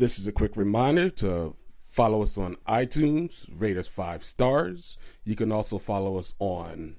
This 0.00 0.18
is 0.18 0.26
a 0.26 0.32
quick 0.32 0.56
reminder 0.56 1.10
to 1.10 1.54
follow 1.90 2.22
us 2.22 2.38
on 2.38 2.56
iTunes, 2.66 3.46
rate 3.60 3.76
us 3.76 3.86
five 3.86 4.24
stars. 4.24 4.96
You 5.24 5.36
can 5.36 5.52
also 5.52 5.76
follow 5.76 6.16
us 6.16 6.34
on 6.38 6.96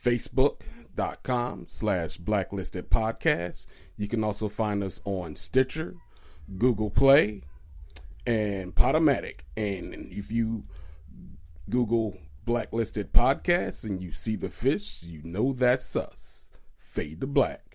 Facebook.com 0.00 1.66
slash 1.68 2.18
blacklisted 2.18 2.88
podcast. 2.88 3.66
You 3.96 4.06
can 4.06 4.22
also 4.22 4.48
find 4.48 4.84
us 4.84 5.00
on 5.04 5.34
Stitcher, 5.34 5.96
Google 6.56 6.88
Play, 6.88 7.42
and 8.28 8.76
Podomatic. 8.76 9.40
And 9.56 10.12
if 10.12 10.30
you 10.30 10.62
Google 11.68 12.16
blacklisted 12.44 13.12
podcasts 13.12 13.82
and 13.82 14.00
you 14.00 14.12
see 14.12 14.36
the 14.36 14.50
fish, 14.50 15.02
you 15.02 15.20
know 15.24 15.52
that's 15.52 15.96
us. 15.96 16.46
Fade 16.78 17.22
to 17.22 17.26
black. 17.26 17.69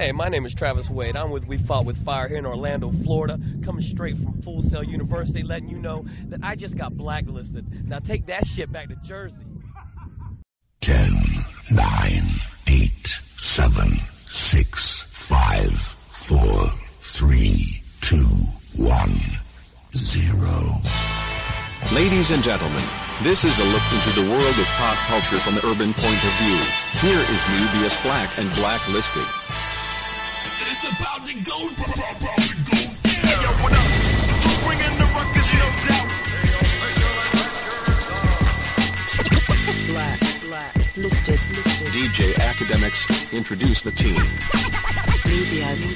Hey, 0.00 0.12
my 0.12 0.30
name 0.30 0.46
is 0.46 0.54
Travis 0.54 0.88
Wade. 0.88 1.14
I'm 1.14 1.30
with 1.30 1.44
We 1.44 1.58
Fought 1.58 1.84
with 1.84 2.02
Fire 2.06 2.26
here 2.26 2.38
in 2.38 2.46
Orlando, 2.46 2.90
Florida, 3.04 3.38
coming 3.62 3.84
straight 3.92 4.16
from 4.16 4.40
Full 4.40 4.62
Sail 4.62 4.82
University, 4.82 5.42
letting 5.42 5.68
you 5.68 5.78
know 5.78 6.06
that 6.30 6.40
I 6.42 6.56
just 6.56 6.74
got 6.74 6.96
blacklisted. 6.96 7.86
Now 7.86 7.98
take 7.98 8.24
that 8.28 8.46
shit 8.56 8.72
back 8.72 8.88
to 8.88 8.96
Jersey. 9.04 9.36
10, 10.80 11.12
9, 11.72 12.22
8, 12.66 13.06
7, 13.36 13.92
6, 14.24 15.02
5, 15.02 15.78
4, 15.78 16.38
3, 17.00 17.82
2, 18.00 18.16
1, 18.16 19.20
0. 19.92 20.48
Ladies 21.92 22.30
and 22.30 22.42
gentlemen, 22.42 22.84
this 23.22 23.44
is 23.44 23.58
a 23.58 23.64
look 23.64 23.82
into 23.92 24.18
the 24.18 24.30
world 24.30 24.58
of 24.58 24.66
pop 24.78 24.96
culture 25.08 25.36
from 25.36 25.56
the 25.56 25.66
urban 25.66 25.92
point 25.92 26.24
of 26.24 26.32
view. 26.40 26.56
Here 27.04 27.20
is 27.20 27.48
Nubius 27.52 28.02
Black 28.02 28.38
and 28.38 28.50
Blacklisted. 28.52 29.49
It's 30.90 30.98
about 30.98 31.24
to 31.26 31.34
go, 31.42 31.68
about 31.68 32.20
to 32.20 32.26
go 32.26 32.34
down. 32.66 32.90
Yo, 33.42 33.50
what 33.62 33.72
up? 33.72 33.86
Bringing 34.66 34.96
the 34.98 35.06
ruckus, 35.14 35.48
no 35.54 35.68
doubt. 35.86 36.08
Black, 39.86 40.20
black, 40.42 40.74
listed, 40.96 41.40
listed. 41.54 41.86
DJ 41.88 42.36
Academics, 42.40 43.06
introduce 43.32 43.82
the 43.82 43.92
team. 43.92 44.20
Medias. 45.26 45.94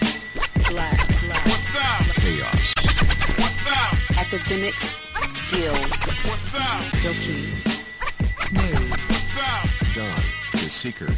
Black, 0.70 1.08
black. 1.26 1.44
What's 1.44 1.76
up? 1.76 2.06
Chaos. 2.22 2.74
What's 3.36 3.66
up? 3.66 3.94
Academics. 4.18 4.98
Skills. 5.26 6.06
What's 6.24 6.54
up? 6.54 6.94
Silky. 6.94 7.50
Smooth. 8.38 8.90
What's 8.90 9.38
up? 9.38 9.68
John, 9.92 10.22
the 10.52 10.68
Seeker. 10.68 11.08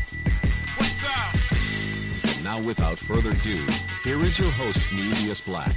Now 2.46 2.60
without 2.60 2.96
further 2.96 3.30
ado, 3.30 3.66
here 4.04 4.22
is 4.22 4.38
your 4.38 4.52
host, 4.52 4.78
Nubius 4.92 5.40
Black. 5.40 5.74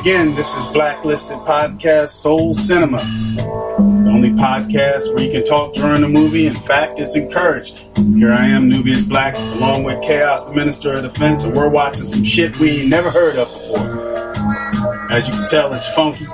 Again. 0.00 0.34
This 0.34 0.56
is 0.56 0.66
Blacklisted 0.68 1.36
Podcast 1.40 2.08
Soul 2.08 2.54
Cinema. 2.54 2.96
The 2.96 4.10
only 4.10 4.30
podcast 4.30 5.14
where 5.14 5.22
you 5.22 5.30
can 5.30 5.44
talk 5.44 5.74
during 5.74 6.00
the 6.00 6.08
movie. 6.08 6.46
In 6.46 6.54
fact, 6.54 6.98
it's 6.98 7.16
encouraged. 7.16 7.84
Here 8.16 8.32
I 8.32 8.46
am, 8.46 8.66
Nubius 8.70 9.02
Black, 9.02 9.36
along 9.36 9.84
with 9.84 10.02
Chaos, 10.02 10.48
the 10.48 10.54
Minister 10.54 10.94
of 10.94 11.02
Defense, 11.02 11.44
and 11.44 11.54
we're 11.54 11.68
watching 11.68 12.06
some 12.06 12.24
shit 12.24 12.58
we 12.58 12.88
never 12.88 13.10
heard 13.10 13.36
of 13.36 13.48
before. 13.48 15.12
As 15.12 15.28
you 15.28 15.34
can 15.34 15.46
tell, 15.46 15.70
it's 15.74 15.86
funky. 15.88 16.26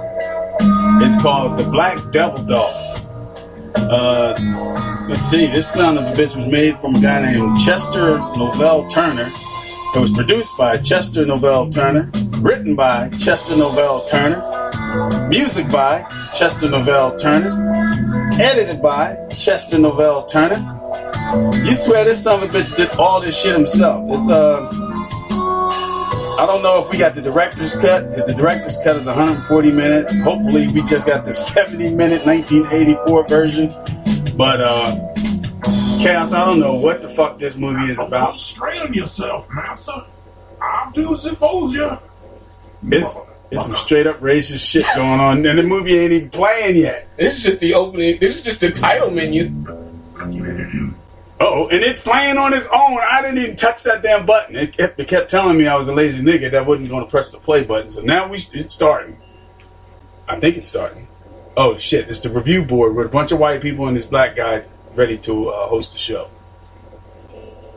It's 1.05 1.21
called 1.21 1.59
The 1.59 1.65
Black 1.65 2.13
Devil 2.13 2.45
Doll. 2.45 2.71
Uh, 3.75 5.07
let's 5.09 5.23
see, 5.23 5.47
this 5.49 5.73
son 5.73 5.99
of 5.99 6.05
a 6.05 6.13
bitch 6.13 6.37
was 6.37 6.47
made 6.47 6.79
from 6.79 6.95
a 6.95 7.01
guy 7.01 7.33
named 7.33 7.59
Chester 7.59 8.17
Novell 8.17 8.89
Turner. 8.93 9.29
It 9.97 9.99
was 9.99 10.13
produced 10.13 10.57
by 10.57 10.77
Chester 10.77 11.25
Novell 11.25 11.73
Turner, 11.73 12.13
written 12.41 12.75
by 12.75 13.09
Chester 13.11 13.55
Novell 13.55 14.09
Turner, 14.09 15.29
music 15.29 15.71
by 15.71 16.03
Chester 16.35 16.69
Novell 16.69 17.19
Turner, 17.21 18.33
edited 18.41 18.83
by 18.83 19.17
Chester 19.31 19.77
Novell 19.77 20.29
Turner. 20.29 20.73
You 21.65 21.75
swear 21.75 22.05
this 22.05 22.23
son 22.23 22.43
of 22.43 22.55
a 22.55 22.59
bitch 22.59 22.77
did 22.77 22.91
all 22.91 23.21
this 23.21 23.41
shit 23.41 23.55
himself. 23.55 24.05
It's 24.13 24.31
uh, 24.31 24.69
I 26.39 26.45
don't 26.47 26.63
know 26.63 26.83
if 26.85 26.91
we 26.91 26.99
got 26.99 27.15
the 27.15 27.23
director's 27.23 27.75
cut 27.75 28.11
because 28.11 28.27
the 28.27 28.35
director's 28.35 28.77
cut 28.85 28.97
is 28.97 29.07
140 29.07 29.73
minutes. 29.73 30.15
Hopefully, 30.19 30.69
we 30.69 30.83
just 30.83 31.07
got 31.07 31.25
the 31.25 31.33
70 31.33 31.95
minute 31.95 32.27
1984 32.27 33.29
version. 33.29 33.69
But 34.37 34.61
uh, 34.61 35.15
Chaos, 35.99 36.33
I 36.33 36.45
don't 36.45 36.61
know 36.61 36.75
what 36.75 37.01
the 37.01 37.09
fuck 37.09 37.39
this 37.39 37.57
movie 37.57 37.91
is 37.91 37.99
about. 37.99 38.31
Constrain 38.31 38.93
yourself, 38.93 39.49
master. 39.51 40.05
I'll 40.61 40.93
do 40.93 41.15
as. 41.15 41.27
It's 42.85 43.17
it's 43.51 43.65
some 43.65 43.77
straight 43.77 44.07
up 44.07 44.21
racist 44.21 44.69
shit 44.69 44.85
going 44.97 45.21
on, 45.21 45.47
and 45.47 45.59
the 45.59 45.63
movie 45.63 45.97
ain't 45.99 46.13
even 46.13 46.31
playing 46.31 46.77
yet. 46.77 47.09
This 47.17 47.37
is 47.39 47.45
just 47.45 47.61
the 47.61 47.75
opening. 47.75 48.19
This 48.19 48.37
is 48.37 48.43
just 48.43 48.61
the 48.61 48.71
title 48.71 49.11
menu. 49.11 49.53
Oh, 51.39 51.69
and 51.69 51.83
it's 51.83 52.01
playing 52.01 52.39
on 52.39 52.55
its 52.55 52.67
own. 52.73 52.99
I 52.99 53.21
didn't 53.21 53.39
even 53.39 53.57
touch 53.57 53.83
that 53.83 54.03
damn 54.03 54.25
button. 54.25 54.57
It 54.57 54.73
kept, 54.73 54.99
it 54.99 55.07
kept 55.07 55.31
telling 55.31 55.59
me 55.59 55.67
I 55.67 55.77
was 55.77 55.89
a 55.89 55.95
lazy 55.95 56.25
nigga 56.25 56.51
that 56.53 56.67
wasn't 56.67 56.89
going 56.89 57.05
to 57.05 57.11
press 57.11 57.31
the 57.31 57.39
play 57.39 57.63
button. 57.63 57.91
So 57.91 58.01
now 58.01 58.29
we 58.29 58.39
it's 58.39 58.75
starting. 58.75 59.19
I 60.27 60.41
think 60.41 60.57
it's 60.57 60.69
starting. 60.69 61.07
Oh 61.57 61.79
shit! 61.79 62.09
It's 62.09 62.21
the 62.21 62.31
review 62.31 62.65
board 62.65 62.95
with 62.95 63.07
a 63.07 63.11
bunch 63.11 63.33
of 63.33 63.39
white 63.39 63.61
people 63.63 63.87
and 63.87 63.97
this 63.97 64.07
black 64.07 64.35
guy 64.35 64.65
ready 64.95 65.19
to 65.19 65.51
uh, 65.51 65.69
host 65.69 65.93
the 65.93 65.99
show. 65.99 66.29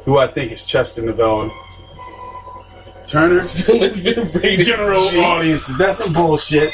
Who 0.05 0.17
I 0.17 0.27
think 0.27 0.51
is 0.51 0.65
Chester 0.65 1.01
Novell 1.01 1.51
Turner. 3.09 3.39
it's 3.39 3.99
been 3.99 4.31
rated 4.33 4.67
General 4.67 5.09
G. 5.09 5.19
audiences. 5.19 5.77
That's 5.77 5.97
some 5.97 6.13
bullshit. 6.13 6.71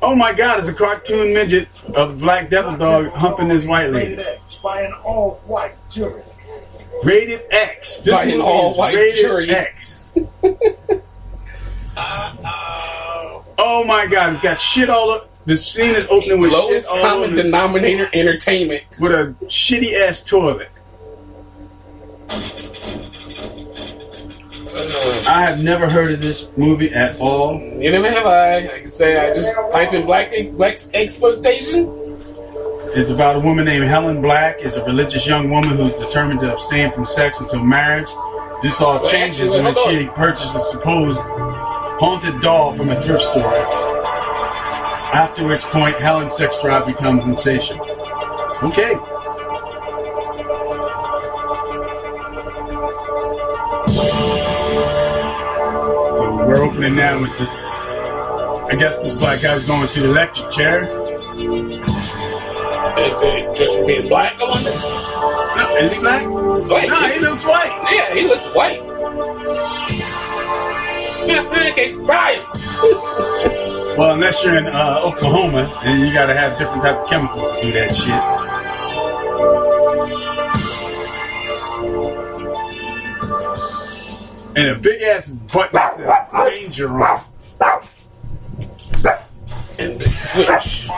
Oh 0.00 0.14
my 0.14 0.32
god, 0.32 0.58
it's 0.58 0.68
a 0.68 0.74
cartoon 0.74 1.34
midget 1.34 1.68
of 1.94 2.18
Black 2.20 2.48
Devil 2.48 2.76
Doll 2.76 3.10
humping 3.10 3.48
this 3.48 3.66
white 3.66 3.90
lady. 3.90 4.22
By 4.62 4.80
an 4.82 4.94
all-white 5.04 5.74
jury. 5.90 6.22
Rated 7.04 7.42
X. 7.50 8.00
This 8.00 8.14
By 8.14 8.24
an 8.24 8.40
all-white 8.40 8.94
rated 8.94 9.20
jury. 9.20 9.50
X. 9.50 10.04
oh 13.58 13.84
my 13.86 14.06
god, 14.06 14.32
it's 14.32 14.40
got 14.40 14.58
shit 14.58 14.88
all 14.88 15.10
up. 15.10 15.28
The 15.44 15.56
scene 15.56 15.94
is 15.94 16.06
opening 16.08 16.40
with 16.40 16.52
Lowest 16.52 16.88
shit 16.88 16.96
all 16.96 17.08
common 17.08 17.32
over 17.32 17.42
denominator 17.42 18.08
entertainment. 18.14 18.84
with 18.98 19.12
a 19.12 19.34
shitty 19.44 20.00
ass 20.00 20.24
toilet. 20.24 20.70
I 25.28 25.42
have 25.42 25.62
never 25.62 25.88
heard 25.90 26.12
of 26.12 26.20
this 26.20 26.48
movie 26.56 26.92
at 26.92 27.18
all. 27.18 27.60
You 27.60 27.90
never 27.90 28.10
have 28.10 28.26
I? 28.26 28.58
I 28.58 28.80
can 28.80 28.88
say 28.88 29.16
I 29.16 29.34
just 29.34 29.54
type 29.70 29.92
in 29.92 30.06
black 30.06 30.32
black 30.52 30.78
exploitation. 30.94 32.02
It's 32.94 33.10
about 33.10 33.36
a 33.36 33.40
woman 33.40 33.64
named 33.64 33.86
Helen 33.86 34.22
Black. 34.22 34.60
Is 34.60 34.76
a 34.76 34.84
religious 34.84 35.26
young 35.26 35.50
woman 35.50 35.76
who's 35.76 35.92
determined 35.94 36.40
to 36.40 36.52
abstain 36.52 36.92
from 36.92 37.06
sex 37.06 37.40
until 37.40 37.64
marriage. 37.64 38.08
This 38.62 38.80
all 38.80 39.04
changes 39.04 39.50
when 39.50 39.74
she 39.86 40.06
purchases 40.06 40.54
a 40.54 40.60
supposed 40.60 41.20
haunted 41.20 42.40
doll 42.40 42.74
from 42.74 42.90
a 42.90 43.02
thrift 43.02 43.24
store. 43.24 43.54
After 45.12 45.46
which 45.46 45.62
point, 45.62 45.96
Helen's 45.96 46.36
sex 46.36 46.60
drive 46.60 46.86
becomes 46.86 47.26
insatiable. 47.26 47.86
Okay. 48.62 48.94
We're 56.56 56.64
opening 56.64 56.94
now 56.94 57.20
with 57.20 57.36
this. 57.36 57.54
I 57.54 58.74
guess 58.78 59.02
this 59.02 59.12
black 59.12 59.42
guy's 59.42 59.64
going 59.64 59.88
to 59.88 60.00
the 60.00 60.08
electric 60.08 60.50
chair. 60.50 60.84
Is 62.98 63.22
it 63.22 63.54
just 63.54 63.76
for 63.76 63.84
being 63.86 64.08
black? 64.08 64.40
I 64.40 64.44
wonder. 64.48 64.70
No, 64.70 65.76
is 65.76 65.92
he 65.92 65.98
black? 65.98 66.26
White. 66.26 66.88
No, 66.88 67.08
he 67.08 67.20
looks 67.20 67.44
white. 67.44 67.88
Yeah, 67.92 68.14
he 68.14 68.26
looks 68.26 68.46
white. 68.46 68.80
Pancakes, 71.52 71.96
Brian. 71.96 72.46
Well, 73.98 74.14
unless 74.14 74.42
you're 74.42 74.56
in 74.56 74.66
uh, 74.66 75.00
Oklahoma, 75.04 75.70
then 75.82 76.00
you 76.00 76.12
gotta 76.12 76.34
have 76.34 76.56
different 76.58 76.82
type 76.82 76.96
of 76.96 77.08
chemicals 77.08 77.52
to 77.54 77.60
do 77.60 77.72
that 77.72 77.94
shit. 77.94 78.46
And 84.56 84.68
a 84.68 84.74
big 84.78 85.02
ass 85.02 85.32
button 85.32 85.74
that 85.74 85.96
says 86.32 86.48
danger 86.48 86.88
it. 86.88 87.28
And 89.78 90.00
the 90.00 90.08
switch. 90.08 90.88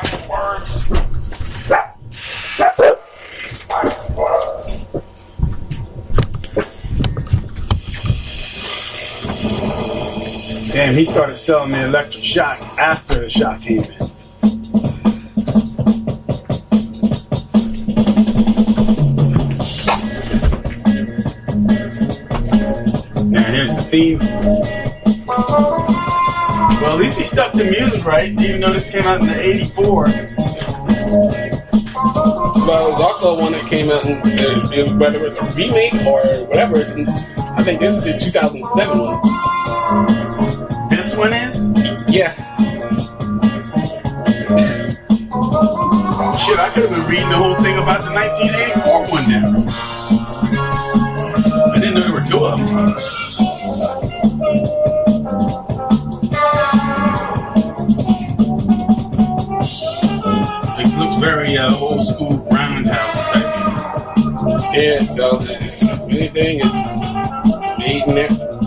Damn, 10.73 10.95
he 10.95 11.05
started 11.05 11.37
selling 11.37 11.73
the 11.73 11.85
electric 11.85 12.23
shock 12.23 12.61
after 12.79 13.19
the 13.19 13.29
shock 13.29 13.61
came 13.63 13.83
in. 13.83 14.08
Theme. 23.99 24.19
Well, 26.81 26.93
at 26.95 26.99
least 26.99 27.19
he 27.19 27.25
stuck 27.25 27.53
to 27.55 27.65
music 27.65 28.05
right, 28.05 28.31
even 28.41 28.61
though 28.61 28.73
this 28.73 28.91
came 28.91 29.05
out 29.05 29.21
in 29.21 29.27
the 29.27 29.41
84. 29.41 30.05
But 30.05 30.15
it 32.83 32.93
was 32.93 33.01
also 33.01 33.41
one 33.41 33.53
that 33.53 33.67
came 33.69 33.91
out, 33.91 34.05
in, 34.07 34.19
uh, 34.19 34.97
whether 34.99 35.25
it's 35.27 35.37
a 35.37 35.45
remake 35.57 35.95
or 36.07 36.23
whatever. 36.47 36.77
I 37.57 37.63
think 37.65 37.81
this 37.81 37.99
is 37.99 38.05
the 38.05 38.17
2007 38.17 38.99
one. 38.99 39.21
This 40.91 41.17
one 41.17 41.33
is? 41.33 41.71
Yeah. 42.09 42.35
Shit, 46.39 46.59
I 46.59 46.71
could 46.73 46.89
have 46.89 46.91
been 46.91 47.07
reading 47.07 47.29
the 47.29 47.37
whole 47.37 47.57
thing 47.57 47.79
about 47.79 48.03
the 48.05 48.13
1984 48.13 49.07
one 49.11 49.25
then. 49.29 49.45
I 51.71 51.81
didn't 51.81 51.95
know 51.95 52.03
there 52.03 52.13
were 52.13 52.23
two 52.25 52.45
of 52.45 52.59
them. 52.61 53.18
Uh, 61.59 61.77
old 61.79 62.07
school 62.07 62.37
roundhouse 62.51 63.25
type. 63.33 63.45
Yeah, 64.73 65.03
so 65.03 65.41
if 65.43 65.83
anything, 65.83 66.61
it's 66.63 67.79
made 67.79 68.03
in 68.07 68.58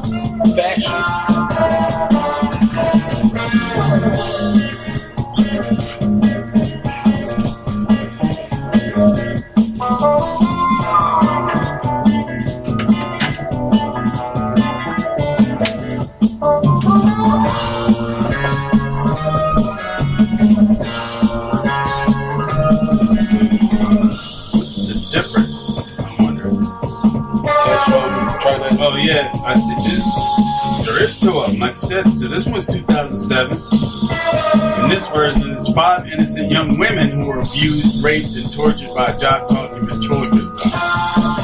2007. 33.32 34.84
In 34.84 34.90
this 34.90 35.08
version, 35.08 35.54
it's 35.54 35.72
five 35.72 36.06
innocent 36.06 36.52
young 36.52 36.78
women 36.78 37.10
who 37.10 37.28
were 37.30 37.40
abused, 37.40 38.04
raped, 38.04 38.36
and 38.36 38.52
tortured 38.54 38.94
by 38.94 39.18
jock 39.18 39.48
talking 39.48 39.86
ventriloquist. 39.86 40.58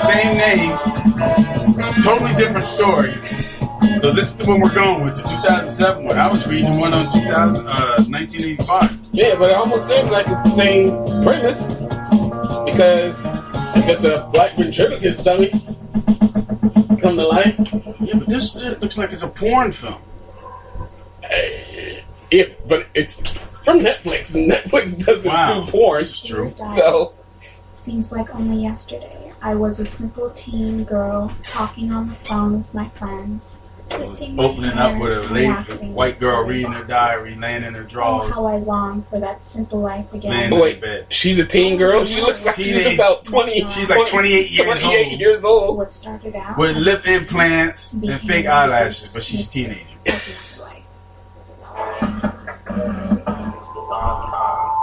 Same 0.06 0.38
name, 0.38 0.78
totally 2.04 2.36
different 2.36 2.66
story. 2.66 3.14
So 4.02 4.12
this 4.12 4.28
is 4.32 4.38
the 4.38 4.46
one 4.46 4.60
we're 4.60 4.74
going 4.74 5.04
with, 5.06 5.16
the 5.16 5.22
2007 5.22 6.04
one. 6.04 6.18
I 6.20 6.28
was 6.28 6.46
reading 6.46 6.78
one 6.78 6.94
on 6.94 7.06
2000, 7.06 7.68
uh, 7.68 8.04
1985. 8.10 9.00
Yeah, 9.14 9.36
but 9.40 9.52
it 9.52 9.56
almost 9.56 9.88
seems 9.88 10.12
like 10.12 10.26
it's 10.28 10.44
the 10.44 10.50
same 10.50 10.90
premise 11.24 11.80
because 12.66 13.26
if 13.78 13.88
it's 13.88 14.04
a 14.04 14.30
black 14.34 14.58
ventriloquist 14.58 15.24
dummy 15.24 15.50
come 17.00 17.16
to 17.16 17.28
life, 17.28 17.58
Yeah, 18.02 18.16
but 18.16 18.28
this 18.28 18.62
looks 18.82 18.98
like 18.98 19.12
it's 19.14 19.24
a 19.24 19.30
porn 19.30 19.72
film. 19.72 20.02
Yeah, 22.32 22.46
but 22.68 22.88
it's 22.94 23.20
from 23.64 23.80
Netflix, 23.80 24.36
and 24.36 24.50
Netflix 24.52 25.04
doesn't 25.06 25.26
Wow, 25.26 25.66
do 25.66 25.72
porn. 25.72 26.00
this 26.02 26.12
is 26.12 26.22
true. 26.24 26.54
So 26.76 27.14
Seems 27.74 28.12
like 28.12 28.34
only 28.36 28.64
yesterday. 28.64 29.32
I 29.42 29.56
was 29.56 29.80
a 29.80 29.86
simple 29.86 30.30
teen 30.32 30.84
girl 30.84 31.34
talking 31.44 31.92
on 31.92 32.10
the 32.10 32.16
phone 32.16 32.58
with 32.58 32.74
my 32.74 32.90
friends. 32.90 33.56
twisting 33.90 34.36
my 34.36 34.44
Opening 34.44 34.72
up 34.72 35.00
with 35.00 35.14
a 35.14 35.22
and 35.22 35.34
lady, 35.34 35.48
waxing 35.48 35.94
white 35.94 36.20
girl 36.20 36.44
reading 36.44 36.74
her 36.74 36.84
diary, 36.84 37.36
laying 37.36 37.64
in 37.64 37.74
her 37.76 37.84
Oh, 37.84 37.88
drawers. 37.88 38.34
how 38.36 38.46
I 38.48 38.58
long 38.58 39.04
for 39.10 39.20
that 39.22 39.42
simple 39.42 39.80
life 39.80 40.12
again. 40.14 40.32
Man, 40.32 40.54
Oh, 40.54 40.60
wait, 40.62 40.82
bed. 40.82 41.06
she's 41.10 41.40
a 41.40 41.46
teen 41.46 41.76
oh, 41.76 41.78
girl. 41.78 42.04
She 42.04 42.20
looks 42.20 42.46
like 42.46 42.56
she's 42.56 42.86
about 42.94 43.24
twenty. 43.24 43.66
She's 43.70 43.90
like 43.90 44.10
28 44.10 44.52
years 44.52 44.82
28 44.82 45.08
old. 45.12 45.20
years 45.22 45.46
old. 45.46 45.78
What 45.78 45.94
started 45.94 46.36
out 46.36 46.58
with 46.58 46.76
lip 46.76 47.08
implants 47.08 47.94
and 47.94 48.20
fake 48.22 48.48
eyelashes, 48.48 49.14
but 49.14 49.24
she's 49.24 49.48
a 49.48 49.50
teenager. 49.50 49.86
mystic 52.02 52.38
of 53.78 54.30
life. 54.32 54.74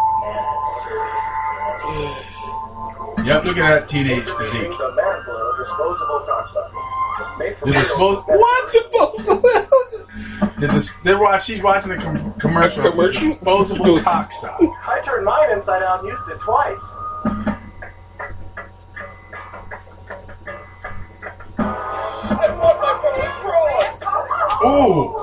Yep, 3.27 3.45
look 3.45 3.57
at 3.59 3.69
that 3.81 3.89
teenage 3.89 4.25
physique. 4.25 4.71
The 7.65 7.71
dispos- 7.71 8.25
What 8.27 8.73
the 8.73 8.81
the 10.59 10.69
dis- 10.69 10.93
they're 11.03 11.19
watch- 11.19 11.45
she's 11.45 11.63
watching 11.63 11.93
a 11.93 11.97
com- 11.97 12.33
commercial. 12.35 12.87
A 12.87 12.91
commercial? 12.91 13.23
Disposable 13.23 14.01
cock 14.03 14.31
sock. 14.33 14.61
I 14.61 15.01
turned 15.05 15.25
mine 15.25 15.51
inside 15.53 15.83
out 15.83 16.01
and 16.01 16.09
used 16.09 16.29
it 16.29 16.39
twice. 16.41 16.79
I 21.59 22.51
want 22.59 22.81
my 22.81 22.93
fucking 23.03 23.33
bra! 23.43 24.71
Ooh, 24.71 25.15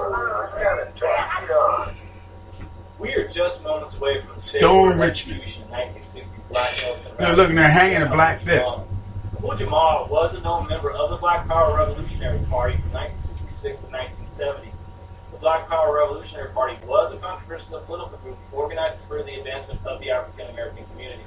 We 2.99 3.13
are 3.15 3.27
just 3.29 3.63
moments 3.63 3.90
away 4.01 4.21
from 4.21 4.39
Stone 4.39 4.97
Richmond. 4.97 5.39
Revolution, 5.39 5.69
1960 5.69 6.41
Black 6.49 6.69
Hills 6.69 6.99
and 7.19 7.37
Look, 7.37 7.49
they're 7.49 7.69
hanging 7.69 8.01
a 8.01 8.09
black 8.09 8.41
fist. 8.41 8.81
Abu 9.37 9.57
Jamal 9.57 10.07
was 10.09 10.33
a 10.33 10.41
known 10.41 10.67
member 10.67 10.91
of 10.91 11.09
the 11.09 11.17
Black 11.17 11.47
Power 11.47 11.77
Revolutionary 11.77 12.39
Party 12.45 12.77
from 12.77 12.91
1966 12.93 13.77
to 13.79 13.85
1970. 13.87 14.71
The 15.31 15.37
Black 15.37 15.67
Power 15.67 15.99
Revolutionary 15.99 16.49
Party 16.51 16.77
was 16.85 17.13
a 17.13 17.17
controversial 17.17 17.79
political 17.81 18.17
group 18.19 18.37
organized 18.51 18.97
for 19.07 19.23
the 19.23 19.35
advancement 19.35 19.85
of 19.85 19.99
the 19.99 20.11
African 20.11 20.47
American 20.49 20.85
community. 20.91 21.23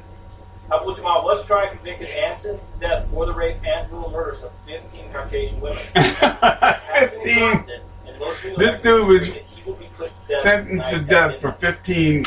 Abu 0.72 0.96
Jamal 0.96 1.24
was 1.24 1.44
tried, 1.44 1.68
convicted, 1.70 2.08
and 2.08 2.38
sentenced 2.38 2.72
to 2.72 2.80
death 2.80 3.08
for 3.10 3.26
the 3.26 3.32
rape 3.32 3.56
and 3.64 3.88
brutal 3.90 4.10
murders 4.10 4.42
of 4.42 4.50
15 4.66 5.12
Caucasian 5.12 5.60
women. 5.60 5.76
15. 5.94 6.00
exhausted, 7.20 7.82
and 8.06 8.18
most 8.18 8.44
legal 8.44 8.58
This 8.58 8.80
dude 8.80 9.06
was 9.06 9.24
he 9.26 9.42
will 9.66 9.74
be 9.74 9.88
put 9.96 10.10
to 10.10 10.28
death 10.28 10.38
Sentenced 10.38 10.90
to 10.90 11.00
death 11.00 11.40
for 11.40 11.48
midnight. 11.48 11.76
15 11.76 12.24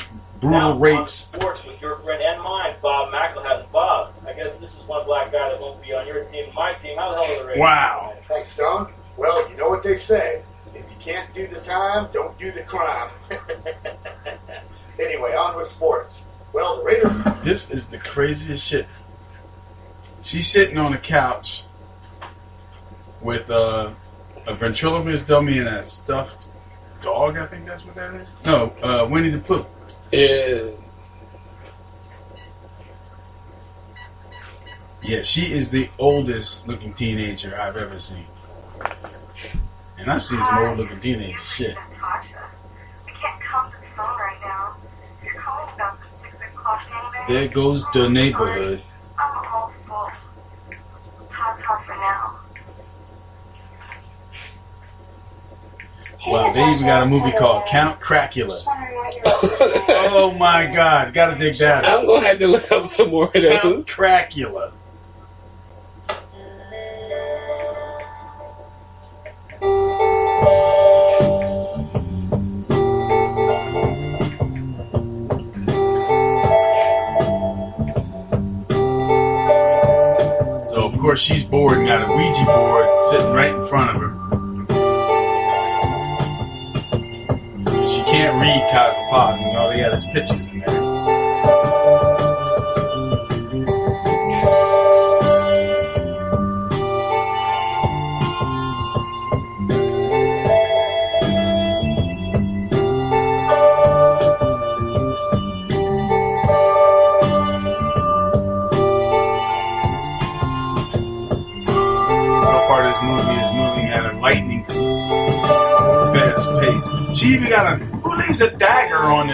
brutal 0.48 0.60
Now, 0.60 0.72
on 0.72 0.80
rapes. 0.80 1.14
sports 1.14 1.66
with 1.66 1.82
your 1.82 1.98
friend 1.98 2.22
and 2.22 2.42
mine, 2.42 2.76
Bob 2.82 3.14
McElhatton. 3.14 3.72
Bob, 3.72 4.14
I 4.28 4.34
guess 4.34 4.58
this 4.60 4.74
is 4.76 4.82
one 4.84 5.06
black 5.06 5.32
guy 5.32 5.50
that 5.50 5.60
won't 5.60 5.82
be 5.82 5.94
on 5.94 6.08
your 6.08 6.24
team, 6.26 6.52
my 6.54 6.74
team. 6.74 6.98
How 6.98 7.12
the 7.12 7.22
hell 7.24 7.36
are 7.36 7.40
the 7.42 7.48
Raiders? 7.48 7.62
Wow. 7.62 8.14
Thanks, 8.28 8.52
Stone. 8.52 8.92
Well, 9.18 9.50
you 9.50 9.58
know 9.58 9.70
what 9.70 9.84
they 9.84 9.98
say. 9.98 10.42
If 10.74 10.90
you 10.90 10.98
can't 11.00 11.34
do 11.34 11.48
the 11.48 11.60
time, 11.62 12.08
don't 12.14 12.38
do 12.38 12.52
the 12.52 12.62
crime. 12.64 13.10
anyway, 15.00 15.34
on 15.36 15.56
with 15.56 15.68
sports. 15.68 16.24
Well, 16.54 16.78
the 16.78 16.84
Raiders 16.84 17.12
This 17.44 17.72
is 17.72 17.88
the 17.88 17.98
craziest 17.98 18.66
shit. 18.66 18.88
She's 20.24 20.48
sitting 20.50 20.78
on 20.78 20.94
a 20.94 20.98
couch 20.98 21.64
with 23.22 23.50
uh, 23.50 23.92
a 24.46 24.54
ventriloquist 24.54 25.28
dummy 25.28 25.60
and 25.60 25.68
a 25.68 25.86
stuffed 25.88 26.48
dog. 27.02 27.38
I 27.38 27.46
think 27.46 27.66
that's 27.66 27.86
what 27.86 27.96
that 27.96 28.14
is. 28.16 28.28
No, 28.46 28.74
uh, 28.84 29.08
Winnie 29.10 29.30
the 29.30 29.40
Pooh. 29.40 29.66
Is 30.12 30.78
Yeah, 35.08 35.22
she 35.22 35.54
is 35.54 35.70
the 35.70 35.90
oldest 35.98 36.68
looking 36.68 36.94
teenager 36.94 37.58
I've 37.58 37.78
ever 37.78 37.98
seen. 37.98 38.26
And 39.98 40.12
I've 40.12 40.22
seen 40.22 40.44
some 40.44 40.58
old 40.66 40.80
looking 40.80 41.00
teenagers. 41.00 41.40
Shit. 41.48 41.78
There 47.30 47.48
goes 47.48 47.86
the 47.94 48.10
neighborhood. 48.10 48.82
I'm 49.18 49.46
hopeful. 49.46 50.12
How's 51.30 51.62
hard 51.62 51.86
for 51.86 51.96
now? 51.96 52.40
Wow, 56.28 56.52
they 56.52 56.62
even 56.74 56.86
got 56.86 57.04
a 57.04 57.06
movie 57.06 57.32
called 57.32 57.66
Count 57.68 58.02
Cracula. 58.02 58.62
oh 58.66 60.36
my 60.38 60.66
God, 60.66 61.14
gotta 61.14 61.38
dig 61.38 61.58
that 61.60 61.86
up. 61.86 62.02
I'm 62.02 62.06
gonna 62.06 62.28
have 62.28 62.40
to 62.40 62.48
look 62.48 62.70
up 62.70 62.86
some 62.88 63.12
more 63.12 63.28
of 63.28 63.34
those. 63.34 63.62
Count. 63.62 63.88
Cracula. 63.88 64.74
So 80.66 80.86
of 80.86 81.00
course 81.00 81.22
she's 81.22 81.46
bored 81.46 81.78
and 81.78 81.88
got 81.88 82.02
a 82.02 82.14
Ouija 82.14 82.44
board 82.44 82.86
sitting 83.12 83.32
right 83.32 83.54
in 83.54 83.68
front 83.70 83.96
of 83.96 84.02
her. 84.02 84.17
Can't 88.18 88.42
read 88.42 88.68
Cosmopolitan. 88.72 89.56
All 89.56 89.70
they 89.70 89.78
got 89.80 89.94
is 89.94 90.06
pictures 90.06 90.48
in 90.48 90.60
there. 90.60 90.77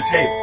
The 0.03 0.12
table. 0.12 0.39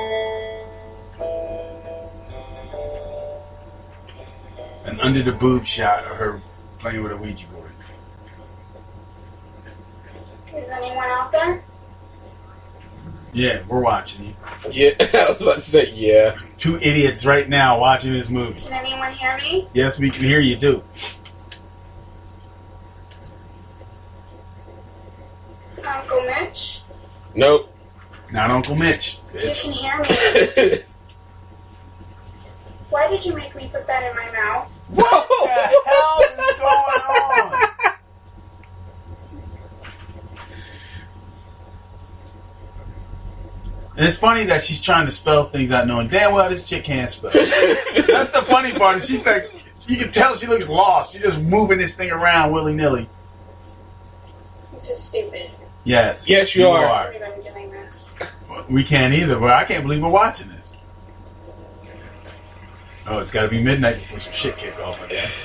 An 4.85 5.01
under 5.01 5.23
the 5.23 5.33
boob 5.33 5.67
shot 5.67 6.05
of 6.05 6.17
her 6.17 6.41
playing 6.79 7.03
with 7.03 7.13
a 7.13 7.17
Ouija 7.17 7.47
board. 7.49 7.71
Is 10.55 10.69
anyone 10.69 11.05
out 11.05 11.31
there? 11.33 11.63
Yeah, 13.33 13.63
we're 13.69 13.81
watching 13.81 14.27
you. 14.27 14.35
Yeah, 14.71 14.91
I 15.01 15.29
was 15.29 15.41
about 15.41 15.55
to 15.57 15.61
say 15.61 15.91
yeah. 15.91 16.39
Two 16.57 16.77
idiots 16.77 17.25
right 17.25 17.49
now 17.49 17.79
watching 17.79 18.13
this 18.13 18.29
movie. 18.29 18.61
Can 18.61 18.73
anyone 18.73 19.13
hear 19.13 19.37
me? 19.39 19.69
Yes, 19.73 20.01
we 20.01 20.11
can 20.11 20.25
hear 20.25 20.41
you 20.41 20.57
too. 20.57 20.83
Uncle 25.87 26.23
Mitch? 26.23 26.81
Nope. 27.35 27.73
Not 28.51 28.57
Uncle 28.57 28.75
Mitch. 28.75 29.19
You 29.33 29.53
can 29.55 29.73
hear 29.73 29.97
me. 30.01 30.09
Why 32.91 33.07
did 33.09 33.25
you 33.25 33.33
make 33.33 33.55
me 33.55 33.71
put 33.73 33.87
that 33.87 34.03
in 34.11 34.17
my 34.17 34.29
mouth? 34.33 34.69
Whoa! 34.89 35.05
What 35.05 35.29
the 35.47 35.83
hell 35.87 36.19
is 36.21 36.57
going 36.59 36.67
on? 37.13 37.95
And 43.97 44.09
it's 44.09 44.19
funny 44.19 44.45
that 44.47 44.63
she's 44.63 44.83
trying 44.83 45.07
to 45.07 45.13
spell 45.13 45.45
things 45.45 45.71
out 45.71 45.87
knowing 45.87 46.09
damn 46.09 46.35
well 46.35 46.51
this 46.51 46.69
chick 46.69 46.83
can't 46.83 47.09
spell. 47.09 47.31
That's 47.35 48.31
the 48.31 48.45
funny 48.49 48.73
part. 48.73 48.97
Is 48.97 49.07
she's 49.07 49.25
like, 49.25 49.53
you 49.87 49.97
can 49.97 50.11
tell 50.11 50.35
she 50.35 50.49
looks 50.49 50.69
lost. 50.69 51.13
She's 51.13 51.23
just 51.23 51.41
moving 51.41 51.79
this 51.79 51.95
thing 51.95 52.11
around 52.11 52.53
willy 52.53 52.75
nilly. 52.75 53.09
It's 54.75 54.89
just 54.89 55.07
stupid. 55.07 55.53
Yes. 55.85 56.29
Yes, 56.29 56.57
you 56.57 56.67
are. 56.67 56.85
I 56.85 57.40
We 58.71 58.85
can't 58.85 59.13
either, 59.13 59.37
but 59.39 59.51
I 59.51 59.65
can't 59.65 59.83
believe 59.83 60.01
we're 60.01 60.09
watching 60.09 60.49
this. 60.49 60.77
Oh, 63.07 63.19
it's 63.19 63.33
got 63.33 63.43
to 63.43 63.49
be 63.49 63.61
midnight 63.61 63.97
before 63.97 64.21
some 64.21 64.33
shit 64.33 64.57
kicks 64.57 64.79
off, 64.79 65.01
I 65.03 65.09
guess. 65.09 65.43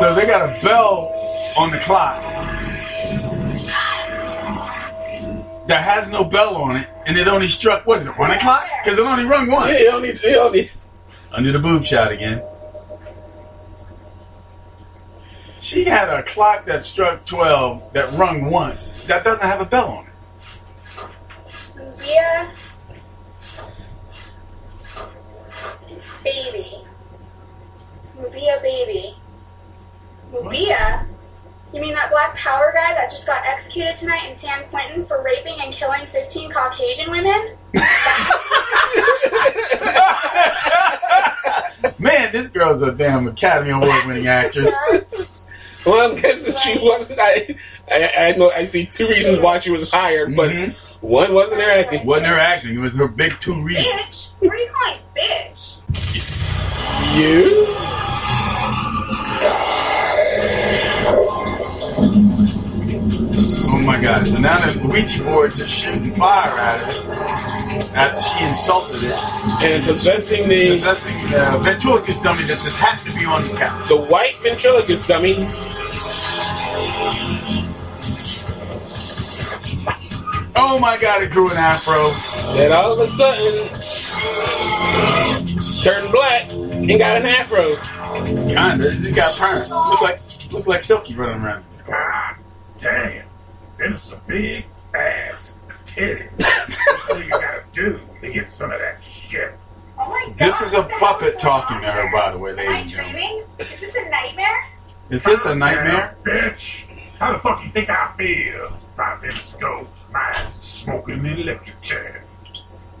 So 0.00 0.14
they 0.16 0.26
got 0.26 0.48
a 0.48 0.60
bell 0.62 1.12
on 1.56 1.70
the 1.70 1.78
clock 1.78 2.20
that 5.68 5.84
has 5.84 6.10
no 6.10 6.24
bell 6.24 6.56
on 6.56 6.74
it, 6.76 6.88
and 7.06 7.16
it 7.16 7.28
only 7.28 7.46
struck 7.46 7.86
what 7.86 8.00
is 8.00 8.08
it, 8.08 8.18
one 8.18 8.32
o'clock? 8.32 8.66
Because 8.82 8.98
it 8.98 9.06
only 9.06 9.24
rung 9.24 9.48
once. 9.48 9.70
Yeah, 9.70 9.78
it 9.78 9.94
only, 9.94 10.08
it 10.08 10.36
only. 10.36 10.70
Under 11.30 11.52
the 11.52 11.60
boob 11.60 11.84
shot 11.84 12.10
again. 12.10 12.42
She 15.62 15.84
had 15.84 16.08
a 16.08 16.24
clock 16.24 16.64
that 16.66 16.82
struck 16.82 17.24
twelve 17.24 17.92
that 17.92 18.12
rung 18.14 18.50
once. 18.50 18.92
That 19.06 19.22
doesn't 19.22 19.46
have 19.46 19.60
a 19.60 19.64
bell 19.64 19.88
on 19.88 20.06
it. 20.06 20.12
Mubia. 21.76 22.50
Baby. 26.24 26.78
Mubia 28.18 28.60
baby. 28.60 29.14
Mubia? 30.32 31.06
You 31.72 31.80
mean 31.80 31.94
that 31.94 32.10
black 32.10 32.34
power 32.36 32.72
guy 32.74 32.94
that 32.94 33.12
just 33.12 33.24
got 33.24 33.46
executed 33.46 33.94
tonight 33.96 34.28
in 34.30 34.36
San 34.36 34.64
Quentin 34.68 35.06
for 35.06 35.22
raping 35.22 35.60
and 35.60 35.72
killing 35.72 36.06
15 36.10 36.50
Caucasian 36.50 37.08
women? 37.10 37.56
Man, 41.98 42.32
this 42.32 42.48
girl's 42.48 42.82
a 42.82 42.90
damn 42.90 43.28
Academy 43.28 43.70
Award 43.70 44.06
winning 44.06 44.26
actress. 44.26 44.70
Well, 45.84 46.10
I'm 46.10 46.16
guessing 46.16 46.54
she 46.62 46.78
wasn't. 46.78 47.18
I, 47.20 47.56
I, 47.90 48.12
I 48.16 48.32
know. 48.36 48.50
I 48.50 48.64
see 48.64 48.86
two 48.86 49.08
reasons 49.08 49.40
why 49.40 49.58
she 49.58 49.70
was 49.70 49.90
hired, 49.90 50.36
but 50.36 50.50
mm-hmm. 50.50 51.06
one 51.06 51.34
wasn't 51.34 51.60
her 51.60 51.70
acting. 51.70 52.06
Wasn't 52.06 52.26
her 52.26 52.38
acting. 52.38 52.76
It 52.76 52.78
was 52.78 52.96
her 52.96 53.08
big 53.08 53.32
two 53.40 53.62
reasons. 53.62 53.86
Bitch? 53.86 54.28
What 54.38 54.52
are 54.52 54.56
you 54.58 54.70
calling 54.70 54.98
bitch? 55.16 55.76
You? 57.16 57.66
Oh 63.68 63.82
my 63.84 64.00
god. 64.00 64.26
So 64.28 64.38
now 64.38 64.70
the 64.70 64.86
Ouija 64.86 65.24
board's 65.24 65.56
just 65.56 65.74
shooting 65.74 66.14
fire 66.14 66.58
at 66.58 66.80
her 66.80 67.01
after 67.94 68.20
she 68.22 68.44
insulted 68.44 69.02
it. 69.02 69.14
And 69.62 69.84
possessing 69.84 70.48
the 70.48 70.70
possessing 70.70 71.30
the 71.30 71.54
uh, 71.54 71.58
ventriloquist 71.58 72.22
dummy 72.22 72.42
that 72.44 72.58
just 72.58 72.78
happened 72.78 73.12
to 73.12 73.18
be 73.18 73.24
on 73.24 73.42
the 73.42 73.50
couch. 73.50 73.88
The 73.88 73.96
white 73.96 74.36
ventriloquist 74.42 75.08
dummy. 75.08 75.50
Oh 80.54 80.78
my 80.78 80.98
god, 80.98 81.22
it 81.22 81.30
grew 81.30 81.50
an 81.50 81.56
afro. 81.56 82.10
And 82.60 82.72
all 82.72 82.92
of 82.92 82.98
a 82.98 83.08
sudden, 83.08 83.68
turned 85.82 86.12
black 86.12 86.50
and 86.50 86.98
got 86.98 87.16
an 87.16 87.26
afro. 87.26 87.76
Kinda. 88.24 88.90
It 88.90 89.00
just 89.00 89.16
got 89.16 89.36
perm. 89.38 89.68
Look 89.90 90.02
like 90.02 90.20
look 90.52 90.66
like 90.66 90.82
Silky 90.82 91.14
running 91.14 91.42
around. 91.42 91.64
God 91.86 92.36
damn. 92.80 93.24
Them 93.78 93.96
a 94.12 94.16
big 94.28 94.66
ass 94.94 95.54
titties. 95.94 96.78
what 97.08 97.24
you 97.24 97.30
gotta 97.30 97.62
do 97.72 98.00
to 98.20 98.32
get 98.32 98.50
some 98.50 98.72
of 98.72 98.78
that 98.80 99.02
shit? 99.02 99.52
Oh 99.98 100.08
my 100.08 100.26
god. 100.26 100.38
This 100.38 100.60
is 100.60 100.74
a 100.74 100.82
puppet 100.84 101.38
talking 101.38 101.80
to 101.80 101.86
her, 101.86 102.10
by 102.12 102.32
the 102.32 102.38
way, 102.38 102.54
here? 102.54 102.64
Am 102.64 102.72
I 102.72 102.78
ladies 102.78 102.96
and 102.98 103.04
gentlemen. 103.04 103.20
dreaming? 103.20 103.44
Is 103.58 103.80
this 103.80 103.94
a 103.94 104.10
nightmare? 104.10 104.64
Is 105.10 105.22
this 105.22 105.44
a 105.46 105.54
nightmare? 105.54 106.16
Bitch, 106.24 106.84
how 107.18 107.32
the 107.32 107.38
fuck 107.38 107.62
you 107.64 107.70
think 107.70 107.90
I 107.90 108.12
feel? 108.16 108.70
Five 108.96 109.22
minutes 109.22 109.54
ago, 109.54 109.86
my 110.12 110.20
ass 110.20 110.56
was 110.58 110.66
smoking 110.66 111.20
an 111.20 111.26
electric 111.26 111.80
chair. 111.82 112.24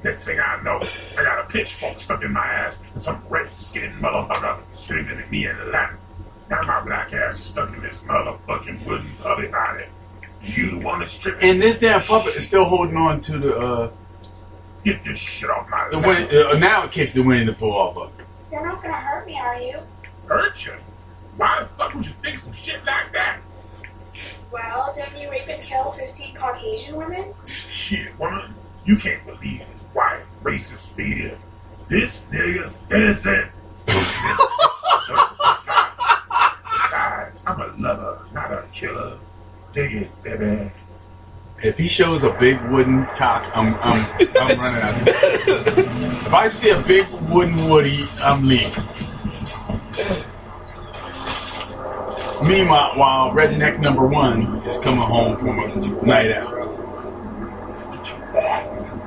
Next 0.04 0.24
thing 0.24 0.40
I 0.40 0.60
know, 0.62 0.82
I 1.16 1.22
got 1.22 1.38
a 1.38 1.48
pitchfork 1.48 2.00
stuck 2.00 2.22
in 2.24 2.32
my 2.32 2.44
ass 2.44 2.78
and 2.94 3.02
some 3.02 3.22
red 3.28 3.52
skinned 3.52 3.94
motherfucker 4.02 4.58
screaming 4.74 5.18
at 5.18 5.30
me 5.30 5.46
in 5.46 5.56
the 5.56 5.64
lap. 5.66 5.94
Now 6.50 6.62
my 6.62 6.84
black 6.84 7.12
ass 7.12 7.38
is 7.38 7.44
stuck 7.44 7.72
in 7.74 7.82
this 7.82 7.96
motherfucking 7.98 8.86
wooden 8.86 9.10
puppy 9.22 9.46
body. 9.46 9.84
You 10.44 10.70
the 10.72 10.78
one 10.78 11.00
that's 11.00 11.16
tripping. 11.16 11.48
And 11.48 11.62
this 11.62 11.78
damn 11.78 12.02
puppet 12.02 12.34
is 12.34 12.46
still 12.46 12.64
holding 12.64 12.96
on 12.96 13.20
to 13.22 13.38
the 13.38 13.58
uh 13.58 13.90
Get 14.84 15.04
this 15.04 15.18
shit 15.18 15.48
off 15.48 15.68
my 15.70 15.88
the 15.90 15.98
lap. 15.98 16.32
Uh, 16.32 16.58
now 16.58 16.84
it 16.84 16.90
kicks 16.90 17.12
the 17.14 17.22
Winnie 17.22 17.44
the 17.44 17.52
Pooh 17.52 17.70
off 17.70 17.96
of. 17.96 18.12
You're 18.50 18.66
not 18.66 18.82
gonna 18.82 18.94
hurt 18.94 19.24
me, 19.26 19.38
are 19.38 19.60
you? 19.60 19.78
Hurt 20.26 20.64
you? 20.66 20.72
Why 21.36 21.60
the 21.62 21.68
fuck 21.68 21.94
would 21.94 22.04
you 22.04 22.12
think 22.20 22.40
some 22.40 22.52
shit 22.52 22.84
like 22.84 23.12
that? 23.12 23.38
Well, 24.50 24.92
didn't 24.96 25.20
you 25.20 25.30
rape 25.30 25.48
and 25.48 25.62
kill 25.62 25.92
15 25.92 26.34
Caucasian 26.34 26.96
women? 26.96 27.32
Shit, 27.46 28.18
woman, 28.18 28.52
you 28.84 28.96
can't 28.96 29.24
believe 29.24 29.60
this 29.60 29.82
white 29.92 30.24
racist 30.42 30.96
media. 30.96 31.38
This 31.88 32.20
nigga's 32.30 32.76
innocent. 32.90 33.50
Besides, 36.82 37.42
I'm 37.46 37.60
a 37.60 37.74
lover, 37.78 38.26
not 38.34 38.52
a 38.52 38.64
killer. 38.74 39.18
Dig 39.72 39.94
it, 39.94 40.22
baby. 40.22 40.70
If 41.62 41.78
he 41.78 41.88
shows 41.88 42.24
a 42.24 42.32
big 42.34 42.60
wooden 42.70 43.06
cock, 43.16 43.50
I'm 43.56 43.74
I'm 43.76 44.06
I'm 44.36 44.60
running 44.60 44.82
out. 44.82 45.02
If 45.06 46.34
I 46.34 46.48
see 46.48 46.70
a 46.70 46.80
big 46.82 47.08
wooden 47.30 47.70
Woody, 47.70 48.04
I'm 48.20 48.46
leaving. 48.46 48.72
Meanwhile, 52.42 52.98
while 52.98 53.30
redneck 53.30 53.78
number 53.78 54.04
one 54.04 54.42
is 54.66 54.78
coming 54.78 55.00
home 55.00 55.36
from 55.36 55.58
a 55.60 55.68
night 56.04 56.32
out. 56.32 56.50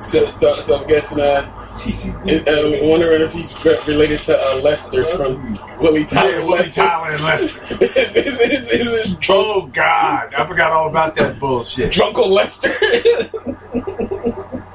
So, 0.01 0.33
so, 0.33 0.61
so 0.61 0.81
I'm 0.81 0.87
guessing, 0.87 1.19
uh, 1.19 1.64
it, 1.85 2.47
uh, 2.47 2.87
wondering 2.87 3.21
if 3.21 3.33
he's 3.33 3.53
related 3.87 4.21
to 4.23 4.37
uh, 4.37 4.61
Lester 4.61 5.03
from 5.03 5.59
Willie 5.79 6.05
Tyler. 6.05 6.31
Yeah, 6.31 6.37
Willie 6.39 6.59
Lester. 6.59 6.81
Tyler 6.81 7.11
and 7.11 7.23
Lester. 7.23 7.61
is, 7.83 8.39
is, 8.39 8.69
is, 8.69 8.93
is 8.93 9.17
Oh 9.29 9.67
God, 9.67 10.33
I 10.33 10.47
forgot 10.47 10.71
all 10.71 10.89
about 10.89 11.15
that 11.15 11.39
bullshit. 11.39 11.91
Drunkle 11.91 12.29
Lester. 12.29 12.75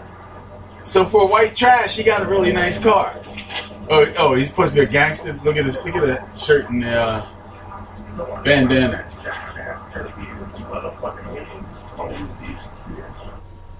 So 0.91 1.05
for 1.05 1.29
white 1.29 1.55
trash, 1.55 1.97
he 1.97 2.03
got 2.03 2.23
a 2.23 2.29
really 2.29 2.53
nice 2.53 2.81
car. 2.81 3.15
Oh, 3.89 4.13
oh, 4.19 4.35
he's 4.35 4.49
supposed 4.49 4.71
to 4.71 4.75
be 4.75 4.81
a 4.81 4.87
gangster. 4.87 5.39
Look 5.45 5.57
at 5.57 5.65
this. 5.65 5.77
Look 5.85 5.95
at 5.95 6.05
that 6.05 6.37
shirt 6.37 6.69
and 6.69 6.85
uh, 6.85 7.27
bandana. 8.43 9.07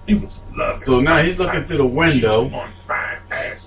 It 0.07 0.21
was 0.21 0.39
lovely. 0.55 0.81
So 0.83 1.01
now 1.01 1.21
he's 1.21 1.37
looking 1.37 1.65
through 1.65 1.79
the 1.79 1.85
window, 1.85 2.47
One 2.47 2.71
fine 2.87 2.97
ass 2.97 3.00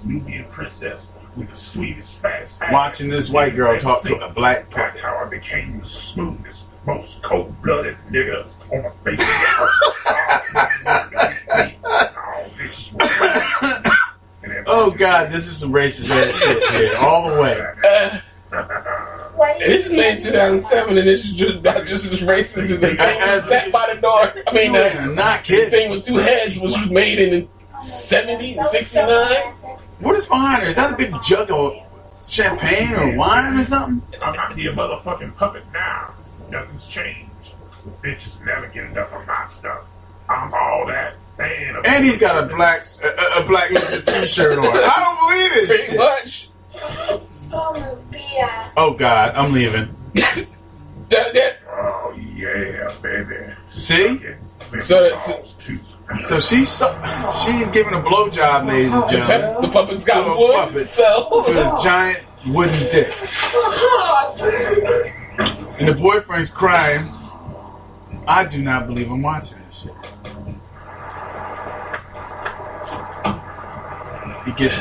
Nubian 0.04 0.44
princess 0.46 1.10
with 1.36 1.50
the 1.50 1.56
sweetest 1.56 2.18
fast 2.18 2.60
watching 2.70 3.08
this 3.08 3.28
white 3.30 3.56
girl 3.56 3.78
talk 3.80 4.02
to 4.02 4.16
a 4.24 4.30
black 4.30 4.70
That's 4.70 5.00
how 5.00 5.16
I 5.16 5.24
became 5.28 5.80
the 5.80 5.86
smoothest, 5.88 6.62
most 6.86 7.22
cold-blooded 7.22 7.96
nigga 8.10 8.46
on 8.72 8.82
the 8.82 8.90
face 9.02 9.20
of 9.20 9.26
the 9.26 9.32
earth. 9.62 9.70
Oh 14.66 14.90
God, 14.90 15.30
this 15.30 15.46
is 15.46 15.56
some 15.56 15.72
racist 15.72 16.10
ass 16.10 16.34
shit 16.38 16.62
here, 16.72 16.96
all 16.98 17.30
the 17.30 17.40
way. 17.40 17.54
This 19.58 19.86
is 19.86 19.92
made 19.92 20.16
in 20.16 20.22
2007, 20.22 20.98
and 20.98 21.06
this 21.06 21.24
is 21.24 21.32
just 21.32 21.54
about 21.56 21.86
just 21.86 22.12
as 22.12 22.20
racist 22.20 22.58
as 22.58 22.68
the 22.70 22.76
thing 22.88 22.96
As- 22.98 23.46
sat 23.48 23.70
by 23.72 23.92
the 23.94 24.00
door. 24.00 24.32
I 24.46 24.52
mean, 24.52 24.74
You 24.74 24.80
uh, 24.80 24.84
ain't 24.84 25.14
not 25.14 25.40
the 25.40 25.46
kidding. 25.46 25.70
thing 25.70 25.90
with 25.90 26.04
two 26.04 26.16
heads 26.16 26.60
was 26.60 26.88
made 26.90 27.18
in 27.18 27.48
70, 27.80 28.54
69. 28.68 29.53
What 30.00 30.16
is 30.16 30.26
behind 30.26 30.62
her? 30.62 30.68
Is 30.68 30.74
that 30.76 30.92
a 30.92 30.96
big 30.96 31.14
jug 31.22 31.50
of 31.50 31.74
champagne 32.26 32.92
or 32.94 33.16
wine 33.16 33.58
or 33.58 33.64
something? 33.64 34.02
I'm 34.22 34.34
not 34.36 34.56
your 34.58 34.72
motherfucking 34.72 35.36
puppet 35.36 35.62
now. 35.72 36.14
Nothing's 36.50 36.86
changed. 36.86 37.30
Bitches 38.02 38.44
never 38.44 38.66
get 38.68 38.84
enough 38.84 39.12
of 39.12 39.26
my 39.26 39.44
stuff. 39.46 39.84
I'm 40.28 40.52
all 40.52 40.86
that. 40.86 41.14
And, 41.38 41.84
And 41.84 42.04
he's 42.04 42.18
got 42.18 42.42
a 42.42 42.54
black 42.54 42.82
a, 43.02 43.06
a- 43.08 43.44
a 43.44 43.46
black 43.48 43.70
T-shirt 44.06 44.58
on. 44.58 44.64
I 44.64 45.00
don't 45.02 45.28
believe 45.28 45.68
it. 45.68 45.68
Pretty 45.68 45.96
much. 45.98 46.50
Oh, 47.52 47.98
Oh 48.76 48.94
God, 48.94 49.34
I'm 49.34 49.52
leaving. 49.52 49.94
That, 51.10 51.34
that, 51.34 51.58
Oh 51.70 52.16
yeah, 52.34 52.90
baby. 53.02 53.36
See? 53.70 54.20
so 54.78 55.02
that's, 55.10 55.93
So 56.20 56.38
she's 56.38 56.68
she's 57.44 57.70
giving 57.70 57.94
a 57.94 58.00
blowjob, 58.00 58.68
ladies 58.68 58.92
and 58.92 59.02
the, 59.04 59.06
gentlemen, 59.08 59.62
the 59.62 59.68
puppet's 59.68 60.04
got 60.04 60.24
To 60.24 60.30
a 60.30 60.38
wood. 60.38 60.54
puppet. 60.54 60.86
So 60.88 61.42
to 61.46 61.52
this 61.52 61.82
giant 61.82 62.20
wooden 62.46 62.78
dick, 62.90 63.12
and 65.80 65.88
the 65.88 65.94
boyfriend's 65.98 66.50
crying. 66.50 67.10
I 68.26 68.44
do 68.46 68.62
not 68.62 68.86
believe 68.86 69.10
I'm 69.10 69.20
watching 69.20 69.58
this 69.66 69.82
shit. 69.82 69.92
He 74.46 74.52
gets. 74.52 74.78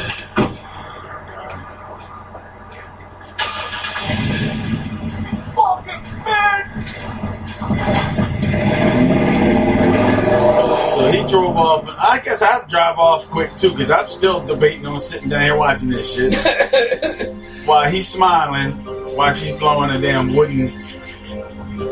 He 11.13 11.27
drove 11.29 11.55
off. 11.55 11.81
And 11.81 11.91
I 11.91 12.19
guess 12.19 12.41
I'd 12.41 12.67
drive 12.67 12.97
off 12.97 13.27
quick 13.29 13.55
too, 13.55 13.71
because 13.71 13.91
I'm 13.91 14.09
still 14.09 14.45
debating 14.45 14.85
on 14.85 14.99
sitting 14.99 15.29
down 15.29 15.41
here 15.41 15.55
watching 15.55 15.89
this 15.89 16.13
shit. 16.13 16.33
while 17.65 17.89
he's 17.89 18.07
smiling, 18.07 18.73
while 19.15 19.33
she's 19.33 19.57
blowing 19.57 19.91
a 19.91 20.01
damn 20.01 20.35
wooden 20.35 20.71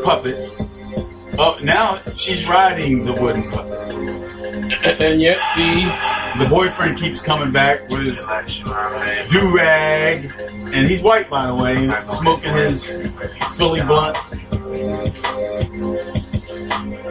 puppet. 0.04 0.50
Oh, 1.38 1.58
now 1.62 2.02
she's 2.16 2.46
riding 2.48 3.04
the 3.04 3.12
wooden 3.14 3.50
puppet. 3.50 3.72
and 5.00 5.20
yet 5.20 5.38
the 5.56 6.44
The 6.44 6.48
boyfriend 6.48 6.98
keeps 6.98 7.20
coming 7.20 7.52
back 7.52 7.88
with 7.88 8.06
his 8.06 8.26
do 9.28 9.54
rag, 9.54 10.32
and 10.38 10.86
he's 10.86 11.02
white 11.02 11.28
by 11.28 11.46
the 11.46 11.54
way, 11.54 11.92
smoking 12.08 12.54
his 12.54 13.10
Philly 13.56 13.80
blunt. 13.82 14.16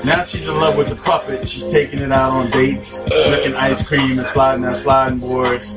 Now 0.03 0.23
she's 0.23 0.47
in 0.47 0.55
love 0.55 0.77
with 0.77 0.89
the 0.89 0.95
puppet. 0.95 1.47
She's 1.47 1.71
taking 1.71 1.99
it 1.99 2.11
out 2.11 2.31
on 2.31 2.49
dates, 2.49 2.99
licking 3.09 3.55
ice 3.55 3.87
cream 3.87 4.17
and 4.17 4.27
sliding 4.27 4.65
on 4.65 4.73
sliding 4.73 5.19
boards. 5.19 5.75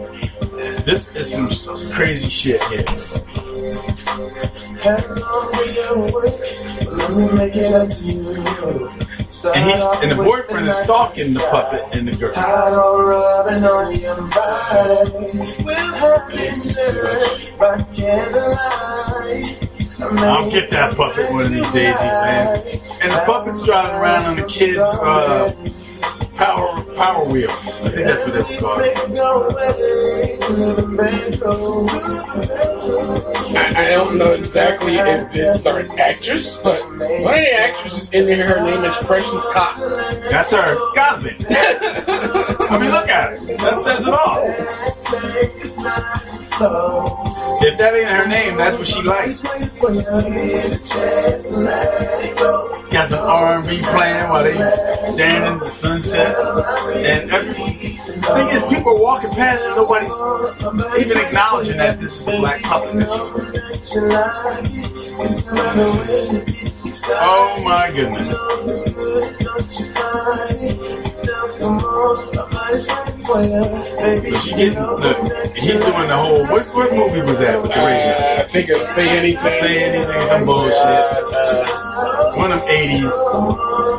This 0.85 1.15
is 1.15 1.31
some 1.31 1.49
crazy 1.93 2.29
shit 2.29 2.63
here. 2.65 2.85
And 9.55 9.65
he's 9.71 9.85
and 10.03 10.11
the 10.11 10.17
boyfriend 10.25 10.69
is 10.69 10.77
stalking 10.77 11.35
the 11.35 11.47
puppet 11.51 11.85
and 11.93 12.09
the 12.09 12.17
girl. 12.17 12.33
I'll 20.13 20.51
get 20.51 20.71
that 20.71 20.97
puppet 20.97 21.31
one 21.33 21.45
of 21.45 21.51
these 21.51 21.71
days, 21.73 22.01
he's 22.01 22.13
saying. 22.13 22.81
And 23.03 23.13
the 23.13 23.23
puppet's 23.27 23.63
driving 23.63 23.97
around 23.97 24.25
on 24.25 24.37
the 24.37 24.47
kid's 24.47 24.79
uh, 24.79 25.53
power 26.37 26.84
power 26.95 27.25
wheel. 27.25 27.51
I 27.51 27.55
think 27.55 28.07
that's 28.07 28.27
what 28.27 28.35
they 28.35 28.57
call 28.59 28.79
it. 28.81 28.97
I, 33.57 33.75
I 33.77 33.91
don't 33.91 34.19
know 34.19 34.33
exactly 34.33 34.95
if 34.95 35.31
this 35.33 35.57
is 35.57 35.67
an 35.67 35.99
actress, 35.99 36.57
but 36.59 36.83
one 36.83 37.01
of 37.01 37.09
the 37.21 37.55
actresses 37.61 38.15
in 38.15 38.27
there, 38.27 38.49
her 38.49 38.65
name 38.65 38.85
is 38.85 38.97
Precious 38.99 39.45
Cox. 39.53 39.81
That's 40.31 40.53
her. 40.53 40.77
Gotta. 40.95 41.31
I 42.71 42.79
mean, 42.79 42.91
look 42.91 43.09
at 43.09 43.35
it. 43.35 43.59
That 43.59 43.81
says 43.81 44.07
it 44.07 44.15
all. 44.15 44.45
If 47.63 47.79
that 47.79 47.95
ain't 47.95 48.09
her 48.09 48.27
name, 48.27 48.57
that's 48.57 48.77
what 48.77 48.87
she 48.87 49.03
likes. 49.03 49.43
Got 52.95 53.09
some 53.09 53.27
R&B 53.29 53.83
playing 53.83 54.29
while 54.31 54.45
they 54.45 54.55
stand 55.13 55.53
in 55.53 55.59
the 55.59 55.69
sunset. 55.69 56.33
And 56.95 57.29
every, 57.29 57.53
the 57.53 58.31
thing 58.37 58.49
is, 58.51 58.63
people 58.73 58.93
are 58.93 59.01
walking 59.01 59.31
past 59.31 59.67
and 59.67 59.75
nobody's 59.75 60.15
even 61.05 61.19
acknowledging 61.27 61.79
that 61.79 61.99
this 61.99 62.21
is 62.21 62.29
a 62.29 62.39
black 62.39 62.63
puppet. 62.63 63.05
Oh 67.17 67.63
my 67.65 67.91
goodness. 67.91 68.31
Getting, 74.55 74.75
look, 74.79 75.17
he's 75.57 75.81
doing 75.81 76.07
the 76.07 76.17
whole, 76.17 76.47
what's, 76.47 76.73
what 76.73 76.93
movie 76.93 77.23
was 77.23 77.41
that 77.41 77.61
with 77.61 77.73
the 77.73 77.79
radio? 77.79 78.13
Uh, 78.15 78.37
I 78.39 78.45
think 78.45 78.69
of 78.71 78.77
Say 78.77 79.09
Anything. 79.19 79.61
Say 79.61 79.83
anything, 79.83 80.27
some 80.27 80.45
bullshit. 80.45 80.77
Uh, 80.77 81.94
One 82.45 82.53
of 82.53 82.61
80s 82.61 83.11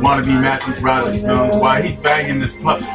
wannabe 0.01 0.39
Matthew 0.39 0.79
Broderick 0.79 1.21
films 1.21 1.55
while 1.55 1.81
he's 1.81 1.95
banging 1.95 2.39
this 2.39 2.53
puppet. 2.53 2.87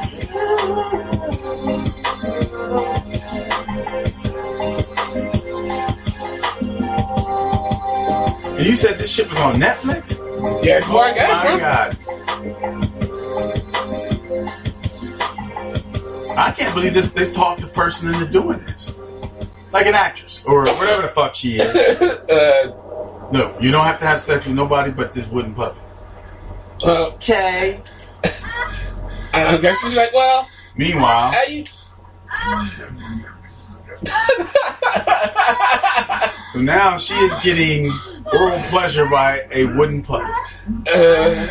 And 8.56 8.64
you 8.64 8.76
said 8.76 8.96
this 8.98 9.10
shit 9.10 9.28
was 9.28 9.40
on 9.40 9.56
Netflix? 9.56 10.20
yeah, 10.64 10.78
that's 10.78 10.88
where 10.88 11.02
I 11.02 11.14
got 11.16 11.44
My. 11.44 11.58
God. 11.58 11.96
I 16.38 16.52
can't 16.52 16.72
believe 16.72 16.94
this. 16.94 17.10
They 17.10 17.28
talked 17.28 17.62
the 17.62 17.66
person 17.66 18.14
into 18.14 18.26
doing 18.28 18.60
this, 18.60 18.94
like 19.72 19.86
an 19.86 19.96
actress 19.96 20.44
or 20.46 20.60
whatever 20.60 21.02
the 21.02 21.08
fuck 21.08 21.34
she 21.34 21.58
is. 21.58 22.00
Uh, 22.30 22.89
No, 23.33 23.57
you 23.61 23.71
don't 23.71 23.85
have 23.85 23.99
to 24.01 24.07
have 24.07 24.21
sex 24.21 24.47
with 24.47 24.57
nobody 24.57 24.90
but 24.90 25.12
this 25.12 25.27
wooden 25.29 25.55
puppet. 25.55 25.83
okay. 26.83 27.81
I 29.33 29.57
guess 29.59 29.79
she's 29.81 29.95
like, 29.97 30.12
well, 30.12 30.49
Meanwhile, 30.77 31.33
how 31.33 31.43
you? 31.45 31.64
so 36.53 36.61
now 36.61 36.97
she 36.97 37.14
is 37.14 37.33
getting 37.43 37.90
oral 38.33 38.61
pleasure 38.64 39.07
by 39.07 39.47
a 39.53 39.64
wooden 39.64 40.03
puppet. 40.03 40.35
Uh, 40.93 41.47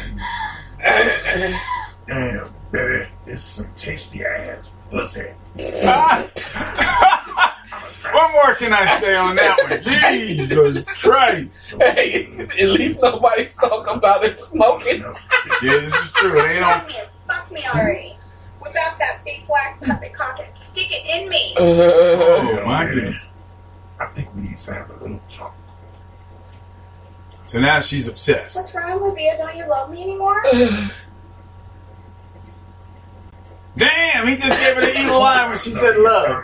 Damn, 2.08 2.54
baby, 2.72 3.08
this 3.26 3.42
is 3.42 3.44
some 3.44 3.70
tasty 3.78 4.26
ass 4.26 4.70
pussy. 4.90 5.28
One 8.12 8.32
more 8.34 8.56
can 8.56 8.74
I 8.74 9.00
say 9.00 9.16
on 9.16 9.36
that 9.36 9.58
one? 9.70 9.82
Jesus 10.14 10.92
Christ. 10.94 11.60
Hey, 11.80 12.26
at 12.60 12.70
least 12.70 13.02
nobody's 13.02 13.54
talking 13.56 13.96
about 13.96 14.24
it 14.24 14.40
smoking. 14.40 15.02
Yeah, 15.62 15.78
this 15.80 15.94
is 15.96 16.14
true. 16.14 16.32
They 16.42 16.60
Fuck 16.60 16.88
don't. 16.88 16.88
me, 16.88 16.96
fuck 17.28 17.52
me 17.52 17.64
already. 17.76 18.18
Whip 18.62 18.76
out 18.76 18.98
that 19.00 19.24
big 19.24 19.46
black 19.48 19.80
puppet 19.82 20.14
cock 20.14 20.40
and 20.40 20.48
stick 20.58 20.92
it 20.92 21.06
in 21.06 21.28
me. 21.30 21.56
Oh 21.60 22.64
my 22.66 22.86
goodness. 22.86 23.26
I 24.00 24.06
think 24.08 24.34
we 24.36 24.42
need 24.44 24.58
to 24.60 24.74
have 24.74 24.90
a 24.90 24.94
little 25.04 25.22
talk. 25.30 25.56
So 27.46 27.60
now 27.60 27.82
she's 27.82 28.08
obsessed. 28.08 28.56
What's 28.56 28.74
wrong 28.76 29.02
with 29.02 29.18
you? 29.18 29.34
Don't 29.38 29.56
you 29.58 29.68
love 29.68 29.90
me 29.90 30.04
anymore? 30.04 30.44
Damn, 33.78 34.28
he 34.28 34.36
just 34.36 34.60
gave 34.60 34.76
her 34.76 34.82
the 34.82 35.00
evil 35.00 35.22
eye 35.22 35.48
when 35.48 35.58
she 35.58 35.72
said 35.72 35.98
love. 35.98 36.44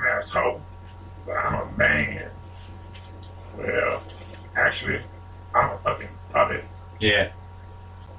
Dumb 1.25 1.35
asshole. 1.35 1.35
But 1.35 1.37
I'm 1.37 1.55
a 1.55 1.77
man. 1.77 2.29
Well, 3.57 4.03
actually, 4.55 5.01
I'm 5.53 5.71
a 5.71 5.77
fucking 5.79 6.09
puppet. 6.31 6.63
Yeah. 6.99 7.31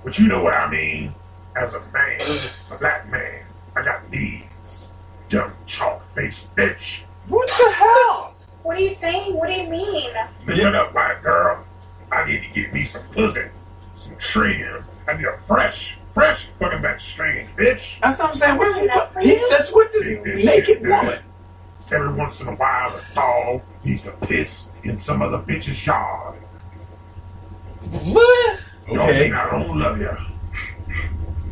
But 0.05 0.19
you 0.19 0.29
know 0.29 0.43
what 0.43 0.55
I 0.55 0.71
mean. 0.71 1.15
As 1.57 1.73
a 1.73 1.81
man, 1.91 2.21
a 2.71 2.77
black 2.77 3.11
man, 3.11 3.43
I 3.75 3.83
got 3.83 4.11
needs. 4.11 4.89
Dumb 5.31 5.53
chalk 5.65 6.05
faced 6.15 6.55
bitch. 6.55 7.01
What 7.29 7.49
the 7.49 7.73
hell? 7.73 8.35
What 8.63 8.77
are 8.77 8.81
you 8.81 8.95
saying? 8.97 9.35
What 9.35 9.47
do 9.47 9.55
you 9.55 9.67
mean? 9.67 10.11
Listen 10.47 10.75
up, 10.75 10.95
white 10.95 11.23
girl. 11.23 11.65
I 12.13 12.27
need 12.27 12.43
to 12.43 12.49
get 12.49 12.75
me 12.75 12.85
some 12.85 13.03
pussy, 13.05 13.45
some 13.95 14.15
trim. 14.19 14.85
I 15.09 15.15
need 15.15 15.25
a 15.25 15.39
fresh, 15.49 15.97
fresh 16.13 16.47
fucking 16.59 16.83
back 16.83 17.01
string, 17.01 17.49
bitch. 17.57 17.99
That's 18.01 18.19
what 18.19 18.29
I'm 18.31 18.37
saying. 18.37 18.59
What 18.59 18.69
is 18.69 18.77
he 18.77 18.89
talking? 18.89 19.23
He's 19.23 19.41
just 19.49 19.75
with 19.75 19.91
this 19.93 20.07
naked 20.07 20.87
woman. 20.87 21.19
Every 21.93 22.13
once 22.13 22.41
in 22.41 22.49
a 22.49 22.55
while, 22.55 22.89
a 22.89 23.15
dog 23.15 23.63
needs 23.85 24.03
to 24.03 24.11
piss 24.11 24.69
in 24.83 24.99
some 24.99 25.23
other 25.23 25.39
bitch's 25.39 25.87
yard. 25.87 26.35
What? 27.91 28.61
Don't 28.89 28.99
Okay. 28.99 29.21
mean 29.21 29.35
I 29.35 29.51
don't 29.51 29.79
love 29.79 29.99
you. 30.01 30.17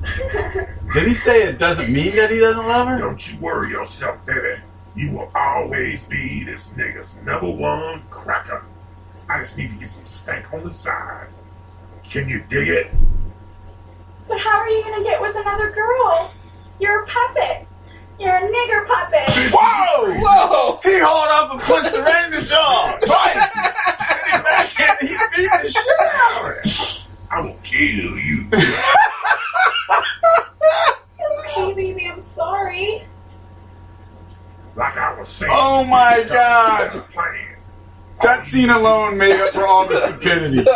Did 0.95 1.07
he 1.07 1.15
say 1.15 1.45
it 1.45 1.59
doesn't 1.59 1.91
mean 1.93 2.17
that 2.17 2.31
he 2.31 2.39
doesn't 2.41 2.67
love 2.67 2.89
her? 2.89 2.99
Don't 2.99 3.31
you 3.33 3.39
worry 3.39 3.71
yourself, 3.71 4.25
baby. 4.27 4.61
You 4.97 5.11
will 5.13 5.31
always 5.35 6.03
be 6.05 6.45
this 6.45 6.69
nigga's 6.77 7.15
number 7.25 7.49
one 7.51 8.03
cracker. 8.11 8.63
I 9.29 9.41
just 9.41 9.57
need 9.57 9.71
to 9.71 9.77
get 9.77 9.89
some 9.91 10.07
stank 10.07 10.53
on 10.53 10.65
the 10.65 10.73
side. 10.73 11.29
Can 12.05 12.29
you 12.29 12.45
dig 12.49 12.69
it? 12.69 12.91
But 14.29 14.39
how 14.41 14.59
are 14.59 14.69
you 14.69 14.83
gonna 14.83 15.03
get 15.05 15.21
with 15.21 15.35
another 15.37 15.71
girl? 15.71 16.31
You're 16.81 17.05
a 17.05 17.07
puppet. 17.07 17.67
You're 18.19 18.37
a 18.37 18.43
nigger 18.43 18.87
puppet. 18.87 19.53
Whoa! 19.53 20.15
Whoa! 20.21 20.81
He 20.83 20.99
hauled 21.01 21.31
up 21.31 21.53
and 21.53 21.61
pushed 21.61 21.93
the 21.93 22.01
right 22.03 22.27
in 22.27 22.31
the 22.31 22.47
jaw 22.47 22.97
twice. 23.05 23.51
and 23.57 24.23
he 24.27 24.43
backhanded, 24.43 25.09
he 25.09 25.17
beat 25.37 25.51
the 25.63 25.69
shit 25.69 25.85
out 26.15 26.37
of 26.37 26.43
her. 26.43 26.63
I 27.31 27.41
will 27.41 27.57
kill 27.65 28.19
you. 28.19 28.49
Okay, 31.57 31.75
baby, 31.75 32.07
I'm 32.07 32.23
sorry. 32.23 33.03
Like 34.77 34.97
I 34.97 35.19
was 35.19 35.29
saying. 35.29 35.53
Oh 35.55 35.85
my 35.85 36.25
God. 36.29 36.93
got 36.93 36.97
a 36.97 37.01
plan. 37.01 37.57
That 38.23 38.47
scene 38.47 38.71
alone 38.71 39.19
made 39.19 39.41
up 39.41 39.55
for 39.55 39.67
all 39.67 39.87
the 39.89 40.01
stupidity. 40.01 40.65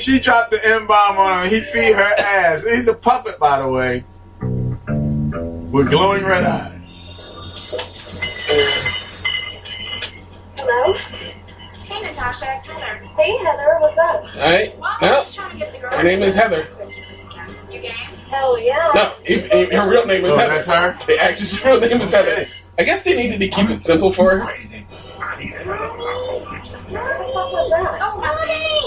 She 0.00 0.20
dropped 0.20 0.50
the 0.50 0.64
M 0.64 0.86
bomb 0.86 1.16
on 1.16 1.44
him. 1.44 1.50
He 1.50 1.60
beat 1.72 1.94
her 1.94 2.14
ass. 2.18 2.64
He's 2.64 2.88
a 2.88 2.94
puppet, 2.94 3.38
by 3.38 3.60
the 3.60 3.68
way, 3.68 4.04
with 5.76 5.90
glowing 5.90 6.24
red 6.24 6.42
eyes. 6.42 7.04
Hello? 10.56 10.94
Hey, 11.84 12.00
Natasha, 12.02 12.46
it's 12.56 12.66
Heather. 12.66 13.04
Hey, 13.18 13.36
Heather, 13.36 13.76
what's 13.80 13.98
up? 13.98 14.24
Alright. 14.36 14.78
Well, 14.78 14.96
No. 15.02 15.24
I'm 15.38 15.50
to 15.50 15.58
get 15.58 15.72
the 15.72 15.78
girl. 15.78 15.90
Her 15.92 16.02
name 16.02 16.22
is 16.22 16.34
Heather. 16.34 16.66
You 17.70 17.80
game? 17.80 17.92
Hell 18.30 18.58
yeah. 18.58 18.90
No, 18.94 19.12
he- 19.26 19.40
he- 19.40 19.76
her 19.76 19.86
real 19.86 20.06
name 20.06 20.24
is 20.24 20.32
Oh, 20.32 20.38
Heather. 20.38 20.54
that's 20.54 20.66
her? 20.66 20.98
The 21.06 21.18
actress's 21.22 21.62
real 21.62 21.78
name 21.78 22.00
is 22.00 22.14
Heather. 22.14 22.46
I 22.78 22.84
guess 22.84 23.04
they 23.04 23.14
needed 23.14 23.40
to 23.40 23.48
keep 23.48 23.68
it 23.68 23.82
simple 23.82 24.10
for 24.10 24.38
her. 24.38 24.46
Crazy. 24.46 24.86
I 25.20 25.38
need 25.38 25.50
to 25.50 25.58
have 25.58 25.66
my 25.66 25.76
whole 25.76 26.40
bitch. 26.40 26.70
What 26.70 26.88
the 26.88 26.94
fuck 27.34 27.52
was 27.52 27.70
that? 27.70 27.98
Oh, 28.00 28.20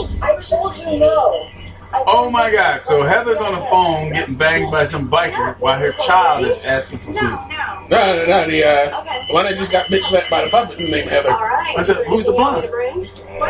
nothing. 0.07 0.23
I 0.23 0.41
told 0.43 0.75
you 0.77 0.97
no. 0.97 1.49
I 1.91 2.03
Oh 2.05 2.29
my 2.29 2.51
God! 2.51 2.83
So 2.83 3.03
Heather's 3.03 3.37
on 3.37 3.53
the 3.59 3.65
phone 3.65 4.13
getting 4.13 4.35
banged 4.35 4.71
by 4.71 4.83
some 4.83 5.09
biker 5.09 5.57
while 5.59 5.79
her 5.79 5.91
child 5.93 6.45
is 6.45 6.57
asking 6.63 6.99
for 6.99 7.05
food. 7.05 7.15
no. 7.15 7.45
No, 7.89 8.15
no, 8.15 8.25
no. 8.27 8.47
The, 8.47 8.63
uh, 8.63 9.03
one 9.31 9.45
that 9.45 9.57
just 9.57 9.71
got 9.71 9.87
bitch 9.87 10.03
slapped 10.03 10.29
by 10.29 10.43
the 10.45 10.51
puppet 10.51 10.79
is 10.79 10.89
named 10.89 11.09
Heather. 11.09 11.31
All 11.31 11.39
right. 11.39 11.75
I 11.75 11.81
said, 11.81 12.05
who's 12.05 12.25
the 12.25 12.33
blonde? 12.33 12.67
Oh, 12.69 12.71
want 12.71 13.01
me 13.01 13.07
to 13.07 13.11
bring? 13.23 13.39
uh, 13.41 13.45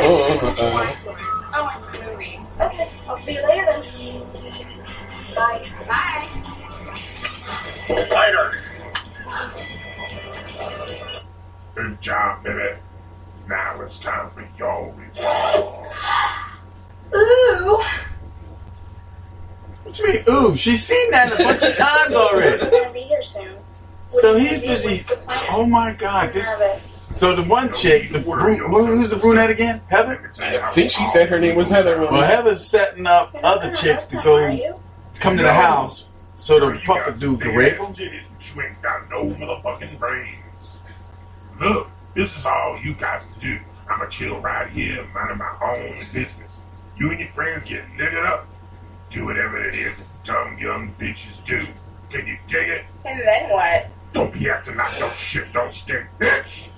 uh, 1.54 1.70
it's 1.76 1.88
a 1.90 1.92
movie. 2.06 2.40
Okay, 2.62 2.90
I'll 3.08 3.18
see 3.18 3.34
you 3.34 3.44
later 3.44 3.66
then. 3.66 3.84
Bye. 5.36 5.70
Bye. 5.88 6.30
Later. 7.90 8.54
Good 11.76 12.02
job, 12.02 12.44
baby. 12.44 12.80
Now 13.48 13.82
it's 13.82 13.98
time 13.98 14.30
for 14.32 14.48
your 14.58 14.94
reward. 14.96 15.90
Ooh. 17.14 17.84
What 19.90 20.00
you 20.00 20.06
mean? 20.06 20.24
Ooh, 20.30 20.56
she's 20.56 20.84
seen 20.86 21.10
that 21.12 21.34
a 21.34 21.44
bunch 21.44 21.64
of 21.64 21.76
times 21.76 22.14
already. 22.14 22.62
I'm 22.62 22.70
gonna 22.70 22.94
be 22.94 23.00
here 23.02 23.24
soon. 23.24 23.58
So 24.12 24.34
What 24.34 24.38
do 24.38 24.44
you 24.44 24.50
he's 24.50 24.62
busy. 24.62 24.90
What's 24.98 25.04
the 25.06 25.16
plan? 25.16 25.46
Oh 25.50 25.66
my 25.66 25.94
God! 25.94 26.32
This. 26.32 26.48
So 27.12 27.36
the 27.36 27.42
one 27.42 27.74
chick, 27.74 28.12
the 28.12 28.20
brun- 28.20 28.60
who's 28.60 29.10
the 29.10 29.16
brunette 29.16 29.50
again? 29.50 29.82
Heather. 29.90 30.32
I 30.40 30.72
think 30.72 30.92
she 30.92 31.08
said 31.08 31.30
her 31.30 31.40
name 31.40 31.56
was 31.56 31.72
Heather. 31.72 32.00
Well, 32.00 32.22
Heather's 32.22 32.64
setting 32.64 33.08
up 33.08 33.36
other 33.42 33.74
chicks 33.74 34.06
to 34.08 34.22
go 34.22 34.80
come 35.16 35.36
to 35.38 35.42
the 35.44 35.54
house 35.54 36.06
so 36.36 36.60
the 36.60 36.80
puppet 36.86 37.20
dude 37.20 37.42
can 37.42 37.56
rape 37.56 37.80
them. 37.80 37.96
You 37.98 38.62
ain't 38.62 38.82
got 38.84 39.10
no 39.10 39.26
motherfucking 39.26 39.98
brains. 39.98 40.38
Look, 41.60 41.90
this 42.14 42.38
is 42.38 42.46
all 42.46 42.80
you 42.82 42.94
guys 42.94 43.24
can 43.34 43.42
do. 43.42 43.60
I'ma 43.90 44.06
chill 44.06 44.40
right 44.40 44.70
here, 44.70 45.04
minding 45.16 45.40
my 45.40 45.52
own 45.64 45.98
business. 46.14 46.52
You 46.96 47.10
and 47.10 47.20
your 47.20 47.30
friends 47.30 47.68
get 47.68 47.84
niggered 47.98 48.26
up. 48.26 48.48
Do 49.10 49.26
whatever 49.26 49.68
it 49.68 49.74
is 49.74 49.98
dumb 50.24 50.58
young 50.60 50.94
bitches 51.00 51.44
do. 51.46 51.66
Can 52.12 52.28
you 52.28 52.38
dig 52.48 52.70
it? 52.70 52.86
And 53.06 53.20
then 53.20 53.50
what? 53.50 53.88
Don't 54.14 54.32
be 54.32 54.50
acting 54.50 54.76
like 54.76 55.00
your 55.00 55.12
shit 55.14 55.52
don't 55.54 55.72
stink, 55.72 56.06
bitch. 56.20 56.70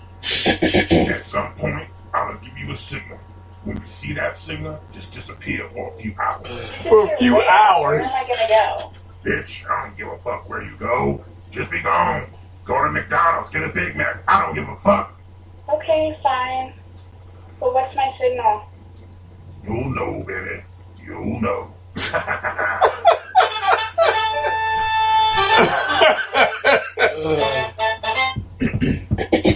At 1.10 1.20
some 1.20 1.54
point, 1.56 1.90
I'ma 2.14 2.34
give 2.40 2.58
you 2.58 2.72
a 2.72 2.78
signal. 2.78 3.20
When 3.64 3.78
you 3.78 3.86
see 3.86 4.14
that 4.14 4.38
signal, 4.38 4.82
just 4.92 5.12
disappear 5.12 5.68
for 5.70 5.94
a 5.94 6.02
few 6.02 6.16
hours. 6.20 6.76
For 6.84 7.14
a 7.14 7.18
few 7.18 7.36
Where 7.36 7.50
hours. 7.50 8.06
Where 8.06 8.40
am 8.40 8.48
I 8.48 8.48
gonna 8.48 8.92
go? 9.24 9.30
Bitch, 9.30 9.70
I 9.70 9.84
don't 9.84 9.98
give 9.98 10.08
a 10.08 10.18
fuck 10.20 10.50
where 10.50 10.64
you 10.64 10.76
go. 10.78 11.24
Just 11.52 11.70
be 11.70 11.82
gone. 11.82 12.28
Go 12.66 12.84
to 12.84 12.92
McDonald's, 12.92 13.50
get 13.50 13.64
a 13.64 13.70
Big 13.70 13.96
Mac. 13.96 14.24
I 14.28 14.42
don't 14.46 14.56
give 14.56 14.68
a 14.68 14.76
fuck. 14.78 15.20
Okay, 15.70 16.18
fine. 16.24 16.74
But 17.60 17.74
what's 17.74 17.96
my 17.96 18.10
signal? 18.18 18.64
You'll 19.64 19.90
know, 19.90 20.24
baby. 20.24 20.64
You'll 21.04 21.40
know. 21.42 21.74
Excuse 21.96 22.14
me, 28.82 29.42
bitch, 29.44 29.51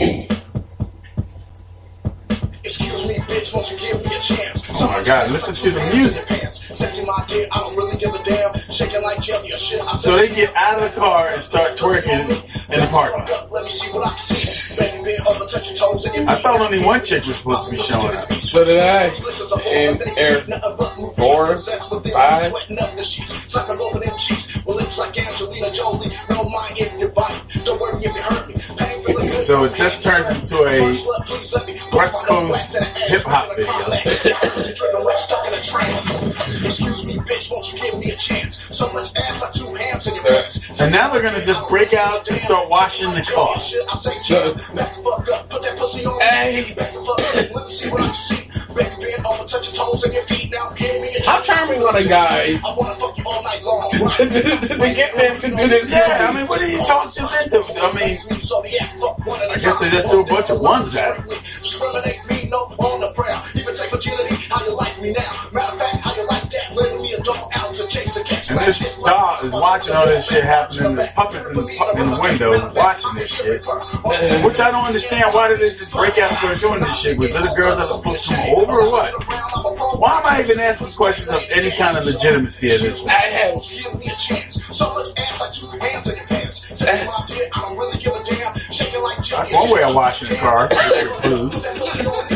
won't 3.56 3.72
you 3.72 3.78
give 3.80 4.04
me 4.04 4.15
a 4.15 4.20
chance? 4.20 4.63
Oh 4.70 4.88
my 4.88 5.04
God! 5.04 5.32
Listen 5.32 5.56
to 5.56 5.72
the 5.72 5.86
music. 5.96 6.28
Sexy 6.76 7.06
my 7.06 7.24
dick, 7.28 7.48
I 7.52 7.60
don't 7.60 7.76
really 7.78 7.98
give 7.98 8.13
a 8.13 8.22
damn. 8.24 8.54
Shaking 8.70 9.02
like 9.02 9.22
jelly 9.22 9.54
or 9.54 9.58
shit. 9.58 9.82
I'm 9.88 9.98
So 9.98 10.18
they 10.18 10.28
get 10.28 10.54
out 10.56 10.78
of 10.78 10.94
the 10.94 11.00
car 11.00 11.30
and 11.30 11.41
start 11.41 11.78
twerking 11.78 12.30
in 12.74 12.80
the 12.82 12.88
parking 12.88 13.20
lot. 13.20 13.52
Let 13.52 13.63
me 13.63 13.70
see 13.70 13.89
what 13.91 14.06
I 14.08 14.10
can 14.10 14.20
see. 14.20 14.76
Baby, 14.76 15.18
bend 15.18 15.28
over, 15.28 15.46
touch 15.46 15.70
your 15.70 15.78
toes 15.78 16.06
and 16.06 16.15
your 16.15 16.30
I 16.30 16.36
thought 16.36 16.60
only 16.60 16.84
one 16.84 17.04
chick 17.04 17.26
was 17.26 17.38
supposed 17.38 17.65
to 17.65 17.72
be 17.72 17.78
showing 17.78 18.18
up. 18.18 18.34
So 18.34 18.65
did 18.65 18.80
I. 18.80 19.06
And 19.70 20.02
Eric, 20.18 20.46
four, 21.15 21.56
five. 21.56 22.54
Sucking 23.48 23.80
over 23.80 24.00
them 24.00 24.18
cheeks 24.18 24.65
with 24.65 24.76
lips 24.76 24.98
like 24.98 25.18
Angelina 25.18 25.72
Jolie. 25.72 26.12
Don't 26.28 26.52
mind 26.52 26.78
if 26.78 27.00
you 27.00 27.08
bite. 27.08 27.41
Don't 27.63 27.80
worry 27.80 28.04
if 28.04 28.13
you 28.13 28.22
hurt 28.22 28.50
me. 28.50 28.55
Pain 29.45 29.58
feeling 29.58 29.69
good. 29.69 29.71
So 29.71 29.73
it 29.73 29.75
just 29.75 30.03
turned 30.03 30.36
into 30.36 30.58
a 30.65 31.95
West 31.95 32.17
Coast 32.25 32.75
hip 32.75 33.21
hop 33.23 33.55
video. 33.55 33.73
Excuse 36.65 37.05
me, 37.05 37.13
bitch, 37.15 37.51
won't 37.51 37.71
you 37.71 37.79
give 37.79 37.99
me 37.99 38.12
a 38.12 38.15
chance? 38.15 38.60
So 38.75 38.91
much 38.91 39.15
ass 39.15 39.41
like 39.41 39.53
two 39.53 39.73
hams 39.75 40.08
in 40.08 40.15
your 40.15 40.23
pants. 40.23 40.81
And 40.81 40.91
now 40.91 41.12
they're 41.12 41.21
gonna 41.21 41.43
just 41.43 41.67
break 41.67 41.93
out 41.93 42.27
and 42.29 42.39
start 42.39 42.69
washing 42.69 43.12
the 43.13 43.21
car. 43.21 43.60
So, 43.60 44.53
Back 44.75 44.95
the 44.95 45.01
fuck 45.01 45.49
put 45.49 45.62
that 45.62 45.77
pussy 45.77 46.05
on 46.05 46.19
Hey. 46.19 46.75
Back 48.76 49.00
the 49.00 49.00
fuck 49.00 49.00
up, 49.00 49.00
let 49.00 49.00
me 49.00 49.06
see 49.06 49.16
what 49.16 49.16
I 49.16 49.16
can 49.16 49.16
see. 49.16 49.36
Back 49.36 49.48
touch 49.48 49.68
your 49.68 49.76
toes 49.76 50.04
and 50.04 50.14
your 50.14 50.24
feet. 50.24 50.52
Now 50.52 50.70
give 50.70 51.02
me 51.02 51.16
a 51.16 51.26
how 51.26 51.42
charming 51.42 51.84
are 51.84 52.02
the 52.02 52.08
guys 52.08 52.64
I 52.66 52.76
wanna 52.78 52.96
fuck 52.96 53.18
you 53.18 53.24
all 53.26 53.44
night 53.44 53.64
long. 53.64 53.90
to, 53.90 53.98
to, 54.00 54.28
to, 54.28 54.68
to 54.68 54.78
get 54.78 55.16
them 55.16 55.38
to 55.40 55.48
do 55.50 55.68
this? 55.68 55.90
Yeah, 55.92 56.28
I 56.30 56.34
mean, 56.36 56.48
what 56.48 56.62
are 56.62 56.68
you 56.68 56.84
talking 56.84 57.24
into? 57.44 57.64
I 57.80 57.94
mean, 57.94 58.18
I 59.52 59.58
guess 59.58 59.80
they 59.80 59.90
just 59.90 60.10
threw 60.10 60.22
a 60.22 60.26
bunch 60.26 60.50
of 60.50 60.62
ones 60.62 60.96
at 60.96 61.18
him. 61.18 61.30
Discriminate 61.62 62.20
me, 62.30 62.50
no 62.50 62.66
on 62.80 63.02
the 63.02 63.14
prayer. 63.14 63.42
Even 63.56 63.76
take 63.76 63.92
virginity, 63.92 64.36
how 64.50 64.66
you 64.66 64.76
like 64.76 65.02
me 65.02 65.14
now. 65.14 65.32
Matter 65.54 65.74
of 65.74 65.80
fact, 65.80 65.98
how 65.98 66.16
you 66.16 66.28
like 66.28 66.50
that? 66.52 66.76
Letting 66.76 67.02
me 67.02 67.14
a 67.14 67.22
dog 67.22 67.50
out 67.54 67.64
to 67.86 67.98
chase 67.98 68.13
the 68.13 68.24
cat. 68.24 68.50
And 68.50 68.60
this 68.60 68.80
dog 69.00 69.43
is 69.43 69.54
watching 69.54 69.93
all 69.93 70.06
this 70.06 70.28
shit 70.28 70.43
happening. 70.43 70.95
The 70.95 71.12
puppets 71.15 71.50
in 71.50 71.56
the, 71.56 71.63
pu- 71.63 72.02
in 72.02 72.10
the 72.10 72.19
window 72.19 72.74
watching 72.74 73.15
this 73.15 73.34
shit. 73.34 73.62
Which 74.45 74.60
I 74.60 74.71
don't 74.71 74.86
understand. 74.86 75.34
Why 75.34 75.48
did 75.48 75.60
they 75.60 75.69
just 75.69 75.91
break 75.91 76.17
out 76.17 76.30
and 76.32 76.38
start 76.38 76.60
doing 76.60 76.80
this 76.82 76.98
shit? 77.00 77.17
Was 77.17 77.36
it 77.36 77.41
the 77.43 77.54
girls 77.56 77.78
that 77.78 77.88
were 77.88 77.93
supposed 77.95 78.28
to 78.28 78.36
come 78.36 78.56
over 78.56 78.82
or 78.82 78.91
what? 78.91 79.13
Why 80.00 80.19
am 80.19 80.26
I 80.26 80.41
even 80.41 80.60
asking 80.60 80.91
questions 80.91 81.30
of 81.30 81.41
any 81.50 81.71
kind 81.71 81.98
of 81.98 82.06
legitimacy 82.06 82.71
of 82.71 82.82
this 82.82 83.02
one? 83.02 83.10
I 83.12 83.13
have 83.13 83.62
give 83.69 84.00
me 84.00 84.08
a 84.08 84.15
chance. 84.15 84.63
So 84.65 84.93
much 84.93 85.10
ass 85.17 85.39
like 85.39 85.52
two 85.52 85.67
hands 85.80 86.08
in 86.10 86.17
your 86.17 86.28
pants. 86.28 86.78
Say 86.78 87.06
what 87.06 87.24
I 87.24 87.26
did, 87.28 87.50
I 87.54 87.62
don't 87.62 87.76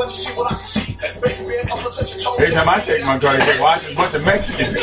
really 0.00 0.12
give 0.12 0.38
a 0.38 0.48
damn. 0.48 0.64
Shaking 0.64 0.96
like 0.96 1.00
That's 1.00 1.20
one 1.20 1.46
way 1.46 1.58
of 1.58 1.68
washing 1.68 2.06
the 2.06 2.24
car. 2.24 2.36
Blues. 2.36 2.40
Every 2.40 2.54
time 2.54 2.68
I 2.68 2.80
take 2.80 3.04
my 3.04 3.18
car, 3.18 3.36
they 3.38 3.60
watch 3.60 3.90
a 3.90 3.94
bunch 3.94 4.14
of 4.14 4.24
Mexicans. 4.24 4.76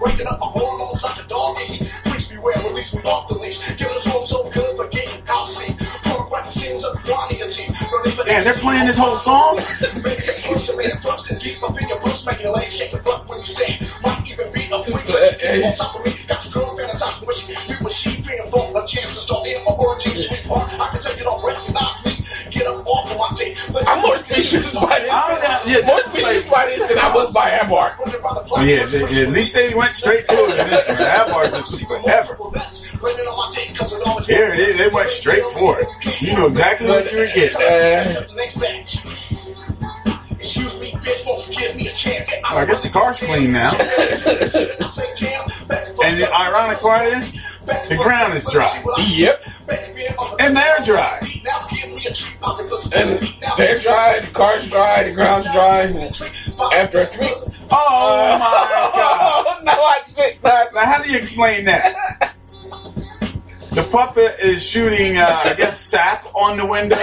Breaking 0.00 0.26
up 0.26 0.40
my 0.40 0.46
hormones 0.46 1.02
like 1.02 1.24
a 1.24 1.28
dog 1.28 1.58
and 1.60 1.90
Please 2.04 2.26
beware, 2.28 2.56
release 2.64 2.94
me 2.94 3.00
off 3.02 3.28
the 3.28 3.34
leash. 3.34 3.60
Giving 3.76 3.96
us 3.96 4.06
home 4.06 4.26
so 4.26 4.48
good 4.50 4.76
for 4.76 4.88
getting 4.88 5.24
house 5.26 5.54
sleep. 5.54 5.76
Pornographic 6.04 6.52
scenes 6.52 6.84
of 6.84 6.96
Ronnie 7.06 7.40
and 7.40 7.52
T. 7.52 7.68
No 7.68 8.02
need 8.02 8.14
for 8.14 8.24
Damn, 8.24 8.44
they're 8.44 8.54
playing 8.54 8.86
this 8.86 8.96
whole 8.96 9.18
song? 9.18 9.56
Push 9.80 10.68
your 10.68 10.76
man 10.76 10.96
thrust 11.02 11.30
and 11.30 11.38
deep 11.38 11.62
up 11.62 11.80
in 11.80 11.88
your 11.88 12.00
bush, 12.00 12.24
making 12.24 12.44
your 12.44 12.54
legs 12.54 12.76
shake 12.76 12.92
and 12.94 13.04
butt 13.04 13.28
when 13.28 13.38
you 13.40 13.44
stand. 13.44 13.86
Might 14.02 14.26
even 14.30 14.52
be 14.54 14.68
a 14.72 14.80
sweet 14.80 15.04
on 15.10 15.76
top 15.76 15.96
of 15.96 16.06
me. 16.06 16.19
More 24.10 24.18
speechless 24.18 24.74
by 24.74 24.98
this. 25.00 25.08
yeah, 25.66 25.86
more 25.86 26.00
speechless 26.02 26.50
by 26.50 26.66
this 26.66 26.88
than 26.88 26.98
I 26.98 27.14
was 27.14 27.32
by 27.32 27.50
Abar. 27.50 27.94
Yeah, 28.66 28.86
they- 28.86 29.00
yeah, 29.12 29.22
at 29.26 29.30
least 29.30 29.54
they 29.54 29.74
went 29.74 29.94
straight 29.94 30.26
to 30.28 30.34
it. 30.34 30.58
in 30.58 30.70
this 30.70 30.88
one. 30.88 30.96
That 30.98 31.28
bar 31.30 31.44
just 31.46 31.78
took 31.78 31.88
forever. 31.88 32.36
Here, 34.26 34.56
they, 34.56 34.72
they 34.76 34.88
went 34.88 35.10
straight 35.10 35.44
for 35.54 35.80
it. 35.80 35.88
You 36.22 36.36
know 36.36 36.46
exactly 36.46 36.88
what 36.88 37.10
you 37.12 37.18
were 37.18 37.26
getting. 37.26 38.36
Next 38.36 38.56
batch. 38.56 38.98
Excuse 40.38 40.80
me, 40.80 40.92
bitch, 40.92 41.26
won't 41.26 41.46
you 41.48 41.54
give 41.54 41.76
me 41.76 41.88
a 41.88 41.92
chance? 41.92 42.30
I 42.44 42.64
guess 42.64 42.80
the 42.82 42.88
car's 42.88 43.20
clean 43.20 43.52
now. 43.52 43.70
And 46.02 46.20
the 46.20 46.28
ironic 46.34 46.80
part 46.80 47.06
is, 47.08 47.32
the 47.66 47.96
ground 48.02 48.34
is 48.34 48.46
dry. 48.46 48.82
Yep. 49.06 49.44
And 50.40 50.56
they're 50.56 50.80
dry. 50.84 51.29
And 52.94 53.20
they're 53.56 53.78
dry, 53.78 54.20
the 54.20 54.30
car's 54.32 54.68
dry, 54.68 55.04
the 55.04 55.14
ground's 55.14 55.46
dry. 55.52 55.82
After 56.74 57.02
a 57.02 57.06
three. 57.06 57.32
Oh 57.70 58.36
my 58.38 58.90
god. 58.94 59.56
no, 59.64 59.72
I 59.72 60.00
think 60.12 60.42
not. 60.42 60.74
Now, 60.74 60.84
how 60.84 61.02
do 61.02 61.10
you 61.10 61.16
explain 61.18 61.64
that? 61.66 62.34
The 63.72 63.84
puppet 63.84 64.40
is 64.40 64.66
shooting, 64.66 65.16
uh, 65.16 65.40
I 65.44 65.54
guess, 65.54 65.80
sap 65.80 66.26
on 66.34 66.56
the 66.56 66.66
window. 66.66 66.96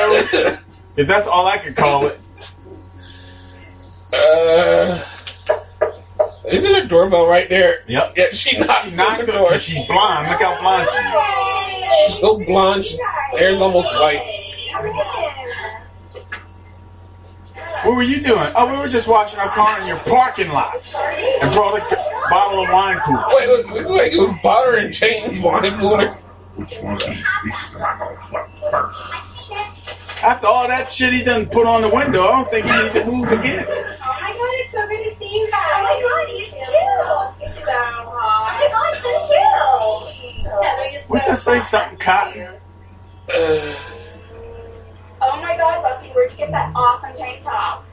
Because 0.95 1.07
that's 1.07 1.27
all 1.27 1.47
I 1.47 1.57
could 1.59 1.75
call 1.77 2.07
it. 2.07 2.19
Uh, 4.13 5.03
isn't 6.45 6.75
a 6.75 6.85
doorbell 6.87 7.27
right 7.27 7.49
there? 7.49 7.83
Yep. 7.87 8.13
Yeah, 8.17 8.25
she 8.31 8.57
knocked, 8.59 8.89
She 8.89 8.95
knocked 8.95 9.19
on 9.21 9.25
the 9.25 9.31
her 9.33 9.37
door. 9.39 9.59
she's 9.59 9.85
blonde. 9.87 10.29
Look 10.29 10.41
how 10.41 10.59
blonde 10.59 10.87
she 10.89 10.97
is. 10.97 12.05
She's 12.07 12.19
so 12.19 12.37
blonde. 12.39 12.83
She's 12.85 12.99
hair's 13.31 13.61
almost 13.61 13.93
white. 13.93 14.21
What 17.83 17.95
were 17.95 18.03
you 18.03 18.21
doing? 18.21 18.51
Oh, 18.55 18.69
we 18.71 18.77
were 18.77 18.89
just 18.89 19.07
washing 19.07 19.39
our 19.39 19.49
car 19.49 19.79
in 19.81 19.87
your 19.87 19.97
parking 19.97 20.49
lot. 20.49 20.75
And 20.95 21.53
brought 21.53 21.79
a 21.79 22.29
bottle 22.29 22.63
of 22.63 22.69
wine 22.69 22.99
cooler. 22.99 23.23
Wait, 23.29 23.47
look, 23.47 23.69
looks 23.71 23.91
like 23.91 24.11
it 24.13 24.19
was 24.19 24.31
Bartles 24.43 24.83
and 24.83 24.93
Jaymes 24.93 25.41
wine 25.41 25.77
coolers. 25.77 26.33
Which 26.55 26.77
one 26.79 26.93
of 26.93 26.99
these 27.01 27.23
pieces 27.43 27.75
am 27.75 27.83
I 27.83 27.97
gonna 27.99 28.17
fuck 28.31 28.49
first? 28.71 29.13
After 30.23 30.47
all 30.47 30.67
that 30.67 30.89
shit 30.89 31.13
he 31.13 31.23
done 31.23 31.45
put 31.45 31.67
on 31.67 31.83
the 31.83 31.89
window, 31.89 32.23
I 32.23 32.31
don't 32.31 32.51
think 32.51 32.65
he 32.65 32.83
need 32.83 32.93
to 32.93 33.05
move 33.05 33.31
again. 33.31 33.65
Oh 33.67 33.73
my 34.21 34.31
god, 34.33 34.53
it's 34.53 34.71
so 34.73 34.87
good 34.87 35.03
to 35.03 35.15
see 35.19 35.29
you 35.31 35.49
guys. 35.51 35.61
Oh 35.73 35.83
my 35.83 36.01
god, 36.01 36.27
you 36.33 36.45
too. 36.45 36.57
You 37.45 37.49
too. 37.53 37.69
Oh 37.69 38.13
my 38.47 38.67
god, 38.71 38.93
so 38.95 39.09
cute. 39.27 40.63
Heather, 40.63 40.89
you're 40.91 41.01
What's 41.03 41.25
so 41.25 41.31
that 41.31 41.39
say? 41.39 41.59
Something 41.61 41.97
cotton? 41.99 42.47
Uh, 43.33 43.75
Oh 45.29 45.41
my 45.41 45.57
god, 45.57 45.81
Buffy, 45.83 46.07
where'd 46.09 46.31
you 46.31 46.37
get 46.37 46.51
that 46.51 46.71
awesome 46.75 47.15
tank 47.17 47.43
top? 47.43 47.83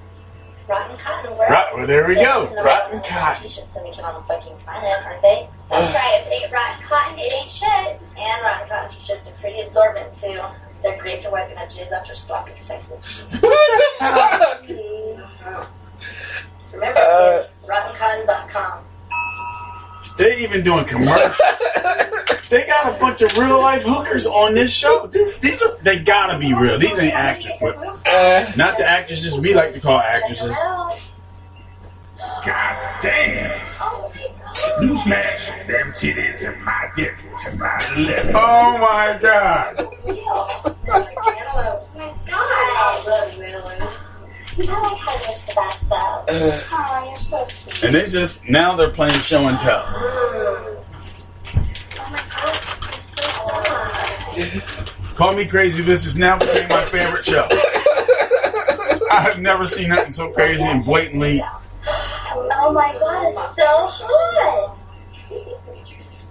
Rotten 0.69 0.97
cotton, 0.97 1.37
where? 1.37 1.51
Right, 1.51 1.75
well, 1.75 1.87
there 1.87 2.07
we 2.09 2.15
go. 2.15 2.47
Rotten 2.65 3.01
cotton. 3.03 3.43
T-shirts 3.43 3.69
that 3.75 3.83
make 3.83 3.99
it 3.99 4.05
on 4.05 4.15
the 4.15 4.27
fucking 4.27 4.57
planet, 4.59 5.05
aren't 5.05 5.21
they? 5.21 5.47
That's 5.69 5.93
right. 5.95 6.21
If 6.23 6.27
it 6.29 6.33
ain't 6.45 6.53
rotten 6.53 6.83
cotton, 6.87 7.19
it 7.19 7.31
ain't 7.33 7.53
shit. 7.53 8.01
And 8.17 8.43
rotten 8.43 8.69
cotton 8.69 8.91
t-shirts 8.97 9.29
are 9.29 9.33
pretty 9.41 9.61
absorbent 9.61 10.09
too. 10.23 10.41
They're 10.83 10.97
great 11.03 11.23
for 11.23 11.31
wiping 11.31 11.59
up 11.59 11.69
jizz 11.71 11.93
after 11.93 12.15
slopping 12.15 12.55
sex. 12.67 12.83
What 13.41 13.99
the 13.99 14.77
fuck? 15.59 15.69
Remember, 16.73 17.01
Uh, 17.01 17.45
rottencotton.com. 17.67 18.85
They 20.17 20.43
even 20.43 20.63
doing 20.63 20.85
commercials. 20.85 21.37
they 22.51 22.67
got 22.67 22.95
a 22.95 22.99
bunch 23.01 23.23
of 23.23 23.37
real 23.39 23.59
life 23.59 23.83
hookers 23.83 24.27
on 24.27 24.55
this 24.55 24.73
show. 24.73 25.07
These, 25.07 25.39
these 25.39 25.63
are 25.63 25.77
they 25.83 25.99
gotta 25.99 26.39
be 26.39 26.55
real. 26.55 26.79
These 26.79 26.99
ain't 26.99 27.15
actors, 27.15 27.53
but 27.61 27.77
uh. 28.07 28.53
not 28.57 28.79
the 28.79 28.87
actresses 28.87 29.39
we 29.39 29.55
like 29.55 29.73
to 29.73 29.81
call 29.81 29.99
actresses. 29.99 30.55
God 32.19 33.03
damn. 33.03 33.61
Newsflash, 34.79 35.67
them 35.67 35.93
titties 35.93 36.41
in 36.41 36.65
my 36.65 36.91
dick 36.95 37.17
to 37.43 37.53
my 37.57 37.77
left. 37.99 38.31
Oh 38.35 38.79
my 38.79 39.19
god. 39.21 40.71
You 44.57 44.67
know 44.67 44.75
I 44.75 44.95
had 44.95 45.19
this 45.21 45.43
for 45.53 45.55
though. 45.89 46.25
Oh, 46.29 47.05
you're 47.07 47.17
so 47.17 47.47
sweet. 47.49 47.85
And 47.85 47.95
they 47.95 48.09
just 48.09 48.49
now 48.49 48.77
they're 48.77 48.91
playing 48.91 49.13
show 49.15 49.49
and 49.49 49.59
tell. 49.59 49.85
Call 55.17 55.33
me 55.33 55.45
crazy. 55.47 55.83
This 55.83 56.07
is 56.07 56.17
now 56.17 56.39
became 56.39 56.69
my 56.69 56.85
favorite 56.85 57.25
show. 57.25 57.49
I 59.11 59.21
have 59.21 59.41
never 59.41 59.67
seen 59.67 59.89
nothing 59.89 60.13
so 60.13 60.31
crazy 60.31 60.63
and 60.63 60.85
blatantly. 60.85 61.43
Oh 61.87 62.73
my 62.73 62.93
god, 62.93 63.27
it's 63.29 63.57
so 63.57 63.89
hot. 63.91 64.79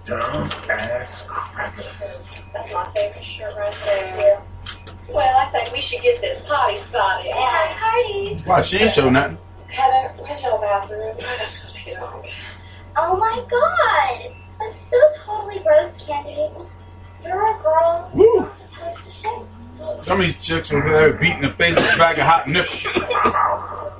Dumb 0.06 0.50
ass 0.70 1.24
cracker. 1.26 1.84
That's 2.52 2.72
my 2.72 2.84
favorite 2.94 3.24
shirt 3.24 3.54
right 3.56 3.74
there. 3.84 4.42
Well, 5.08 5.38
I 5.38 5.46
think 5.50 5.72
we 5.72 5.80
should 5.80 6.02
get 6.02 6.20
this 6.20 6.44
party 6.46 6.78
started. 6.78 7.28
Yeah, 7.28 7.78
party. 7.78 8.42
Why, 8.44 8.60
she 8.62 8.78
ain't 8.78 8.92
show 8.92 9.10
nothing. 9.10 9.38
Heather, 9.68 10.14
where's 10.22 10.42
your 10.42 10.58
bathroom? 10.60 11.16
I 11.18 11.20
gotta 11.20 11.98
go 11.98 12.20
take. 12.22 12.32
Oh 12.96 13.16
my 13.16 13.44
god! 13.50 14.34
That's 14.58 14.74
so 14.90 14.98
totally 15.24 15.62
gross, 15.62 15.92
Candy. 16.06 16.48
You're 17.24 17.46
a 17.46 17.62
girl. 17.62 18.10
Woo. 18.14 18.48
Supposed 18.72 19.22
to. 19.22 20.02
Some 20.02 20.20
of 20.20 20.26
these 20.26 20.38
chicks 20.38 20.72
over 20.72 20.88
there 20.88 21.12
beating 21.12 21.42
the 21.42 21.50
face 21.50 21.74
with 21.74 21.94
a 21.94 21.98
bag 21.98 22.18
of 22.18 22.24
hot 22.24 22.48
nipples. 22.48 22.98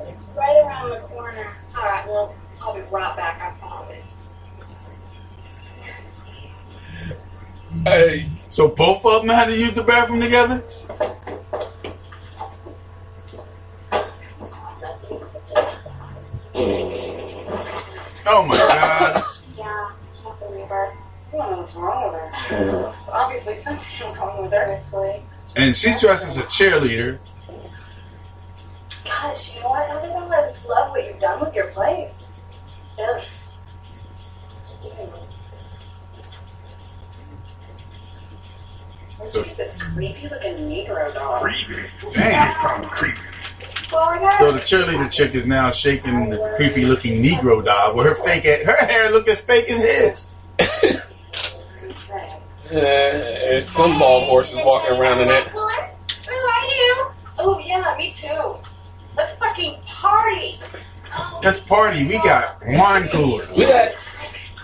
It's 0.00 0.22
right 0.36 0.56
around 0.64 0.90
the 0.90 1.00
corner. 1.08 1.56
Alright, 1.76 2.06
well, 2.06 2.34
I'll 2.62 2.74
be 2.74 2.80
right 2.82 3.16
back, 3.16 3.42
I 3.42 3.58
promise. 3.58 3.96
Hey, 7.84 8.28
so 8.50 8.68
both 8.68 9.04
of 9.04 9.22
them 9.22 9.30
had 9.30 9.46
to 9.46 9.56
use 9.56 9.74
the 9.74 9.82
bathroom 9.82 10.20
together? 10.20 10.62
Oh 18.30 18.44
my 18.44 18.56
god. 18.56 19.22
Yeah, 19.56 19.90
leave 20.50 20.68
her. 20.68 20.92
I 20.92 21.36
don't 21.36 21.50
know 21.50 21.58
what's 21.60 21.74
wrong 21.74 22.12
with 22.12 22.20
her. 22.20 22.94
Obviously, 23.10 23.56
something's 23.56 24.18
wrong 24.18 24.42
with 24.42 24.52
her. 24.52 24.82
And 25.56 25.74
she's 25.74 26.00
dressed 26.00 26.26
as 26.26 26.36
a 26.36 26.42
cheerleader. 26.42 27.18
Gosh, 29.04 29.54
you 29.54 29.60
know 29.60 29.70
what? 29.70 29.90
I 29.90 30.06
don't 30.06 30.32
I 30.32 30.50
just 30.50 30.66
love 30.66 30.90
what 30.90 31.06
you've 31.06 31.18
done 31.18 31.40
with 31.40 31.54
your 31.54 31.68
place. 31.68 32.12
Yeah. 32.98 33.24
So- 39.26 39.44
creepy 39.94 40.28
looking 40.28 40.56
Negro 40.68 41.12
dog. 41.12 41.42
Creepy. 41.42 41.88
Damn. 42.12 42.66
I'm 42.66 42.88
creepy. 42.88 43.18
So 43.90 44.52
the 44.52 44.60
cheerleader 44.60 45.10
chick 45.10 45.34
is 45.34 45.46
now 45.46 45.70
shaking 45.70 46.28
the 46.28 46.54
creepy 46.56 46.84
looking 46.84 47.22
Negro 47.22 47.64
doll 47.64 47.94
with 47.94 48.06
her 48.06 48.14
fake 48.16 48.44
her 48.44 48.76
hair 48.86 49.10
look 49.10 49.28
as 49.28 49.40
fake 49.40 49.68
as 49.70 49.78
his. 49.78 51.08
there's 52.70 53.68
some 53.68 53.98
bald 53.98 54.24
horses 54.24 54.60
walking 54.62 54.96
around 54.96 55.20
in 55.22 55.28
it. 55.28 55.48
Who 55.48 55.58
are 55.58 56.66
you? 56.66 57.06
Oh 57.38 57.58
yeah, 57.64 57.94
me 57.96 58.14
too. 58.16 58.56
Let's 59.16 59.36
fucking 59.38 59.80
party. 59.86 60.60
Oh, 61.16 61.40
Let's 61.42 61.60
party. 61.60 62.04
We 62.06 62.18
got 62.18 62.60
wine 62.66 63.08
coolers. 63.08 63.48
We 63.56 63.64
got 63.64 63.92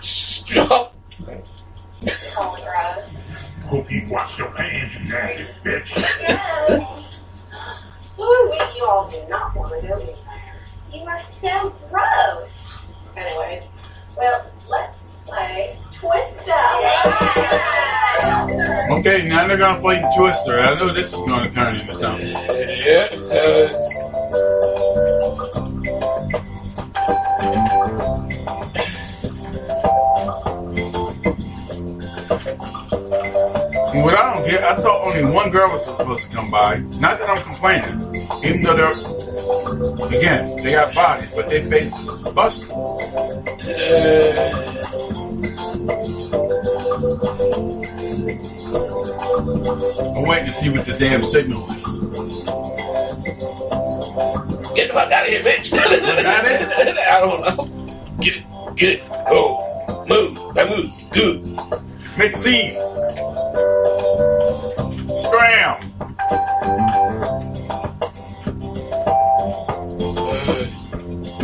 strop. 0.01 0.93
Gross. 3.69 3.71
Hope 3.71 3.91
you 3.91 4.07
wash 4.09 4.37
your 4.37 4.49
hands, 4.51 4.93
you 4.93 5.09
nasty 5.09 5.45
bitch. 5.63 5.95
Ooh, 8.19 8.47
we, 8.49 8.77
you 8.77 8.85
all 8.85 9.09
do 9.09 9.21
not 9.29 9.55
want 9.55 9.81
to 9.81 9.87
go 9.87 9.95
anywhere. 9.95 10.55
You 10.93 11.01
are 11.01 11.21
so 11.41 11.75
gross. 11.89 12.49
Anyway, 13.17 13.67
well, 14.17 14.45
let's 14.69 14.97
play 15.25 15.77
Twister. 15.93 16.53
Okay, 18.91 19.27
now 19.27 19.47
they're 19.47 19.57
gonna 19.57 19.79
play 19.79 20.03
Twister. 20.15 20.59
I 20.59 20.75
know 20.79 20.93
this 20.93 21.07
is 21.07 21.15
gonna 21.25 21.51
turn 21.51 21.75
into 21.75 21.95
something. 21.95 22.27
Yeah, 22.27 23.15
so 23.19 24.74
And 33.95 34.03
what 34.03 34.13
I 34.13 34.33
don't 34.33 34.45
get, 34.45 34.61
I 34.61 34.75
thought 34.75 35.07
only 35.07 35.23
one 35.23 35.49
girl 35.51 35.71
was 35.71 35.85
supposed 35.85 36.29
to 36.29 36.35
come 36.35 36.51
by. 36.51 36.79
Not 36.99 37.17
that 37.17 37.29
I'm 37.29 37.41
complaining, 37.41 37.97
even 38.43 38.61
though 38.61 38.75
they're 38.75 40.17
again 40.19 40.57
they 40.57 40.73
got 40.73 40.93
bodies, 40.93 41.31
but 41.33 41.47
their 41.47 41.65
faces 41.65 42.33
busted. 42.33 42.69
I'm 50.11 50.23
waiting 50.23 50.45
to 50.45 50.51
see 50.51 50.69
what 50.69 50.85
the 50.85 50.97
damn 50.99 51.23
signal 51.23 51.65
is. 51.71 51.77
get 54.75 54.87
the 54.89 54.93
fuck 54.93 55.09
out 55.09 55.23
of 55.23 55.29
here, 55.29 55.41
bitch. 55.41 55.69
that 55.69 56.45
it? 56.45 56.97
I 57.07 57.19
don't 57.21 57.39
know. 57.39 57.63
Get 58.19 58.35
it, 58.35 58.75
get 58.75 58.99
it, 58.99 59.09
go, 59.29 60.05
move. 60.09 60.53
That 60.53 60.69
moves, 60.69 61.09
good. 61.11 61.45
Make 62.17 62.33
a 62.33 62.37
scene. 62.37 62.94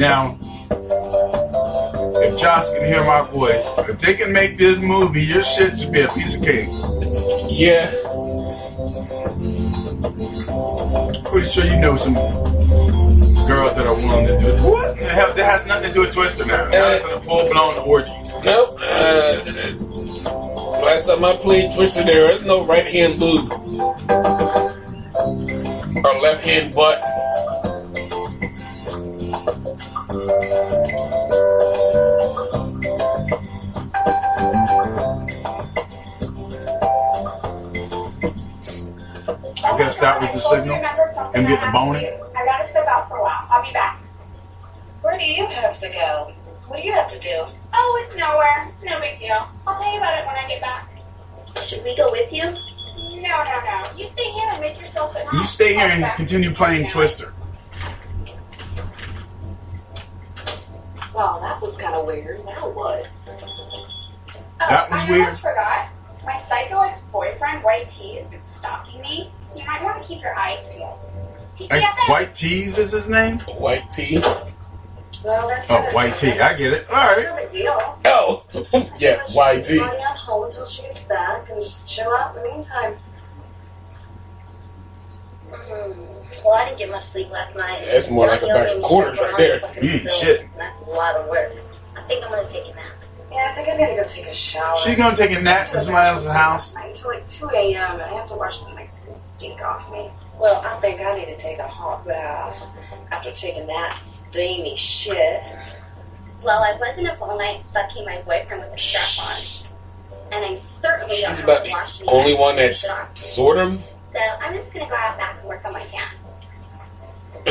Now, 0.01 0.36
if 2.23 2.39
Josh 2.39 2.65
can 2.71 2.84
hear 2.86 3.04
my 3.04 3.30
voice, 3.30 3.63
if 3.88 3.99
they 3.99 4.15
can 4.15 4.34
make 4.34 4.58
this 4.58 4.80
movie, 4.80 5.21
your 5.21 5.43
shit 5.43 5.77
should 5.77 5.91
be 5.91 6.01
a 6.01 6.08
piece 6.08 6.38
of 6.38 6.41
cake. 6.41 6.69
Yeah. 7.47 7.91
Pretty 11.30 11.47
sure 11.51 11.65
you 11.65 11.80
know 11.80 11.97
some 11.97 12.15
girls 13.45 13.75
that 13.75 13.86
are 13.86 13.93
willing 13.93 14.25
to 14.25 14.39
do 14.39 14.47
it. 14.47 14.62
What 14.62 14.99
the 14.99 15.06
hell? 15.06 15.32
That 15.34 15.45
has 15.45 15.67
nothing 15.67 15.89
to 15.89 15.93
do 15.93 15.99
with 15.99 16.13
Twister 16.13 16.45
now. 16.45 16.67
Now 16.69 16.93
it's 16.93 17.06
a 17.06 17.21
full 17.21 17.47
blown 17.51 17.77
orgy. 17.88 18.12
Nope. 18.43 18.80
Uh, 18.82 19.43
last 20.82 21.08
time 21.08 21.23
I 21.23 21.36
played 21.36 21.75
Twister, 21.75 22.04
there, 22.04 22.23
there 22.23 22.32
is 22.32 22.43
no 22.43 22.65
right 22.65 22.88
hand 22.88 23.19
boob 23.19 23.61
or 23.79 23.95
left 26.19 26.43
hand 26.45 26.75
butt. 26.75 27.01
I 39.63 39.77
guess 39.77 39.99
that 39.99 40.19
was 40.19 40.34
the 40.34 40.39
signal. 40.39 40.75
Him 40.75 41.45
getting 41.45 41.69
a 41.69 41.71
boner. 41.71 41.99
I 42.36 42.45
gotta 42.45 42.67
step 42.69 42.88
out 42.88 43.07
for 43.07 43.17
a 43.17 43.23
while. 43.23 43.47
I'll 43.49 43.65
be 43.65 43.71
back. 43.71 44.01
Where 45.01 45.17
do 45.17 45.23
you 45.23 45.45
have 45.45 45.79
to 45.79 45.88
go? 45.89 46.34
What 46.67 46.81
do 46.81 46.86
you 46.86 46.91
have 46.91 47.10
to 47.12 47.19
do? 47.19 47.45
Oh, 47.73 48.05
it's 48.05 48.15
nowhere. 48.17 48.69
It's 48.73 48.84
no 48.84 48.99
big 48.99 49.19
deal. 49.19 49.47
I'll 49.65 49.81
tell 49.81 49.91
you 49.91 49.97
about 49.97 50.19
it 50.19 50.27
when 50.27 50.36
I 50.36 50.47
get 50.47 50.60
back. 50.60 50.89
Should 51.65 51.84
we 51.86 51.95
go 51.95 52.12
with 52.12 52.34
you? 52.34 52.57
No, 53.32 53.44
no, 53.44 53.62
no. 53.62 53.98
You 53.98 54.08
stay 54.10 54.32
here 54.32 54.48
and 54.52 54.60
make 54.62 54.78
yourself 54.78 55.15
at 55.15 55.26
home. 55.26 55.39
You 55.39 55.46
stay 55.48 55.74
here 55.74 55.88
and 55.88 56.04
continue 56.17 56.54
playing 56.54 56.89
Twister. 56.89 57.34
Wow, 61.13 61.39
that 61.41 61.62
was 61.62 61.78
kind 61.78 61.94
of 61.96 62.06
weird. 62.06 62.44
Now 62.46 62.70
what? 62.70 63.08
Oh, 63.28 63.88
That 64.60 64.91
was 64.91 65.00
I 65.02 65.10
weird. 65.10 65.22
almost 65.26 65.41
forgot. 65.41 65.88
My 66.26 66.41
psycho 66.48 66.82
ex-boyfriend, 66.82 67.63
White 67.63 67.89
T, 67.89 68.15
has 68.17 68.28
been 68.28 68.39
stalking 68.54 69.02
me, 69.02 69.32
so 69.50 69.60
you 69.60 69.65
might 69.65 69.82
want 69.84 70.02
to 70.02 70.08
keep 70.08 70.22
your 70.22 70.36
eyes 70.38 70.63
peeled. 70.72 71.00
Ex- 71.72 71.86
White 72.08 72.34
Tees 72.36 72.78
is 72.78 72.91
his 72.91 73.10
name? 73.10 73.39
White 73.58 73.89
T. 73.89 74.20
Well, 75.24 75.48
that's 75.48 75.67
Oh, 75.70 75.82
White 75.94 76.17
T. 76.17 76.32
I 76.39 76.54
get 76.56 76.74
it. 76.74 76.89
All 76.89 76.96
right. 76.96 77.24
no 77.26 77.36
big 77.36 77.52
deal. 77.52 77.98
Oh, 78.06 78.44
yeah, 79.00 79.22
YT. 79.30 79.65
Stay 79.65 79.80
at 79.80 80.17
home 80.17 80.46
until 80.46 80.65
she 80.67 80.82
gets 80.84 81.02
back 81.04 81.50
and 81.50 81.63
just 81.63 81.86
chill 81.88 82.10
out 82.12 82.36
in 82.36 82.41
the 82.44 82.50
meantime. 82.50 82.96
Well, 86.43 86.53
I 86.53 86.65
didn't 86.65 86.79
get 86.79 86.89
much 86.89 87.05
sleep 87.05 87.29
last 87.29 87.55
night. 87.55 87.85
That's 87.85 88.09
more 88.09 88.27
like 88.27 88.41
a 88.41 88.45
about 88.45 88.67
Owen 88.69 88.81
quarters 88.81 89.19
right 89.19 89.37
there. 89.37 89.65
on 89.65 89.75
the 89.75 89.85
You 89.85 89.91
ain't 89.91 90.11
shit. 90.11 90.47
That's 90.57 90.87
a 90.87 90.89
lot 90.89 91.15
of 91.15 91.27
work. 91.29 91.53
I 91.95 92.01
think 92.03 92.23
I'm 92.23 92.31
gonna 92.31 92.49
take 92.49 92.71
a 92.71 92.75
nap. 92.75 92.91
Yeah, 93.31 93.49
I 93.51 93.55
think 93.55 93.69
I 93.69 93.77
gotta 93.77 93.95
go 93.95 94.07
take 94.07 94.27
a 94.27 94.33
shower. 94.33 94.77
She 94.79 94.95
gonna 94.95 95.15
take 95.15 95.31
a 95.31 95.41
nap 95.41 95.73
in 95.73 95.79
somebody 95.79 96.09
else's 96.09 96.31
house? 96.31 96.75
Until 96.75 97.09
like 97.09 97.27
2 97.29 97.49
a.m. 97.53 97.93
and 97.93 98.01
I 98.01 98.13
have 98.13 98.27
to 98.29 98.35
wash 98.35 98.59
the 98.59 98.73
Mexican 98.73 99.17
stink 99.17 99.61
off 99.61 99.91
me. 99.91 100.09
Well, 100.39 100.61
I 100.65 100.79
think 100.79 100.99
I 100.99 101.15
need 101.15 101.25
to 101.25 101.37
take 101.37 101.59
a 101.59 101.67
hot 101.67 102.05
bath 102.05 102.57
after 103.11 103.31
taking 103.31 103.67
that 103.67 103.97
steamy 104.31 104.75
shit. 104.75 105.47
Well, 106.43 106.63
I 106.63 106.77
wasn't 106.79 107.07
up 107.07 107.21
all 107.21 107.37
night 107.37 107.61
fucking 107.73 108.03
my 108.05 108.17
boyfriend 108.21 108.63
with 108.63 108.73
a 108.73 108.77
strap 108.77 109.27
on. 109.29 109.41
And 110.31 110.45
I'm 110.45 110.57
certainly 110.81 111.15
She's 111.15 111.25
don't 111.25 111.39
about 111.43 111.57
have 111.57 111.65
to 111.65 111.71
wash 111.71 111.99
the 111.99 112.05
only 112.05 112.33
one 112.33 112.55
that's 112.55 112.87
sort 113.15 113.59
of. 113.59 113.79
So 113.79 114.19
I'm 114.19 114.55
just 114.55 114.73
gonna 114.73 114.89
go 114.89 114.95
out 114.95 115.17
back 115.17 115.37
and 115.39 115.47
work 115.47 115.63
on 115.63 115.73
my 115.73 115.85
can. 115.85 116.07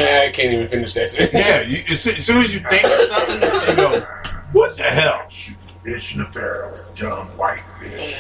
Eh, 0.01 0.27
I 0.29 0.31
can't 0.33 0.53
even 0.55 0.69
finish 0.69 0.95
that. 0.95 1.11
sentence. 1.11 1.35
Yeah, 1.35 1.61
you, 1.63 1.85
as, 1.91 2.01
soon, 2.01 2.17
as 2.17 2.25
soon 2.27 2.45
as 2.45 2.55
you 2.55 2.61
think 2.61 2.85
of 2.85 2.91
something, 2.91 3.71
you 3.71 3.77
go, 3.77 4.01
what 4.53 4.77
the 4.77 4.85
hell? 4.85 5.29
Fish 5.85 6.15
in 6.15 6.21
the 6.21 6.27
barrel, 6.27 6.79
dumb 6.97 7.27
white 7.37 7.63
fish. 7.79 8.17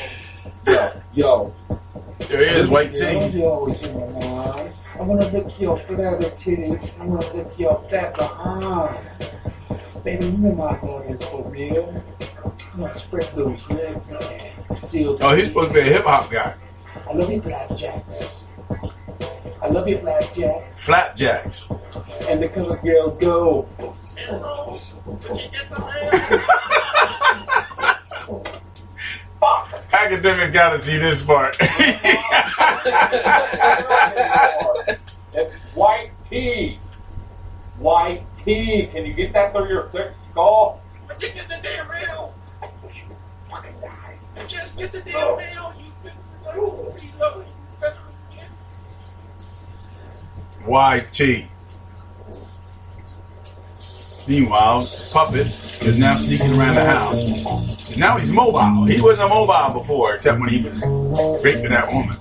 Yo. 1.14 1.54
There 2.28 2.42
is 2.42 2.68
White 2.68 2.94
T. 2.94 3.02
You 3.28 3.46
always 3.46 3.86
in 3.88 3.98
my 3.98 4.06
mind. 4.20 4.74
I 4.98 5.02
wanna 5.02 5.26
lick 5.28 5.58
your 5.58 5.78
flat 5.80 6.20
titties. 6.38 7.00
I 7.00 7.04
wanna 7.06 7.32
lick 7.32 7.58
your 7.58 7.82
fat 7.84 8.14
behind. 8.14 8.98
Baby, 10.04 10.26
you 10.26 10.32
know 10.32 10.54
my 10.54 10.78
audience 10.78 11.24
for 11.24 11.42
real. 11.50 12.04
You 12.76 12.80
know, 12.80 12.92
spread 12.94 13.28
those 13.34 13.68
legs, 13.70 14.08
man. 14.10 14.50
Seal 14.88 15.18
Oh, 15.20 15.34
he's 15.34 15.48
supposed 15.48 15.68
to 15.68 15.74
be 15.74 15.80
a 15.80 15.84
hip 15.84 16.04
hop 16.04 16.30
guy. 16.30 16.54
I 17.08 17.12
love 17.14 17.30
you, 17.32 17.40
flapjacks. 17.40 18.44
I 19.62 19.68
love 19.68 19.86
you, 19.86 19.98
flapjacks. 19.98 20.78
Flapjacks. 20.78 21.68
And 22.28 22.42
the 22.42 22.48
color 22.48 22.78
girls 22.78 23.16
go. 23.18 23.62
Fuck. 29.40 29.74
Academic 29.92 30.52
gotta 30.52 30.78
see 30.78 30.96
this 30.98 31.22
part. 31.22 31.56
It's 35.32 35.54
White 35.74 36.10
T. 36.28 36.78
White 37.78 38.24
T. 38.44 38.88
Can 38.92 39.06
you 39.06 39.12
get 39.12 39.32
that 39.32 39.52
through 39.52 39.68
your 39.68 39.88
thick 39.88 40.12
skull? 40.30 40.80
Get 41.18 41.34
the 41.48 41.58
damn 41.62 41.88
mail. 41.88 42.34
Just 44.48 44.76
get 44.76 44.92
the 44.92 45.00
damn 45.02 45.36
mail. 45.36 45.74
You 46.54 46.94
reload. 46.94 47.49
YT. 50.66 51.46
Meanwhile, 54.28 54.90
Puppet 55.10 55.46
is 55.82 55.96
now 55.96 56.16
sneaking 56.16 56.52
around 56.58 56.74
the 56.74 56.84
house. 56.84 57.96
Now 57.96 58.16
he's 58.16 58.32
mobile. 58.32 58.84
He 58.84 59.00
wasn't 59.00 59.30
mobile 59.30 59.80
before, 59.80 60.14
except 60.14 60.40
when 60.40 60.50
he 60.50 60.62
was 60.62 60.84
raping 61.42 61.70
that 61.70 61.92
woman. 61.92 62.18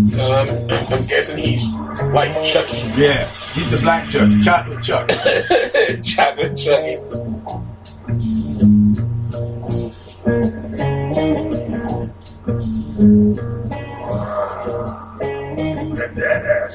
So 0.00 0.30
I'm, 0.30 0.48
I'm, 0.70 0.92
I'm 0.92 1.06
guessing 1.06 1.38
he's 1.38 1.72
like 2.12 2.32
Chucky. 2.44 2.78
Yeah, 2.96 3.28
he's 3.52 3.70
the 3.70 3.78
black 3.78 4.08
Chuck, 4.08 4.30
chocolate 4.42 4.82
Chuck. 4.82 5.08
Chocolate 6.02 6.56
Chucky. 6.56 6.98
Let 12.96 13.63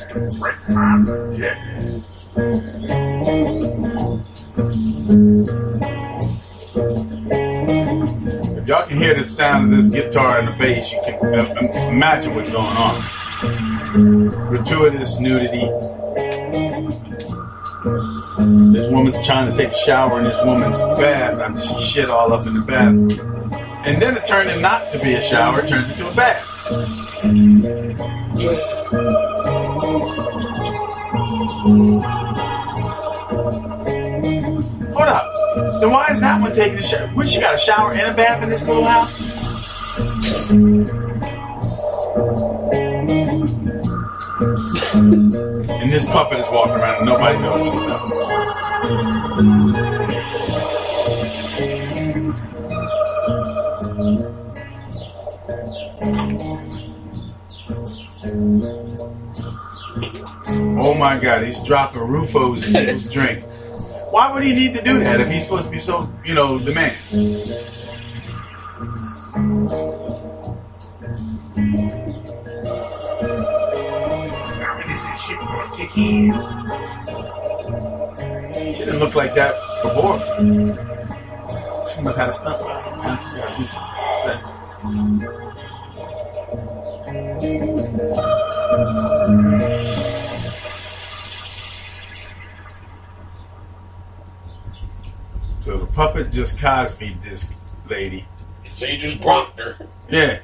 ass 0.09 0.39
break 0.39 0.55
my 0.69 1.03
dick. 1.35 1.57
If 8.57 8.67
y'all 8.67 8.87
can 8.87 8.97
hear 8.97 9.13
the 9.15 9.23
sound 9.23 9.71
of 9.73 9.77
this 9.77 9.87
guitar 9.89 10.39
and 10.39 10.47
the 10.47 10.51
bass, 10.53 10.91
you 10.91 10.99
can 11.05 11.39
uh, 11.39 11.89
imagine 11.89 12.33
what's 12.35 12.51
going 12.51 12.75
on. 12.77 13.01
Gratuitous 14.49 15.19
nudity. 15.19 15.67
This 18.73 18.87
woman's 18.91 19.25
trying 19.25 19.49
to 19.49 19.57
take 19.57 19.69
a 19.69 19.77
shower 19.77 20.19
in 20.19 20.25
this 20.25 20.37
woman's 20.43 20.77
bath 20.99 21.39
after 21.39 21.61
she 21.61 21.81
shit 21.81 22.09
all 22.09 22.33
up 22.33 22.45
in 22.45 22.53
the 22.53 22.61
bath. 22.61 22.93
And 23.85 24.01
then 24.01 24.17
it 24.17 24.25
turned 24.25 24.49
in 24.49 24.61
not 24.61 24.91
to 24.91 24.99
be 24.99 25.13
a 25.13 25.21
shower, 25.21 25.61
it 25.61 25.69
turns 25.69 25.91
into 25.91 26.09
a 26.09 26.15
bath. 26.15 26.45
Hold 34.95 35.07
up. 35.07 35.25
Then 35.79 35.91
why 35.91 36.07
is 36.11 36.21
that 36.21 36.39
one 36.41 36.53
taking 36.53 36.77
a 36.77 36.83
shower? 36.83 37.07
What, 37.09 37.27
she 37.27 37.39
got 37.39 37.55
a 37.55 37.57
shower 37.57 37.93
and 37.93 38.11
a 38.11 38.13
bath 38.13 38.43
in 38.43 38.49
this 38.49 38.67
little 38.67 38.83
house? 38.83 39.19
and 45.89 45.91
this 45.91 46.09
puppet 46.09 46.39
is 46.39 46.45
walking 46.51 46.75
around 46.75 46.97
and 46.97 47.05
nobody 47.05 47.37
them. 47.37 48.38
My 60.99 61.17
god, 61.17 61.45
he's 61.45 61.63
dropping 61.63 62.01
roofies 62.01 62.67
in 62.67 62.73
his 62.89 63.09
drink. 63.09 63.41
Why 64.11 64.29
would 64.33 64.43
he 64.43 64.53
need 64.53 64.73
to 64.73 64.81
do 64.83 64.99
that 64.99 65.21
if 65.21 65.31
he's 65.31 65.43
supposed 65.43 65.63
to 65.63 65.71
be 65.71 65.77
so, 65.79 66.11
you 66.25 66.33
know, 66.33 66.57
kick 75.77 75.97
in? 75.97 76.33
She 78.51 78.83
didn't 78.83 78.99
look 78.99 79.15
like 79.15 79.33
that 79.35 79.55
before. 79.81 80.19
She 81.87 82.01
must 82.01 82.17
have 82.17 82.27
had 82.27 82.29
a 82.29 82.33
stunt. 82.33 82.61
Puppet 95.99 96.31
just 96.31 96.57
Cosby 96.57 97.17
this 97.21 97.49
lady. 97.89 98.25
So 98.73 98.85
you 98.85 98.97
just 98.97 99.19
blocked 99.19 99.59
her. 99.59 99.75
Yeah. 100.09 100.39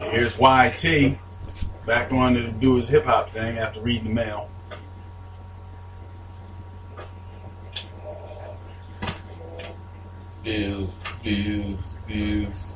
Here's 0.00 0.36
YT 0.36 1.18
back 1.86 2.10
on 2.10 2.34
to 2.34 2.50
do 2.50 2.74
his 2.74 2.88
hip 2.88 3.04
hop 3.04 3.30
thing 3.30 3.58
after 3.58 3.80
reading 3.80 4.08
the 4.08 4.14
mail. 4.14 4.50
Bills, 10.42 10.90
bills, 11.22 11.94
bills. 12.08 12.71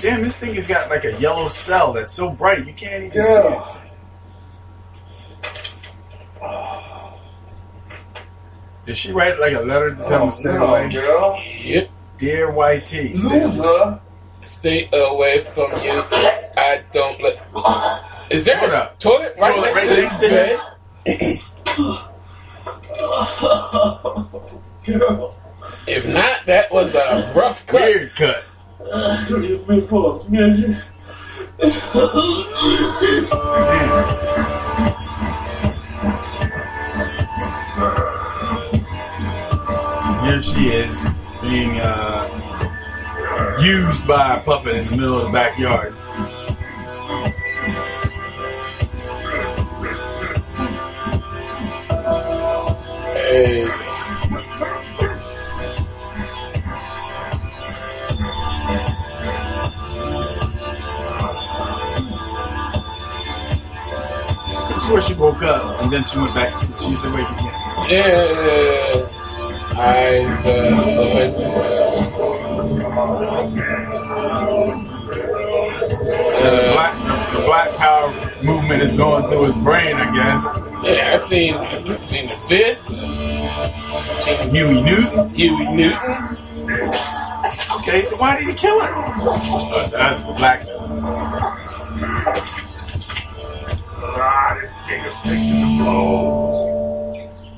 Damn, 0.00 0.22
this 0.22 0.36
thing 0.36 0.54
has 0.54 0.68
got 0.68 0.88
like 0.88 1.04
a 1.04 1.18
yellow 1.20 1.48
cell 1.48 1.92
that's 1.92 2.12
so 2.12 2.30
bright 2.30 2.64
you 2.66 2.72
can't 2.72 3.04
even 3.04 3.22
see 3.22 3.28
it. 3.28 3.62
Did 8.86 8.96
she 8.96 9.12
write 9.12 9.38
like 9.38 9.52
a 9.54 9.60
letter 9.60 9.90
to 9.90 9.96
tell 9.96 10.22
oh, 10.22 10.24
him 10.24 10.30
to 10.30 10.36
stay 10.36 10.52
no, 10.52 10.66
away? 10.66 10.90
girl. 10.90 11.40
Yep. 11.62 11.90
Dear 12.18 12.50
YT, 12.50 12.86
stay 12.86 13.42
away. 13.42 13.98
Stay 14.42 14.88
away 14.92 15.42
from 15.44 15.70
you. 15.82 16.02
I 16.56 16.82
don't 16.92 17.20
let. 17.22 17.36
Is 18.30 18.44
there 18.46 18.58
Hold 18.58 18.72
a 18.72 18.76
up. 18.76 18.98
toilet 18.98 19.34
right 19.38 19.54
Toilet 19.54 19.74
next 19.74 19.76
right 19.76 19.88
to 19.88 20.02
next 20.02 20.18
this 20.18 20.60
to 21.06 21.06
bed? 21.06 21.40
If 25.86 26.06
not, 26.06 26.46
that 26.46 26.70
was 26.70 26.94
a 26.94 27.32
rough 27.34 27.66
cut. 27.66 27.80
Weird 27.80 28.14
cut. 28.14 28.44
Here 40.24 40.42
she 40.42 40.68
is 40.68 41.06
being 41.42 41.78
uh, 41.80 43.58
used 43.60 44.06
by 44.06 44.36
a 44.36 44.40
puppet 44.42 44.76
in 44.76 44.86
the 44.86 44.96
middle 44.96 45.20
of 45.20 45.26
the 45.26 45.32
backyard. 45.32 45.92
Hey. 53.14 53.89
Where 64.90 65.00
she 65.00 65.14
woke 65.14 65.42
up, 65.42 65.80
and 65.80 65.92
then 65.92 66.04
she 66.04 66.18
went 66.18 66.34
back. 66.34 66.52
To, 66.52 66.66
she's 66.82 67.04
awake 67.04 67.28
again. 67.30 67.54
Yeah. 67.88 69.06
Eyes 69.78 70.44
uh, 70.44 70.50
the, 76.40 76.70
black, 76.72 76.94
the 77.32 77.40
black 77.46 77.70
power 77.76 78.42
movement 78.42 78.82
is 78.82 78.94
going 78.94 79.28
through 79.28 79.44
his 79.44 79.54
brain, 79.62 79.94
I 79.94 80.12
guess. 80.12 80.44
Yeah, 80.84 81.14
I 81.14 81.16
seen 81.18 81.54
I 81.54 81.96
seen 81.98 82.28
the 82.28 82.36
fist. 82.48 82.88
Seen 84.24 84.50
Huey 84.50 84.82
Newton. 84.82 85.30
Huey 85.30 85.68
Newton. 85.68 86.36
Okay, 87.76 88.08
why 88.16 88.36
did 88.38 88.48
he 88.48 88.54
kill 88.54 88.80
her? 88.80 88.92
Uh, 88.92 89.86
that's 89.86 90.24
the 90.24 90.32
black. 90.32 90.66
This 95.24 95.42
to. 95.78 95.84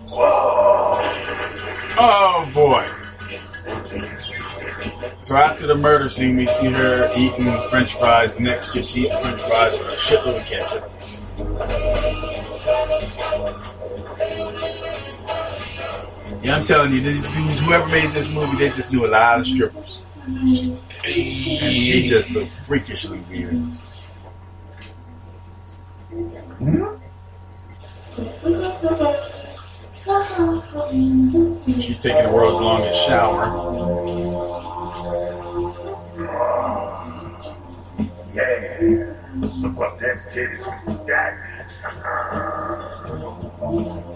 Whoa. 0.09 0.99
Oh 1.99 2.51
boy. 2.53 2.87
So 5.21 5.37
after 5.37 5.67
the 5.67 5.75
murder 5.77 6.09
scene, 6.09 6.37
we 6.37 6.47
see 6.47 6.71
her 6.71 7.11
eating 7.17 7.53
French 7.71 7.95
fries. 7.95 8.35
The 8.37 8.43
next 8.43 8.73
chick 8.75 8.85
she 8.85 9.07
eats 9.07 9.19
French 9.21 9.41
fries 9.41 9.73
with 9.73 9.89
a 9.89 9.97
shitload 9.97 10.41
of 10.41 10.47
ketchup. 10.47 10.91
Yeah, 16.43 16.57
I'm 16.57 16.65
telling 16.65 16.93
you, 16.93 17.01
dudes, 17.01 17.25
whoever 17.61 17.87
made 17.87 18.11
this 18.11 18.29
movie, 18.31 18.57
they 18.57 18.71
just 18.71 18.91
knew 18.91 19.07
a 19.07 19.09
lot 19.09 19.39
of 19.39 19.47
strippers. 19.47 20.01
And 20.27 20.77
she 21.05 22.07
just 22.09 22.31
looked 22.31 22.51
freakishly 22.67 23.21
weird. 23.31 23.63
Taking 32.03 32.25
the 32.25 32.33
world's 32.33 32.61
longest 32.61 33.07
shower. 33.07 33.47
Yeah. 38.35 39.15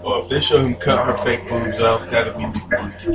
Well, 0.03 0.23
if 0.23 0.29
they 0.29 0.41
show 0.41 0.59
him 0.65 0.75
cut 0.75 1.05
her 1.05 1.17
fake 1.23 1.47
boobs 1.47 1.79
off, 1.79 2.09
that'll 2.09 2.37
be 2.37 2.59
too 2.59 2.67
much. 2.67 3.05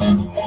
Minute. 0.00 0.43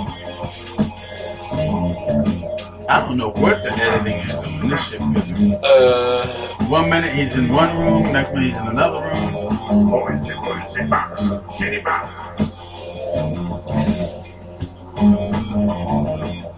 I 2.89 3.01
don't 3.01 3.17
know 3.17 3.29
what 3.31 3.63
the 3.63 3.71
editing 3.73 4.19
is 4.19 4.33
on 4.35 4.69
this 4.69 4.89
shit. 4.89 4.99
Because 5.13 5.31
Uh, 5.63 6.25
one 6.67 6.89
minute 6.89 7.13
he's 7.13 7.35
in 7.35 7.51
one 7.51 7.77
room, 7.77 8.03
next 8.13 8.33
minute 8.33 8.51
he's 8.51 8.57
in 8.61 8.67
another 8.67 9.01
room. 9.01 9.35
It's 10.19 10.29
a 10.29 10.33
good 10.35 10.61
shit 10.73 10.89
back. 10.89 11.11
Shitty 11.57 11.83
back. 11.83 12.13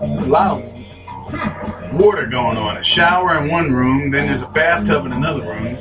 A 0.01 0.25
lot 0.27 0.61
of 0.61 1.93
water 1.99 2.27
going 2.27 2.57
on. 2.57 2.77
A 2.77 2.83
shower 2.83 3.37
in 3.39 3.49
one 3.49 3.71
room, 3.73 4.11
then 4.11 4.27
there's 4.27 4.43
a 4.43 4.47
bathtub 4.47 5.05
in 5.07 5.11
another 5.13 5.41
room. 5.41 5.75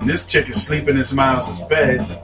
And 0.00 0.08
this 0.08 0.26
chick 0.26 0.48
is 0.50 0.62
sleeping 0.62 0.96
in 0.98 1.04
somebody 1.04 1.36
else's 1.36 1.60
bed. 1.68 2.20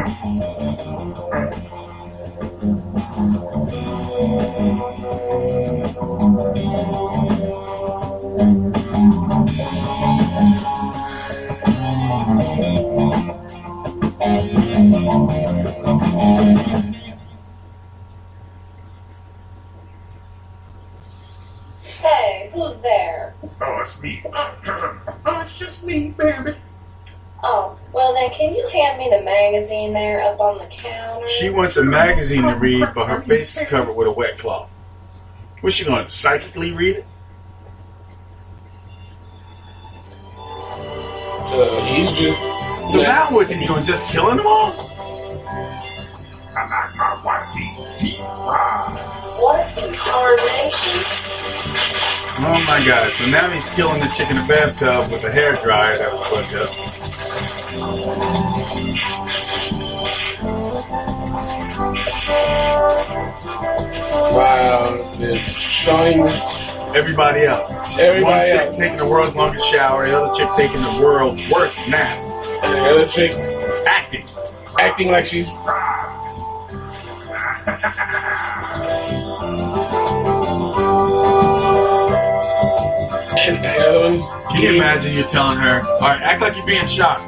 Hey, 0.00 0.06
who's 22.54 22.78
there? 22.78 23.34
Oh, 23.60 23.80
it's 23.80 24.00
me. 24.00 24.22
Uh, 24.32 24.54
oh, 25.26 25.42
it's 25.42 25.58
just 25.58 25.84
me, 25.84 26.14
baby. 26.16 26.56
Oh, 27.42 27.78
well 28.00 28.14
then, 28.14 28.30
can 28.30 28.54
you 28.54 28.66
hand 28.68 28.98
me 28.98 29.10
the 29.10 29.22
magazine 29.22 29.92
there 29.92 30.22
up 30.22 30.40
on 30.40 30.56
the 30.56 30.64
counter? 30.66 31.28
She 31.28 31.50
wants 31.50 31.76
a 31.76 31.84
magazine 31.84 32.44
to 32.44 32.54
read, 32.54 32.88
but 32.94 33.06
her 33.08 33.20
face 33.20 33.54
is 33.54 33.68
covered 33.68 33.92
with 33.92 34.06
a 34.06 34.10
wet 34.10 34.38
cloth. 34.38 34.70
What's 35.60 35.76
she 35.76 35.84
going 35.84 36.06
to 36.06 36.10
psychically 36.10 36.72
read 36.72 36.96
it? 36.96 37.04
So 41.46 41.80
he's 41.82 42.10
just. 42.12 42.38
So 42.90 43.02
now 43.02 43.28
what's 43.30 43.52
he 43.52 43.66
doing? 43.66 43.84
Just 43.84 44.10
killing 44.10 44.38
them 44.38 44.46
all? 44.46 44.72
I 46.56 46.66
like 46.68 46.96
my 46.96 47.14
Oh 52.42 52.64
my 52.66 52.82
god. 52.86 53.12
So 53.14 53.26
now 53.26 53.50
he's 53.50 53.68
killing 53.74 54.00
the 54.00 54.08
chick 54.16 54.30
in 54.30 54.36
the 54.36 54.46
bathtub 54.48 55.10
with 55.12 55.24
a 55.24 55.30
hair 55.30 55.56
dryer 55.56 55.98
that 55.98 56.12
was 56.12 56.28
plugged 56.28 56.54
up. 56.54 57.90
Wow. 64.32 65.12
They're 65.16 65.38
showing 65.38 66.20
everybody 66.96 67.44
else. 67.44 67.72
Everybody 67.98 68.22
One 68.24 68.46
chick 68.46 68.60
else. 68.66 68.78
taking 68.78 68.98
the 68.98 69.06
world's 69.06 69.36
longest 69.36 69.66
shower, 69.68 70.06
the 70.06 70.16
other 70.16 70.32
chick 70.34 70.48
taking 70.56 70.80
the 70.82 71.02
world's 71.02 71.40
worst 71.50 71.78
nap. 71.88 72.18
And 72.64 72.74
the 72.74 72.90
other 72.90 73.06
chick 73.06 73.32
acting. 73.86 74.24
Acting 74.78 75.10
like 75.10 75.26
she's. 75.26 75.50
And 83.56 83.64
the 83.64 83.70
other 83.70 84.00
one's. 84.00 84.26
Can 84.52 84.62
you 84.62 84.74
imagine 84.74 85.14
you 85.14 85.24
telling 85.24 85.58
her, 85.58 85.82
all 85.82 86.00
right, 86.00 86.20
act 86.22 86.40
like 86.40 86.56
you're 86.56 86.66
being 86.66 86.86
shocked. 86.86 87.26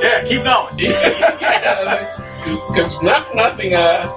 Yeah, 0.00 0.24
keep 0.24 0.44
going. 0.44 0.76
Because 2.40 3.02
not 3.02 3.34
nothing, 3.34 3.74
uh, 3.74 4.10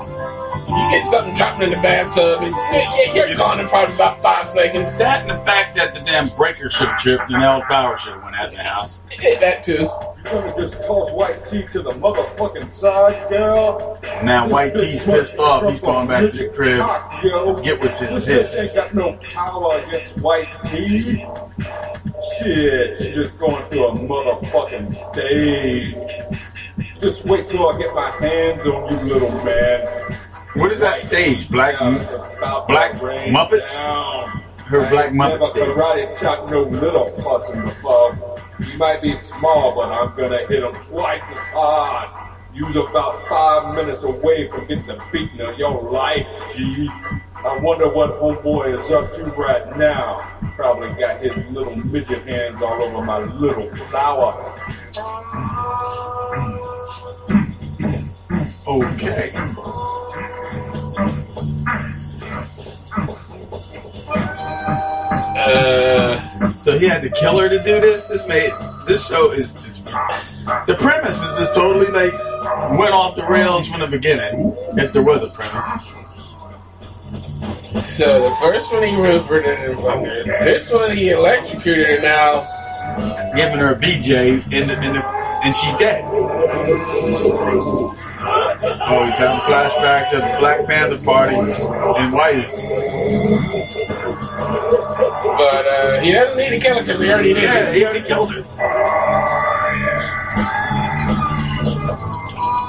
you 0.68 0.90
get 0.90 1.08
something 1.08 1.34
dropping 1.36 1.64
in 1.64 1.70
the 1.72 1.82
bathtub 1.84 2.42
and 2.42 2.56
yeah, 2.56 3.14
yeah, 3.14 3.26
you're 3.26 3.36
gone 3.36 3.60
in 3.60 3.68
probably 3.68 3.94
about 3.96 4.22
five 4.22 4.50
seconds. 4.50 4.98
That 4.98 5.22
and 5.22 5.30
the 5.30 5.44
fact 5.46 5.76
that 5.76 5.94
the 5.94 6.00
damn 6.00 6.30
breaker 6.30 6.70
should 6.70 6.88
have 6.88 7.00
tripped 7.00 7.30
and 7.30 7.44
the 7.44 7.54
old 7.54 7.64
power 7.64 7.98
should 7.98 8.14
have 8.14 8.24
went 8.24 8.38
out 8.38 8.48
in 8.48 8.56
the 8.56 8.64
house. 8.64 9.04
that 9.42 9.62
too. 9.62 9.90
You're 10.24 10.42
gonna 10.42 10.56
just 10.58 10.76
toss 10.84 11.12
White 11.12 11.50
T 11.50 11.64
to 11.74 11.82
the 11.82 11.92
motherfucking 11.92 12.72
side, 12.72 13.30
girl. 13.30 14.00
Now 14.24 14.48
White 14.48 14.76
T's 14.78 15.04
pissed 15.04 15.38
off. 15.38 15.70
He's 15.70 15.82
going 15.82 16.08
back 16.08 16.30
to 16.32 16.38
the 16.38 16.48
crib. 16.50 16.80
Get 17.64 17.80
what's 17.82 18.00
his 18.00 18.26
hit. 18.26 18.54
ain't 18.56 18.74
got 18.74 18.94
no 18.96 19.14
power 19.22 19.80
against 19.80 20.18
White 20.18 20.48
T. 20.72 21.26
Shit, 22.40 23.02
she's 23.02 23.16
just 23.16 23.38
going 23.38 23.68
through 23.70 23.88
a 23.88 23.92
motherfucking 23.96 24.96
stage. 25.14 25.96
Just 27.02 27.26
wait 27.26 27.50
till 27.50 27.68
I 27.68 27.78
get 27.78 27.94
my 27.94 28.10
hands 28.12 28.62
on 28.62 29.08
you, 29.08 29.14
little 29.14 29.32
man. 29.44 30.20
What 30.56 30.72
is 30.72 30.80
that 30.80 31.00
stage? 31.00 31.50
Black 31.50 31.78
Black 31.80 32.94
Muppets? 33.28 33.76
Her 34.66 34.90
Black 34.90 35.12
Muppet 35.12 35.44
stage. 35.44 35.64
karate 35.68 36.20
chop 36.20 36.50
no 36.50 36.62
little 36.62 37.12
person 37.12 37.64
before. 37.64 38.18
You 38.60 38.78
might 38.78 39.02
be 39.02 39.20
small, 39.38 39.76
but 39.76 39.92
I'm 39.92 40.16
gonna 40.16 40.46
hit 40.48 40.64
him 40.64 40.74
twice 40.74 41.24
as 41.24 41.46
hard. 41.48 42.10
You 42.54 42.68
was 42.68 42.76
about 42.76 43.28
five 43.28 43.76
minutes 43.76 44.04
away 44.04 44.48
from 44.48 44.68
getting 44.68 44.86
the 44.86 45.04
beating 45.12 45.42
of 45.42 45.58
your 45.58 45.82
life, 45.92 46.28
G. 46.56 46.90
I 47.46 47.58
wonder 47.58 47.90
what 47.90 48.12
homeboy 48.12 48.74
is 48.74 48.92
up 48.92 49.14
to 49.16 49.24
right 49.42 49.76
now. 49.76 50.20
Probably 50.56 50.90
got 51.00 51.18
his 51.18 51.36
little 51.52 51.76
midget 51.76 52.22
hands 52.22 52.62
all 52.62 52.82
over 52.82 53.04
my 53.06 53.20
little 53.20 53.68
flower. 53.88 54.34
Okay. 58.66 59.83
Uh, 65.46 66.50
so 66.50 66.78
he 66.78 66.88
had 66.88 67.02
to 67.02 67.10
kill 67.10 67.38
her 67.40 67.50
to 67.50 67.58
do 67.64 67.80
this. 67.82 68.04
This 68.06 68.28
made 68.28 68.52
this 68.88 69.08
show 69.08 69.32
is 69.32 69.54
just 69.54 69.86
the 70.68 70.76
premise 70.80 71.22
is 71.22 71.38
just 71.38 71.54
totally 71.54 71.88
like 71.88 72.14
went 72.78 72.94
off 72.94 73.16
the 73.16 73.26
rails 73.26 73.68
from 73.68 73.82
the 73.82 73.88
beginning. 73.88 74.56
If 74.78 74.94
there 74.94 75.04
was 75.04 75.24
a 75.24 75.30
premise. 75.30 75.94
So 77.84 78.30
the 78.30 78.36
first 78.38 78.72
one 78.72 78.84
he 78.84 78.96
in 78.96 79.78
fucking. 79.78 80.28
This 80.44 80.72
one 80.72 80.96
he 80.96 81.10
electrocuted 81.10 81.90
her 81.90 82.02
now. 82.02 82.48
Giving 83.36 83.60
her 83.60 83.74
a 83.74 83.76
BJ 83.76 84.44
and 84.54 84.70
the, 84.70 84.78
and, 84.80 84.96
the, 84.96 85.06
and 85.44 85.56
she's 85.56 85.76
dead. 85.78 86.06
Oh, 88.26 89.06
he's 89.06 89.18
having 89.18 89.42
flashbacks 89.42 90.14
of 90.14 90.22
the 90.22 90.38
Black 90.40 90.66
Panther 90.68 90.98
party 91.04 91.36
and 91.36 92.14
White. 92.14 92.48
But 95.38 95.66
uh, 95.68 96.00
he 96.02 96.12
doesn't 96.12 96.38
need 96.38 96.50
to 96.52 96.60
kill 96.60 96.76
her 96.78 96.82
because 96.84 97.02
he 97.02 97.10
already 97.10 97.34
did. 97.34 97.44
Yeah, 97.44 97.72
he 97.74 97.84
already 97.86 98.06
killed 98.06 98.34
her. 98.34 98.44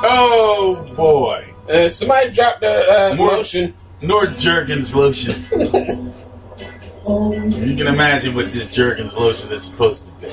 Oh 0.07 0.93
boy. 0.97 1.45
Uh, 1.69 1.89
somebody 1.89 2.33
dropped 2.33 2.61
the 2.61 3.13
uh, 3.13 3.15
More- 3.17 3.29
lotion. 3.29 3.75
Nord 4.03 4.37
Jergens 4.39 4.95
lotion. 4.95 5.45
you 7.07 7.77
can 7.77 7.87
imagine 7.87 8.35
what 8.35 8.47
this 8.53 8.71
Jergens 8.71 9.17
lotion 9.17 9.51
is 9.53 9.63
supposed 9.63 10.07
to 10.07 10.13
be. 10.21 10.29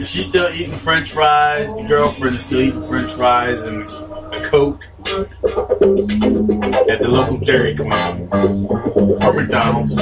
Is 0.00 0.08
she 0.10 0.22
still 0.22 0.48
eating 0.52 0.78
French 0.78 1.12
fries? 1.12 1.74
The 1.76 1.82
girlfriend 1.86 2.36
is 2.36 2.44
still 2.46 2.60
eating 2.60 2.86
French 2.88 3.12
fries 3.12 3.62
and 3.64 3.82
a 3.82 4.40
Coke 4.48 4.86
at 5.82 7.00
the 7.00 7.08
local 7.08 7.38
Dairy 7.38 7.74
Queen 7.74 8.28
or 8.30 9.32
McDonald's. 9.32 9.96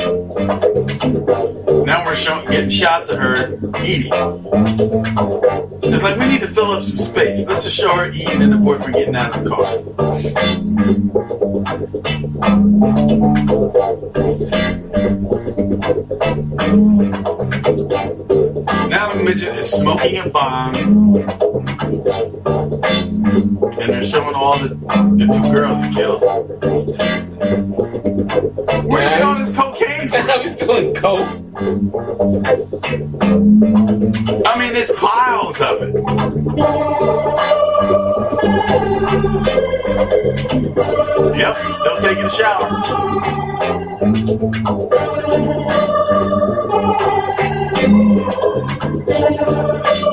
Now 1.86 2.04
we're 2.04 2.14
showing, 2.14 2.46
getting 2.50 2.68
shots 2.68 3.08
of 3.08 3.18
her 3.18 3.54
eating. 3.82 4.12
It's 5.82 6.02
like 6.02 6.18
we 6.18 6.28
need 6.28 6.40
to 6.40 6.48
fill 6.48 6.72
up 6.72 6.84
some 6.84 6.98
space. 6.98 7.46
Let's 7.46 7.64
just 7.64 7.76
show 7.76 7.96
her 7.96 8.10
eating 8.10 8.42
and 8.42 8.52
the 8.52 8.58
boyfriend 8.58 8.94
getting 8.94 9.16
out 9.16 9.38
of 9.38 9.44
the 9.44 9.50
car. 9.50 9.80
Now 18.88 19.14
the 19.14 19.22
midget 19.22 19.56
is 19.56 19.70
smoking 19.70 20.18
a 20.18 20.28
bong, 20.28 20.74
and 23.30 23.92
they're 23.92 24.02
showing 24.02 24.34
all 24.34 24.58
the, 24.58 24.68
the 24.68 25.26
two 25.32 25.52
girls 25.52 25.80
he 25.82 25.94
killed. 25.94 26.20
Where 28.84 29.02
he 29.02 29.08
get 29.08 29.22
all 29.22 29.38
this 29.38 29.52
cocaine 29.52 30.08
from? 30.10 30.40
He's 30.40 30.56
doing 30.56 30.94
coke. 30.94 31.28
I 34.46 34.58
mean, 34.58 34.72
there's 34.74 34.90
piles 34.92 35.60
of 35.60 35.82
it. 35.82 35.94
Yep, 41.36 41.56
he's 41.66 41.76
still 41.76 41.98
taking 42.00 42.24
a 42.24 42.30
shower. 42.30 42.68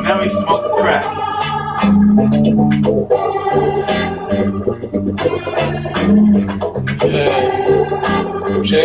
Now 0.04 0.22
he's 0.22 0.34
smoking 0.34 0.72
crack. 0.82 1.27
Check 2.48 2.60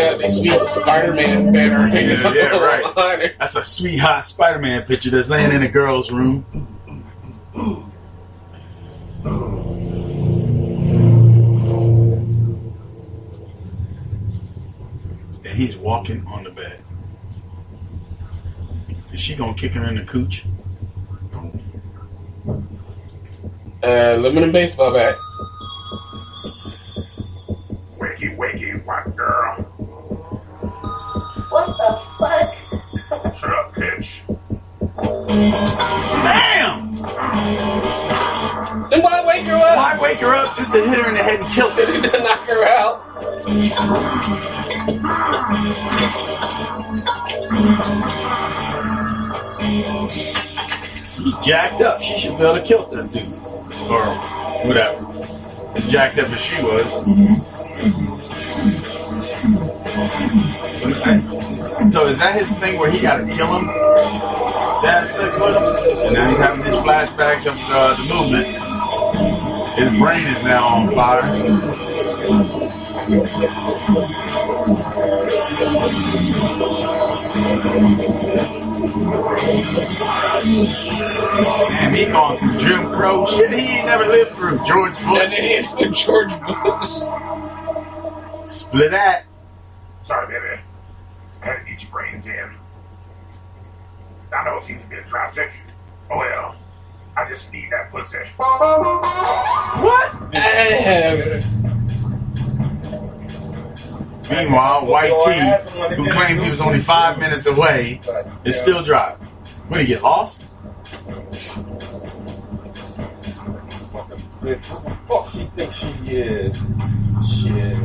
out 0.00 0.20
the 0.20 0.28
sweet 0.28 0.60
Spider-Man 0.62 1.52
banner 1.52 1.86
hanging 1.86 2.18
Yeah, 2.18 2.34
yeah, 2.34 2.58
right. 2.58 3.32
That's 3.38 3.54
a 3.54 3.62
sweet 3.62 3.98
hot 3.98 4.26
Spider-Man 4.26 4.82
picture 4.82 5.10
that's 5.10 5.28
laying 5.28 5.52
in 5.52 5.62
a 5.62 5.68
girl's 5.68 6.10
room. 6.10 6.44
And 15.44 15.56
he's 15.56 15.76
walking 15.76 16.26
on 16.26 16.42
the 16.42 16.50
bed. 16.50 16.80
Is 19.12 19.20
she 19.20 19.36
gonna 19.36 19.54
kick 19.54 19.72
her 19.72 19.88
in 19.88 19.94
the 19.94 20.04
cooch? 20.04 20.44
Uh, 23.84 24.14
aluminum 24.14 24.52
baseball 24.52 24.92
bat. 24.92 25.16
Wakey, 27.98 28.36
wakey, 28.36 28.84
white 28.84 29.16
girl. 29.16 29.56
What 31.50 31.66
the 31.66 31.98
fuck? 32.16 32.54
Shut 33.36 33.50
up, 33.50 33.72
bitch. 33.74 34.22
Damn! 36.22 36.94
Then 38.88 39.02
why 39.02 39.24
wake 39.26 39.46
her 39.46 39.56
up? 39.56 39.76
Why 39.76 39.98
wake 40.00 40.18
her 40.18 40.32
up 40.32 40.56
just 40.56 40.72
to 40.74 40.78
hit 40.78 40.98
her 41.00 41.08
in 41.08 41.14
the 41.14 41.22
head 41.24 41.40
and 41.40 41.52
kill 41.52 41.68
her? 41.70 41.84
to 42.10 42.22
knock 42.22 42.48
her 42.48 42.64
out. 42.64 43.02
She's 51.16 51.34
jacked 51.44 51.80
up. 51.80 52.00
She 52.00 52.16
should 52.16 52.38
be 52.38 52.44
able 52.44 52.54
to 52.54 52.62
kill 52.62 52.86
that 52.86 53.10
dude. 53.12 53.51
Or 53.90 54.14
whatever. 54.66 54.98
As 55.74 55.86
jacked 55.88 56.18
up 56.18 56.28
as 56.30 56.40
she 56.40 56.62
was. 56.62 56.84
So 61.90 62.06
is 62.06 62.18
that 62.18 62.34
his 62.38 62.50
thing 62.58 62.78
where 62.78 62.90
he 62.90 63.00
gotta 63.00 63.24
kill 63.26 63.58
him? 63.58 63.66
To 63.66 64.88
have 64.88 65.10
sex 65.10 65.34
with 65.38 65.56
him? 65.56 66.06
And 66.06 66.14
now 66.14 66.28
he's 66.28 66.38
having 66.38 66.64
these 66.64 66.74
flashbacks 66.74 67.46
of 67.46 67.58
uh, 67.70 67.94
the 67.96 68.04
movement. 68.12 68.46
His 69.76 69.98
brain 69.98 70.26
is 70.26 70.42
now 70.44 70.66
on 70.68 70.90
fire. 70.94 71.22
Damn, 81.32 81.94
he 81.94 82.04
gone 82.06 82.38
through 82.38 82.58
Jim 82.60 82.86
Crow 82.86 83.24
shit 83.26 83.50
he 83.52 83.78
ain't 83.78 83.86
never 83.86 84.04
lived 84.04 84.32
through. 84.32 84.58
George 84.66 84.92
Bush. 84.92 85.20
And 85.22 85.32
then 85.32 85.64
he 85.64 85.74
with 85.76 85.94
George 85.94 86.32
Bush. 86.40 86.90
Split 88.44 88.90
that. 88.90 89.24
Sorry, 90.06 90.26
baby. 90.26 90.60
I 91.42 91.44
had 91.44 91.58
to 91.60 91.64
get 91.70 91.82
your 91.82 91.90
brains 91.90 92.26
in. 92.26 92.50
I 94.34 94.44
know 94.44 94.58
it 94.58 94.64
seems 94.64 94.82
a 94.82 94.86
bit 94.86 95.06
a 95.06 95.08
traffic. 95.08 95.50
Oh 96.10 96.18
well. 96.18 96.54
I 97.16 97.28
just 97.28 97.52
need 97.52 97.70
that 97.70 97.90
pussy. 97.90 98.18
What? 98.36 100.12
Meanwhile, 104.30 104.86
White 104.86 105.14
T, 105.24 105.32
who 105.96 106.08
claimed 106.10 106.42
he 106.42 106.48
was 106.48 106.60
only 106.60 106.80
five 106.80 107.18
minutes 107.18 107.46
away, 107.46 108.00
is 108.44 108.58
still 108.58 108.82
driving. 108.82 109.26
What 109.68 109.78
did 109.78 109.86
he 109.86 109.94
get 109.94 110.02
lost? 110.02 110.46
Bitch, 114.42 114.64
who 114.64 114.82
the 114.82 114.96
fuck 115.08 115.30
she 115.32 115.46
thinks 115.54 115.76
she 115.76 115.92
is? 116.16 116.56
Shit. 117.28 117.78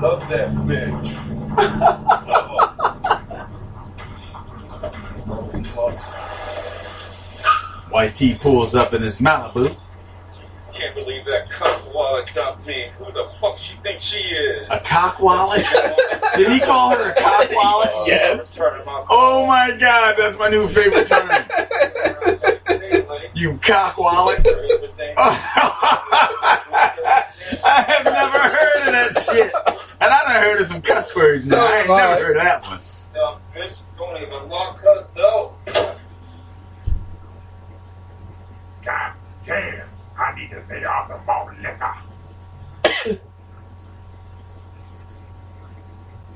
Love 0.00 0.28
that 0.28 0.52
bitch. 0.66 1.10
White 7.90 8.14
T 8.16 8.34
pulls 8.34 8.74
up 8.74 8.92
in 8.92 9.02
his 9.02 9.20
Malibu. 9.20 9.76
Can't 10.74 10.94
believe 10.96 11.24
that 11.26 11.48
cock 11.48 11.94
wallet 11.94 12.28
dumped 12.34 12.66
me. 12.66 12.88
Who 12.98 13.04
the 13.12 13.30
fuck 13.40 13.56
she 13.58 13.76
thinks 13.84 14.02
she 14.02 14.16
is? 14.16 14.66
A 14.68 14.80
cock 14.80 15.20
wallet? 15.20 15.64
Did 16.36 16.48
he 16.48 16.58
call 16.58 16.90
her 16.90 17.10
a 17.10 17.14
cock 17.14 17.48
wallet? 17.52 17.90
Yes. 18.06 18.52
Oh 19.08 19.46
my 19.46 19.76
god, 19.78 20.16
that's 20.18 20.36
my 20.36 20.48
new 20.48 20.66
favorite 20.66 21.06
term. 21.06 21.28
you 23.34 23.58
cock 23.62 23.98
wallet. 23.98 24.46
I 27.66 27.84
have 27.88 28.04
never 28.04 28.38
heard 28.38 28.86
of 28.86 28.92
that 28.92 29.26
shit. 29.30 29.52
And 30.00 30.12
I 30.12 30.22
done 30.22 30.42
heard 30.42 30.60
of 30.60 30.66
some 30.66 30.82
cuss 30.82 31.14
words 31.14 31.46
now. 31.46 31.64
I 31.66 31.78
ain't 31.78 31.86
So 31.88 31.96
never 31.96 32.14
I. 32.14 32.18
heard 32.20 32.36
of 32.36 32.42
that 32.42 32.62
one. 32.62 32.80
Dumb 33.12 33.40
bitch, 33.54 33.72
don't 33.96 34.22
even 34.22 34.48
lock 34.48 34.82
us 34.84 35.06
though. 35.14 35.52
God 38.84 39.12
damn. 39.46 39.88
I 40.16 40.34
need 40.38 40.50
to 40.50 40.60
pay 40.68 40.84
off 40.84 41.08
the 41.08 41.18
malt 41.26 41.50
liquor. 41.60 41.94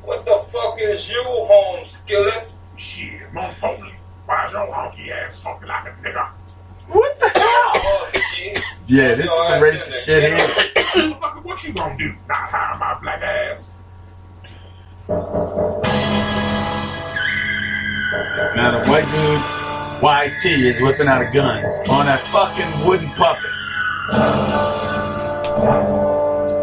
What 0.02 0.24
the 0.24 0.44
fuck 0.52 0.78
is 0.80 1.08
you, 1.08 1.22
home 1.24 1.86
skillet? 1.86 2.50
Shit, 2.76 3.32
my 3.32 3.42
holy. 3.42 3.92
Why 4.26 4.46
is 4.46 4.52
your 4.52 4.66
honky 4.68 5.10
ass 5.10 5.40
talking 5.40 5.68
like 5.68 5.86
a 5.86 5.90
nigga? 6.02 6.28
What 6.88 7.18
the 7.20 7.28
hell? 7.28 7.42
Oh. 7.74 8.10
Yeah, 8.86 9.14
this 9.14 9.30
is 9.30 9.46
some 9.48 9.60
racist 9.62 10.04
shit 10.06 10.22
here. 10.38 10.38
What 11.42 11.62
you 11.64 11.72
gonna 11.74 11.96
do? 11.96 12.14
Not 12.28 12.36
hire 12.48 12.78
my 12.78 12.98
black 13.00 13.22
ass? 13.22 13.64
Now 18.56 18.80
the 18.80 18.90
white 18.90 19.06
dude, 19.12 19.42
YT, 20.02 20.44
is 20.64 20.80
whipping 20.80 21.06
out 21.08 21.22
a 21.22 21.30
gun 21.30 21.64
on 21.88 22.06
that 22.06 22.22
fucking 22.32 22.86
wooden 22.86 23.10
puppet. 23.10 23.50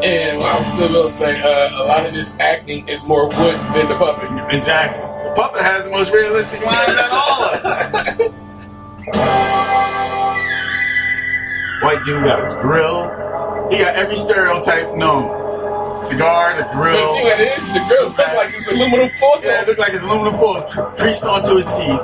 And 0.04 0.44
I'm 0.44 0.64
still 0.64 0.90
gonna 0.92 1.12
say 1.12 1.42
uh, 1.42 1.84
a 1.84 1.86
lot 1.86 2.06
of 2.06 2.14
this 2.14 2.38
acting 2.40 2.88
is 2.88 3.04
more 3.06 3.28
wooden 3.28 3.74
than 3.74 3.88
the 3.90 3.96
puppet. 3.98 4.30
Exactly. 4.54 5.02
The 5.30 5.34
puppet 5.36 5.62
has 5.62 5.84
the 5.86 5.92
most 5.92 6.12
realistic 6.12 6.62
lines 6.62 6.90
out 6.90 7.06
of 7.06 7.12
all 7.14 7.44
of 7.44 8.18
them. 8.18 10.05
White 11.86 12.04
dude 12.04 12.24
got 12.24 12.44
his 12.44 12.52
grill. 12.56 13.04
He 13.70 13.78
got 13.78 13.96
every 13.96 14.16
stereotype 14.16 14.96
known. 14.96 16.02
Cigar, 16.02 16.58
the 16.58 16.64
grill. 16.74 16.98
The 16.98 16.98
grill. 16.98 17.16
thing 17.16 17.26
that 17.26 17.40
is, 17.42 17.68
the 17.68 17.80
girl 17.88 18.08
look 18.08 18.18
like 18.18 18.56
it's 18.56 18.68
aluminum 18.68 19.10
foil. 19.20 19.40
Yeah, 19.44 19.62
it 19.62 19.68
looked 19.68 19.80
like 19.80 19.94
it's 19.94 20.04
aluminum 20.04 20.40
foil 20.40 20.64
creased 20.98 21.26
onto 21.26 21.58
his 21.58 21.68
teeth. 21.68 21.78
He 21.78 21.96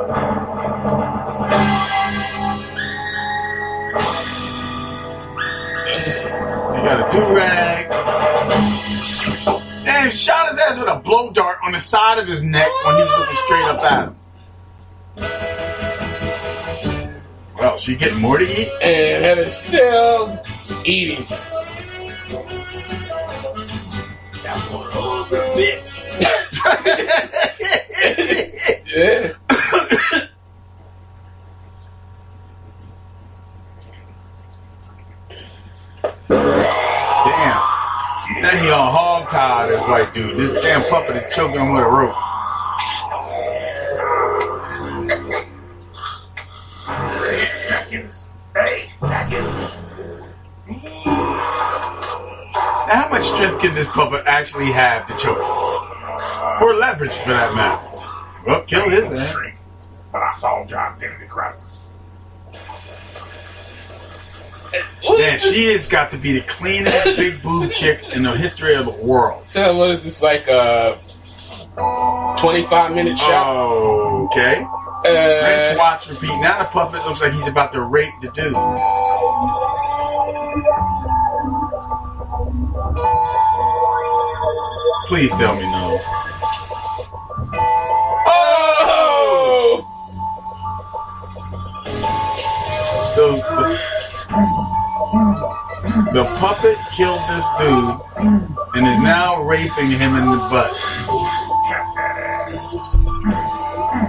got 6.86 7.02
a 7.02 7.08
do 7.12 7.36
rag. 7.36 7.90
Damn, 9.84 10.12
shot 10.12 10.50
his 10.50 10.60
ass 10.60 10.78
with 10.78 10.90
a 10.90 11.00
blow 11.00 11.32
dart 11.32 11.58
on 11.64 11.72
the 11.72 11.80
side 11.80 12.20
of 12.20 12.28
his 12.28 12.44
neck 12.44 12.70
when 12.86 12.98
he 12.98 13.02
was 13.02 13.14
looking 13.18 13.36
straight 13.36 13.66
up 13.66 13.84
at 13.84 14.10
him. 14.10 15.81
Well, 17.62 17.78
she 17.78 17.96
getting 17.96 18.20
more 18.20 18.40
to 18.40 18.44
eat? 18.44 18.70
And 18.82 19.24
that 19.24 19.38
is 19.38 19.56
still 19.56 20.44
eating. 20.84 21.24
yeah. 28.88 29.34
Damn. 36.28 37.62
Now 38.42 38.58
he 38.58 38.72
on 38.72 38.92
hog 38.92 39.30
tied, 39.30 39.70
this 39.70 39.82
white 39.82 40.12
dude. 40.16 40.36
This 40.36 40.52
damn 40.64 40.90
puppet 40.90 41.16
is 41.16 41.32
choking 41.32 41.62
him 41.62 41.74
with 41.74 41.84
a 41.84 41.88
rope. 41.88 42.31
Much 53.22 53.34
strength 53.36 53.62
can 53.62 53.76
this 53.76 53.88
puppet 53.88 54.24
actually 54.26 54.72
have 54.72 55.06
to 55.08 55.16
choke? 55.16 55.38
Or 56.62 56.74
leverage, 56.74 57.14
for 57.14 57.30
that 57.30 57.54
matter? 57.56 57.88
Well, 58.46 58.62
kill 58.64 58.90
his 58.90 59.10
ass. 59.12 59.36
But 60.12 60.24
I 60.24 60.38
solved 60.40 60.72
your 60.72 60.80
identity 60.80 61.26
crisis. 61.28 61.64
Man, 65.04 65.40
she 65.40 65.68
has 65.74 65.86
got 65.88 66.12
to 66.12 66.18
be 66.18 66.34
the 66.34 66.42
cleanest 66.42 67.04
big 67.18 67.42
boob 67.42 67.72
chick 67.72 68.02
in 68.14 68.24
the 68.24 68.36
history 68.36 68.74
of 68.76 68.86
the 68.86 68.92
world. 68.92 69.46
So 69.46 69.78
what 69.78 69.92
is 69.92 70.04
this 70.04 70.22
like 70.22 70.48
a 70.48 70.98
25 72.40 72.96
minute 72.96 73.18
shot? 73.18 73.46
Oh, 73.48 74.30
okay. 74.32 74.64
Uh, 74.64 75.10
Rinse, 75.10 75.78
watch, 75.78 76.10
repeat. 76.10 76.40
Now 76.40 76.60
the 76.60 76.70
puppet 76.70 77.04
looks 77.06 77.22
like 77.22 77.34
he's 77.34 77.48
about 77.48 77.74
to 77.74 77.82
rape 77.82 78.14
the 78.22 78.30
dude. 78.32 78.54
Please 85.12 85.32
tell 85.32 85.54
me 85.58 85.64
no. 85.64 86.00
Oh! 88.88 89.84
So 93.14 93.36
the, 93.36 93.44
the 96.14 96.24
puppet 96.40 96.78
killed 96.96 97.20
this 97.28 97.46
dude 97.60 98.00
and 98.74 98.88
is 98.88 99.00
now 99.00 99.44
raping 99.44 99.90
him 99.92 100.16
in 100.16 100.26
the 100.28 100.38
butt. 100.50 100.72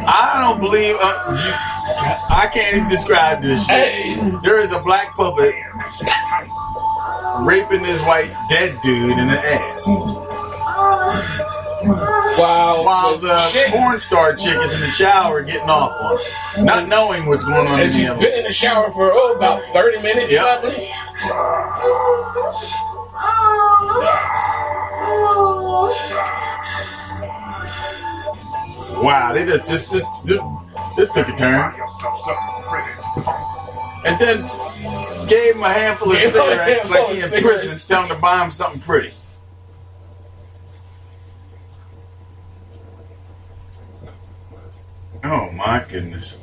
I 0.06 0.38
don't 0.40 0.60
believe. 0.60 0.94
Uh, 1.00 1.32
you, 1.32 1.52
I 2.32 2.48
can't 2.54 2.76
even 2.76 2.88
describe 2.88 3.42
this 3.42 3.66
shit. 3.66 4.40
There 4.44 4.60
is 4.60 4.70
a 4.70 4.78
black 4.78 5.16
puppet 5.16 5.56
raping 7.40 7.82
this 7.82 8.00
white 8.02 8.32
dead 8.48 8.78
dude 8.84 9.18
in 9.18 9.26
the 9.26 9.36
ass. 9.36 10.31
Wow. 12.38 12.84
While 12.84 13.18
the 13.18 13.68
porn 13.70 13.98
star 13.98 14.34
chick 14.34 14.56
is 14.62 14.74
in 14.74 14.80
the 14.80 14.90
shower 14.90 15.42
getting 15.42 15.68
off 15.68 15.92
on 16.00 16.18
it, 16.20 16.62
not 16.64 16.88
knowing 16.88 17.26
what's 17.26 17.44
going 17.44 17.66
on 17.66 17.74
in 17.78 17.86
And 17.86 17.92
the 17.92 17.96
she's 17.98 18.08
other. 18.10 18.20
been 18.20 18.38
in 18.38 18.44
the 18.44 18.52
shower 18.52 18.90
for 18.90 19.10
oh 19.12 19.34
about 19.36 19.62
thirty 19.72 20.00
minutes 20.02 20.32
Yep. 20.32 20.62
probably. 20.62 20.88
Wow, 29.02 29.32
they 29.32 29.44
just 29.44 29.90
just 29.92 30.26
this, 30.26 30.38
this 30.96 31.10
took 31.12 31.28
a 31.28 31.32
turn. 31.36 31.74
And 34.04 34.18
then 34.18 34.42
gave 35.28 35.54
him 35.54 35.62
a 35.62 35.68
handful 35.72 36.12
of 36.12 36.18
cigarettes 36.18 36.88
like 36.90 37.08
he 37.10 37.20
in 37.20 37.42
prison, 37.42 37.76
telling 37.88 38.08
him 38.10 38.16
to 38.16 38.20
buy 38.20 38.44
him 38.44 38.50
something 38.50 38.80
pretty. 38.80 39.10
Oh 45.24 45.50
my 45.52 45.84
goodness. 45.88 46.36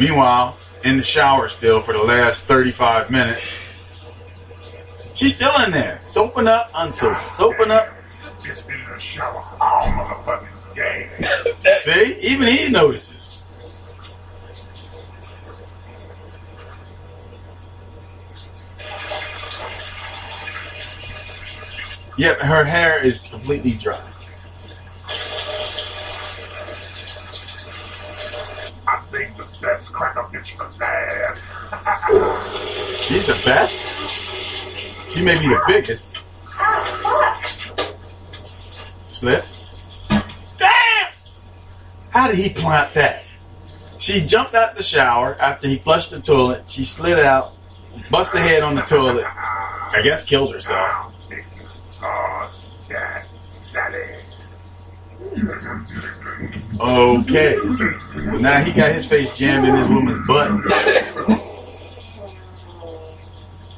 Meanwhile, 0.00 0.56
in 0.84 0.96
the 0.96 1.02
shower 1.02 1.48
still 1.48 1.82
for 1.82 1.92
the 1.92 2.02
last 2.02 2.44
35 2.44 3.10
minutes. 3.10 3.60
She's 5.14 5.36
still 5.36 5.52
in 5.64 5.72
there, 5.72 6.00
soaping 6.02 6.48
up, 6.48 6.72
unsoaping, 6.72 7.34
soaping 7.34 7.70
up. 7.70 7.88
Just 8.42 8.66
been 8.66 8.80
in 8.80 8.90
the 8.90 8.98
shower 8.98 9.44
all 9.60 9.86
motherfucking 9.88 10.74
day. 10.74 11.10
See, 11.82 12.18
even 12.20 12.48
he 12.48 12.70
notices. 12.70 13.42
Yep, 22.16 22.38
her 22.40 22.64
hair 22.64 23.04
is 23.04 23.28
completely 23.28 23.72
dry. 23.72 24.00
Think 29.12 29.36
the 29.36 29.44
best 29.60 29.92
cracker 29.92 30.22
bitch 30.32 30.58
alive. 30.58 31.36
She's 32.98 33.26
the 33.26 33.38
best. 33.44 35.12
She 35.12 35.22
may 35.22 35.38
be 35.38 35.48
the 35.48 35.62
biggest. 35.66 36.16
Slip. 39.06 39.44
Damn! 40.56 41.12
How 42.08 42.28
did 42.28 42.38
he 42.38 42.48
plant 42.48 42.94
that? 42.94 43.24
She 43.98 44.22
jumped 44.22 44.54
out 44.54 44.76
the 44.76 44.82
shower 44.82 45.36
after 45.38 45.68
he 45.68 45.76
flushed 45.76 46.10
the 46.10 46.20
toilet. 46.20 46.70
She 46.70 46.82
slid 46.82 47.18
out, 47.18 47.52
busted 48.10 48.40
her 48.40 48.48
head 48.48 48.62
on 48.62 48.76
the 48.76 48.82
toilet. 48.82 49.26
I 49.26 50.00
guess 50.02 50.24
killed 50.24 50.54
herself. 50.54 51.12
Oh, 52.02 52.50
that 52.88 53.26
Sally. 53.50 54.22
Okay. 56.82 57.56
Now 58.40 58.60
he 58.62 58.72
got 58.72 58.92
his 58.92 59.06
face 59.06 59.30
jammed 59.30 59.68
in 59.68 59.76
this 59.76 59.88
woman's 59.88 60.26
butt. 60.26 60.48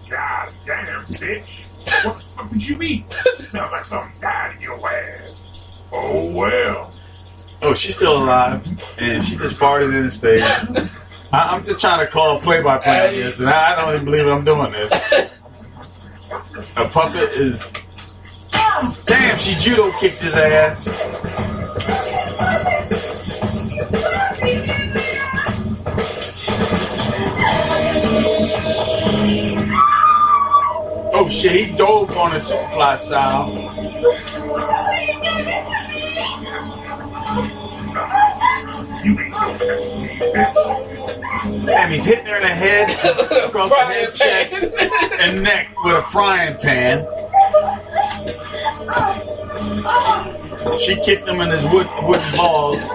God 0.09 0.49
damn, 0.65 1.03
bitch. 1.03 1.61
What 2.05 2.17
the 2.17 2.23
fuck 2.23 2.51
did 2.51 2.67
you 2.67 2.81
eat? 2.81 3.13
Smells 3.13 3.71
like 3.73 3.85
something 3.85 4.11
died 4.21 4.57
in 4.57 4.63
your 4.63 4.91
ass. 4.91 5.35
Oh, 5.93 6.25
well. 6.31 6.93
Oh, 7.61 7.75
she's 7.75 7.97
still 7.97 8.23
alive, 8.23 8.67
and 8.99 9.23
she 9.23 9.37
just 9.37 9.57
farted 9.57 9.95
in 9.97 10.03
his 10.03 10.17
face. 10.17 10.43
I, 11.33 11.55
I'm 11.55 11.63
just 11.63 11.81
trying 11.81 12.01
to 12.01 12.07
call 12.11 12.41
play-by-play 12.41 13.09
on 13.09 13.15
this, 13.15 13.41
and 13.41 13.51
I, 13.51 13.73
I 13.73 13.77
don't 13.77 13.95
even 13.95 14.05
believe 14.07 14.27
I'm 14.27 14.45
doing 14.45 14.73
this. 14.73 14.93
A 16.77 16.89
puppet 16.89 17.31
is. 17.33 17.67
Damn, 19.07 19.39
she 19.39 19.55
judo 19.61 19.91
kicked 19.99 20.21
his 20.21 20.35
ass. 20.35 20.89
Oh 31.25 31.29
shit, 31.31 31.53
he 31.53 31.75
dove 31.75 32.14
on 32.18 32.33
a 32.33 32.39
superfly 32.39 32.99
style. 32.99 33.51
Damn, 41.64 41.91
he's 41.91 42.05
hitting 42.05 42.27
her 42.27 42.37
in 42.37 42.43
the 42.43 42.49
head, 42.49 42.91
across 43.47 43.70
the 43.70 43.77
head, 43.77 44.12
chest, 44.12 44.53
and 45.18 45.43
neck 45.43 45.75
with 45.83 45.95
a 45.97 46.03
frying 46.03 46.59
pan. 46.59 47.07
She 50.79 50.97
kicked 50.97 51.27
him 51.27 51.41
in 51.41 51.49
his 51.49 51.64
wood, 51.72 51.89
wooden 52.03 52.37
balls. 52.37 52.87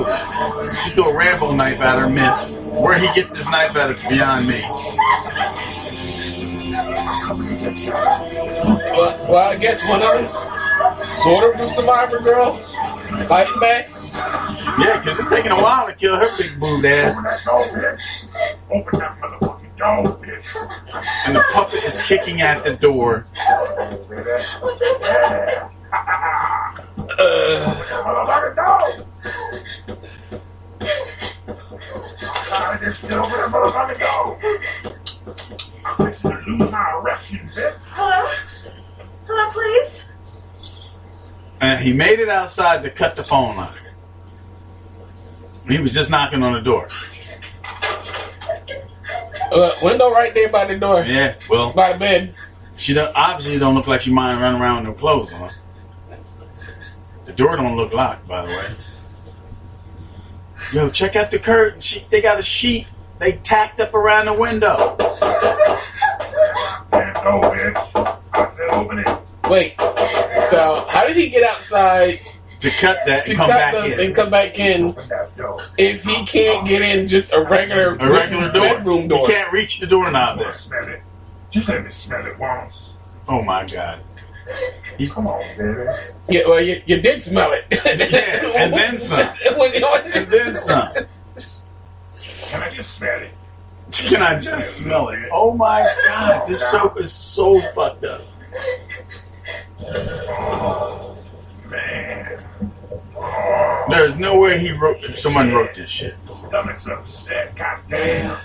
My, 0.00 0.18
whoa. 0.18 0.70
He 0.84 0.90
threw 0.90 1.04
a 1.04 1.16
Rambo 1.16 1.52
knife 1.52 1.80
at 1.80 1.98
her, 1.98 2.08
missed. 2.08 2.58
Where 2.58 2.98
he 2.98 3.06
get 3.14 3.30
this 3.30 3.48
knife 3.48 3.76
at 3.76 3.90
is 3.90 4.00
beyond 4.00 4.46
me. 4.46 4.62
Well, 8.92 9.26
well, 9.28 9.50
I 9.50 9.56
guess 9.56 9.82
one 9.88 10.02
of 10.02 10.12
them's 10.14 10.36
sort 11.22 11.54
of 11.54 11.60
a 11.60 11.68
survivor 11.70 12.18
girl, 12.20 12.56
fighting 13.26 13.58
back. 13.60 13.88
Yeah, 14.78 14.98
because 14.98 15.18
it's 15.18 15.28
taking 15.30 15.52
a 15.52 15.56
while 15.56 15.86
to 15.86 15.94
kill 15.94 16.16
her 16.16 16.36
big 16.36 16.58
boobed 16.60 16.84
ass. 16.84 17.16
Open 17.48 18.98
that 18.98 19.18
motherfucking 19.20 19.76
door, 19.78 20.18
bitch. 20.18 20.44
And 21.26 21.36
the 21.36 21.44
puppet 21.52 21.84
is 21.84 21.98
kicking 22.02 22.40
at 22.40 22.64
the 22.64 22.74
door. 22.74 23.26
Motherfucking 28.06 28.56
door. 28.56 29.06
I 32.52 32.78
just 32.82 33.02
get 33.02 33.12
over 33.12 33.36
that 33.36 33.50
motherfucking 33.50 33.98
door. 33.98 34.38
I'm 35.84 35.96
fixing 36.06 36.30
to 36.30 36.36
lose 36.46 36.70
my 36.70 36.98
erection, 36.98 37.50
bitch. 37.54 37.76
Hello? 37.90 38.32
Hello, 39.26 39.50
please? 39.52 39.90
And 41.60 41.80
he 41.80 41.92
made 41.92 42.20
it 42.20 42.28
outside 42.28 42.82
to 42.82 42.90
cut 42.90 43.16
the 43.16 43.24
phone 43.24 43.56
line. 43.56 43.78
He 45.68 45.78
was 45.78 45.92
just 45.94 46.10
knocking 46.10 46.42
on 46.42 46.52
the 46.52 46.60
door. 46.60 46.88
Uh, 49.52 49.72
window 49.82 50.10
right 50.10 50.34
there 50.34 50.48
by 50.48 50.66
the 50.66 50.78
door. 50.78 51.02
Yeah, 51.04 51.34
well, 51.48 51.72
by 51.72 51.92
the 51.92 51.98
bed. 51.98 52.34
She 52.76 52.92
don't, 52.92 53.10
obviously 53.14 53.58
don't 53.58 53.74
look 53.74 53.86
like 53.86 54.02
she 54.02 54.12
mind 54.12 54.40
running 54.40 54.60
around 54.60 54.86
with 54.86 54.94
no 54.94 55.00
clothes 55.00 55.32
on. 55.32 55.50
The 57.26 57.32
door 57.32 57.56
don't 57.56 57.76
look 57.76 57.92
locked, 57.92 58.26
by 58.26 58.42
the 58.46 58.48
way. 58.48 58.70
Yo, 60.72 60.90
check 60.90 61.16
out 61.16 61.30
the 61.30 61.38
curtain. 61.38 61.80
She, 61.80 62.04
they 62.10 62.20
got 62.20 62.38
a 62.38 62.42
sheet 62.42 62.86
they 63.18 63.32
tacked 63.32 63.80
up 63.80 63.94
around 63.94 64.26
the 64.26 64.32
window. 64.34 64.96
Go, 64.98 65.16
bitch. 67.40 68.20
I 68.32 68.52
said 68.56 68.68
open 68.70 68.98
it. 69.00 69.08
Wait. 69.50 69.74
So 70.50 70.84
how 70.88 71.06
did 71.06 71.16
he 71.16 71.28
get 71.28 71.42
outside 71.42 72.20
to 72.60 72.70
cut 72.70 72.98
that 73.06 73.24
to 73.24 73.30
and 73.30 73.38
come 73.38 73.50
cut 73.50 73.72
back 73.72 73.86
in? 73.86 74.00
and 74.00 74.14
come 74.14 74.30
back 74.30 74.58
in 74.58 74.94
if 75.76 76.04
he 76.04 76.24
can't 76.26 76.66
get 76.66 76.82
in 76.82 77.06
just 77.06 77.32
a 77.32 77.40
regular 77.40 77.94
A 77.94 78.10
regular 78.10 78.52
door. 78.52 78.62
bedroom 78.62 79.08
door? 79.08 79.28
You 79.28 79.34
can't 79.34 79.52
reach 79.52 79.80
the 79.80 79.86
doorknob 79.86 80.38
there. 80.38 80.54
Smell 80.54 80.88
it. 80.88 81.02
Just 81.50 81.68
let 81.68 81.84
me 81.84 81.90
smell 81.90 82.24
it 82.26 82.38
once. 82.38 82.90
Oh 83.28 83.42
my 83.42 83.64
god. 83.64 84.00
Come 85.10 85.26
on, 85.26 85.42
baby. 85.58 85.90
Yeah, 86.28 86.42
well, 86.46 86.60
you, 86.60 86.80
you 86.86 87.00
did 87.00 87.22
smell 87.22 87.52
it. 87.52 87.64
Yeah, 87.70 88.62
and 88.62 88.72
then 88.72 88.98
some. 88.98 89.20
and 89.20 90.30
then 90.30 90.54
some. 90.54 90.92
Can 92.48 92.62
I 92.62 92.74
just 92.74 92.96
smell 92.96 93.20
it? 93.20 93.30
Can 93.92 94.22
I 94.22 94.38
just 94.38 94.76
smell 94.76 95.08
it? 95.10 95.28
Oh 95.32 95.54
my 95.54 95.82
god, 96.08 96.46
this 96.46 96.60
soap 96.70 96.98
is 96.98 97.12
so 97.12 97.60
fucked 97.74 98.04
up. 98.04 98.22
Oh, 99.80 101.16
man. 101.68 102.42
There's 103.88 104.16
no 104.16 104.38
way 104.38 104.58
he 104.58 104.72
wrote 104.72 105.04
someone 105.16 105.52
wrote 105.52 105.74
this 105.74 105.90
shit. 105.90 106.16
Stomach's 106.48 106.86
upset. 106.86 107.54
Goddamn. 107.56 108.36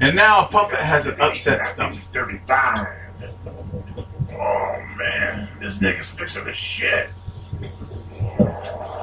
And 0.00 0.16
now 0.16 0.46
a 0.46 0.48
puppet 0.48 0.78
has 0.78 1.06
an 1.06 1.20
upset 1.20 1.64
stomach. 1.64 2.00
Dirty 2.12 2.40
dime. 2.46 2.86
Oh, 4.40 4.84
man. 4.96 5.48
This 5.60 5.78
nigga's 5.78 6.08
fixing 6.10 6.44
the 6.44 6.54
shit. 6.54 7.10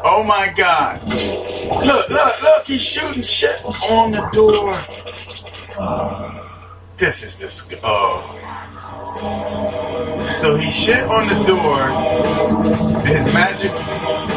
Oh 0.07 0.23
my 0.23 0.53
god. 0.55 1.03
Look, 1.03 2.09
look, 2.09 2.41
look, 2.41 2.65
he's 2.65 2.81
shooting 2.81 3.23
shit 3.23 3.63
on 3.89 4.11
the 4.11 4.21
door. 4.31 4.77
This 6.97 7.23
is 7.23 7.39
this. 7.39 7.63
Oh. 7.83 8.21
So 10.37 10.55
he 10.55 10.69
shit 10.69 11.03
on 11.03 11.27
the 11.27 11.43
door. 11.45 11.87
His 13.01 13.25
magic 13.33 13.71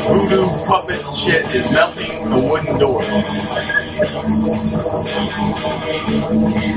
voodoo 0.06 0.46
puppet 0.66 1.00
shit 1.14 1.44
is 1.54 1.70
melting 1.72 2.30
the 2.30 2.38
wooden 2.38 2.78
door. 2.78 3.02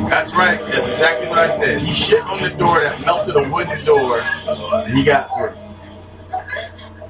That's 0.09 0.33
right. 0.33 0.59
That's 0.59 0.89
exactly 0.89 1.29
what 1.29 1.39
I 1.39 1.49
said. 1.49 1.79
He 1.79 1.93
shit 1.93 2.21
on 2.23 2.41
the 2.41 2.49
door 2.49 2.81
that 2.81 2.99
melted 3.05 3.35
a 3.35 3.47
wooden 3.49 3.83
door, 3.85 4.19
and 4.21 4.97
he 4.97 5.03
got 5.03 5.29
through. 5.35 5.53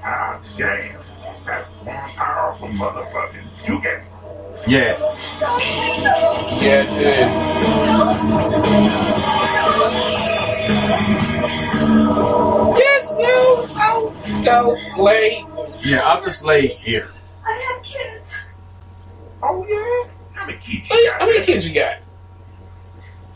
Ah, 0.04 0.40
damn. 0.58 1.00
That's 1.46 1.70
one 1.84 2.12
powerful 2.12 2.68
motherfucking 2.68 3.66
Dugan. 3.66 4.02
Yeah. 4.68 4.98
Yes, 6.62 6.98
it 7.00 7.08
is. 7.08 7.52
Yes, 12.78 13.12
no, 13.12 13.66
oh, 13.80 14.14
go, 14.44 14.76
late. 15.02 15.46
Yeah, 15.86 16.02
I'll 16.02 16.22
just 16.22 16.44
lay 16.44 16.68
here. 16.68 17.10
I 17.48 17.54
have 17.54 17.82
kids. 17.84 18.26
Oh, 19.42 19.66
yeah? 19.70 20.10
How 20.34 20.46
many 20.46 20.58
kids 20.60 20.90
How 20.90 20.96
you 20.96 21.04
many- 21.06 21.08
got? 21.12 21.20
how 21.22 21.26
many 21.28 21.46
kids 21.46 21.68
you 21.68 21.74
got? 21.74 21.98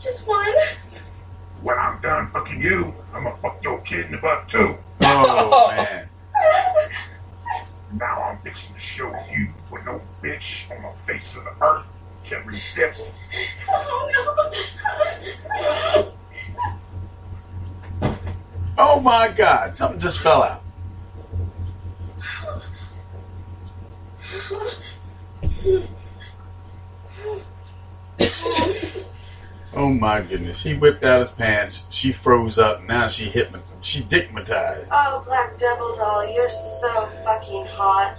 Just 0.00 0.26
one. 0.26 0.52
When 1.62 1.78
I'm 1.78 1.98
done 2.02 2.30
fucking 2.30 2.60
you, 2.60 2.92
I'm 3.14 3.24
gonna 3.24 3.36
fuck 3.38 3.62
your 3.64 3.80
kid 3.80 4.04
in 4.06 4.12
the 4.12 4.18
butt 4.18 4.48
too. 4.48 4.76
Oh, 5.02 5.72
man. 5.76 6.08
Now 7.98 8.22
I'm 8.24 8.38
fixing 8.40 8.74
to 8.74 8.80
show 8.80 9.08
you 9.30 9.48
what 9.70 9.84
no 9.86 10.02
bitch 10.22 10.70
on 10.70 10.82
the 10.82 10.90
face 11.12 11.34
of 11.36 11.44
the 11.44 11.52
earth 11.64 11.86
can 12.24 12.44
resist. 12.46 13.02
Oh 13.68 14.12
my 18.76 19.28
God! 19.36 19.76
Something 19.76 20.00
just 20.00 20.20
fell 20.20 20.42
out. 20.42 20.62
Oh 29.78 29.90
my 29.90 30.22
goodness! 30.22 30.62
He 30.62 30.74
whipped 30.74 31.04
out 31.04 31.20
his 31.20 31.28
pants. 31.28 31.84
She 31.90 32.10
froze 32.10 32.58
up. 32.58 32.84
Now 32.84 33.08
she 33.08 33.26
hypno- 33.26 33.60
She 33.82 34.00
dickmatized. 34.00 34.88
Oh, 34.90 35.22
Black 35.26 35.58
Devil 35.58 35.94
Doll, 35.96 36.32
you're 36.32 36.50
so 36.50 37.06
fucking 37.24 37.66
hot. 37.66 38.16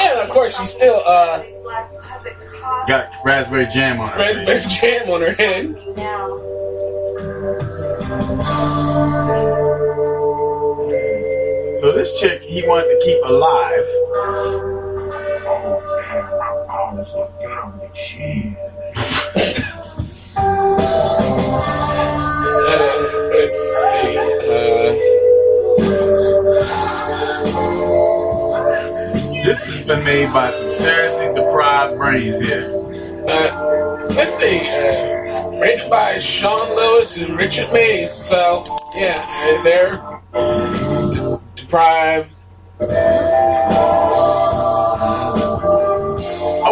And 0.00 0.18
of 0.20 0.30
course, 0.30 0.58
she's 0.58 0.70
still 0.70 1.02
uh 1.04 1.44
Black 1.62 1.90
Puppet 2.00 2.36
Cock. 2.60 2.88
Got 2.88 3.12
raspberry 3.24 3.66
jam 3.66 4.00
on 4.00 4.12
her. 4.12 4.18
raspberry 4.18 4.62
face. 4.62 4.80
jam 4.80 5.10
on 5.10 5.20
her 5.20 5.32
head. 5.32 5.96
Now. 5.96 6.40
This 11.96 12.18
chick, 12.20 12.42
he 12.42 12.62
wanted 12.66 12.88
to 12.88 13.00
keep 13.04 13.24
alive. 13.24 13.86
Uh, 21.66 23.30
let's 23.32 23.58
see. 23.58 24.18
Uh, 24.18 25.16
This 29.44 29.64
has 29.66 29.80
been 29.86 30.02
made 30.04 30.32
by 30.32 30.50
some 30.50 30.72
seriously 30.72 31.28
deprived 31.34 31.96
brains 31.98 32.36
here. 32.40 32.68
uh, 33.28 34.06
let's 34.10 34.34
see. 34.34 34.58
Uh, 34.68 35.50
written 35.60 35.88
by 35.88 36.18
Sean 36.18 36.74
Lewis 36.74 37.16
and 37.16 37.36
Richard 37.36 37.72
Mays. 37.72 38.12
So 38.12 38.64
yeah, 38.96 39.14
and 39.46 39.64
they're 39.64 40.85
deprived. 41.66 42.32
I 42.80 42.84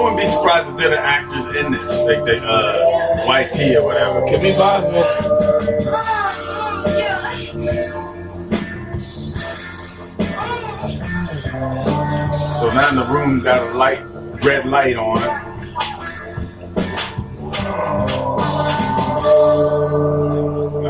wouldn't 0.01 0.21
be 0.21 0.27
surprised 0.27 0.69
if 0.71 0.77
they're 0.77 0.91
the 0.91 1.01
actors 1.01 1.47
in 1.57 1.73
this, 1.73 1.99
like 2.03 2.25
they, 2.25 2.39
uh, 2.39 3.27
YT 3.27 3.77
or 3.77 3.85
whatever. 3.85 4.21
Could 4.29 4.43
be 4.43 4.53
possible. 4.53 5.05
So 12.61 12.71
now 12.73 12.89
in 12.91 12.97
the 12.97 13.07
room 13.11 13.41
got 13.43 13.61
a 13.63 13.75
light, 13.77 14.01
red 14.45 14.67
light 14.67 14.97
on 14.97 15.19
it. 15.23 15.45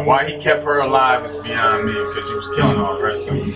Why 0.05 0.29
he 0.29 0.39
kept 0.39 0.65
her 0.65 0.81
alive 0.81 1.25
is 1.25 1.35
beyond 1.37 1.87
me 1.87 1.93
because 1.93 2.29
he 2.29 2.35
was 2.35 2.49
killing 2.57 2.79
all 2.79 2.99
the 2.99 3.03
rest 3.03 3.27
of 3.27 3.37
them. 3.37 3.49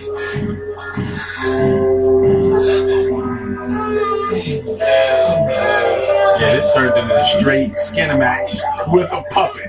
Yeah, 6.41 6.53
this 6.55 6.73
turned 6.75 6.97
into 6.97 7.15
a 7.15 7.25
straight 7.39 7.73
Skinamax 7.73 8.63
with 8.91 9.13
a 9.13 9.23
puppet. 9.31 9.67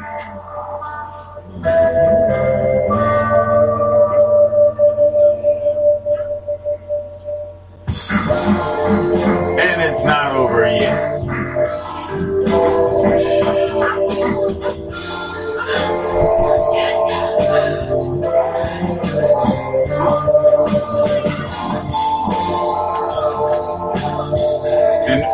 And 9.60 9.82
it's 9.82 10.06
not 10.06 10.34
over 10.34 10.66
yet. 10.66 11.18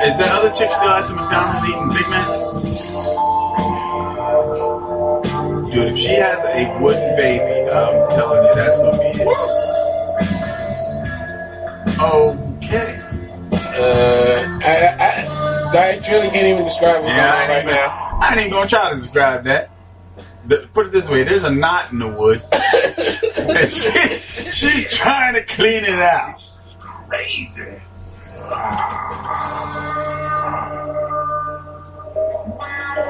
Is 0.05 0.17
that 0.17 0.31
other 0.31 0.49
chick 0.51 0.71
still 0.71 0.89
at 0.89 1.07
the 1.07 1.13
McDonald's 1.15 1.67
eating 1.67 1.89
Big 1.89 2.07
Macs? 2.09 2.41
Dude, 5.73 5.91
if 5.93 5.97
she 5.97 6.09
has 6.15 6.43
a 6.45 6.79
wooden 6.81 7.15
baby, 7.17 7.69
I'm 7.69 8.09
telling 8.11 8.45
you, 8.47 8.55
that's 8.55 8.77
gonna 8.77 8.97
be 8.97 9.05
it. 9.19 9.27
Okay. 11.99 13.01
Uh, 13.77 14.59
I, 14.63 14.95
I, 14.99 15.89
I 15.95 15.99
truly 15.99 16.29
can't 16.29 16.47
even 16.47 16.63
describe 16.63 17.01
what's 17.03 17.13
Yeah, 17.13 17.31
going 17.31 17.41
on 17.43 17.49
right 17.49 17.63
even, 17.63 17.75
now. 17.75 18.17
I 18.21 18.29
ain't 18.31 18.39
even 18.41 18.51
gonna 18.51 18.69
try 18.69 18.89
to 18.91 18.95
describe 18.95 19.43
that. 19.45 19.69
The- 20.45 20.69
Put 20.73 20.87
it 20.87 20.91
this 20.91 21.09
way: 21.09 21.23
there's 21.23 21.43
a 21.43 21.51
knot 21.53 21.91
in 21.91 21.99
the 21.99 22.07
wood, 22.07 22.41
and 22.51 23.67
she, 23.69 24.19
she's 24.49 24.93
trying 24.95 25.33
to 25.33 25.43
clean 25.43 25.83
it 25.83 25.99
out. 25.99 26.41
Crazy. 26.79 27.81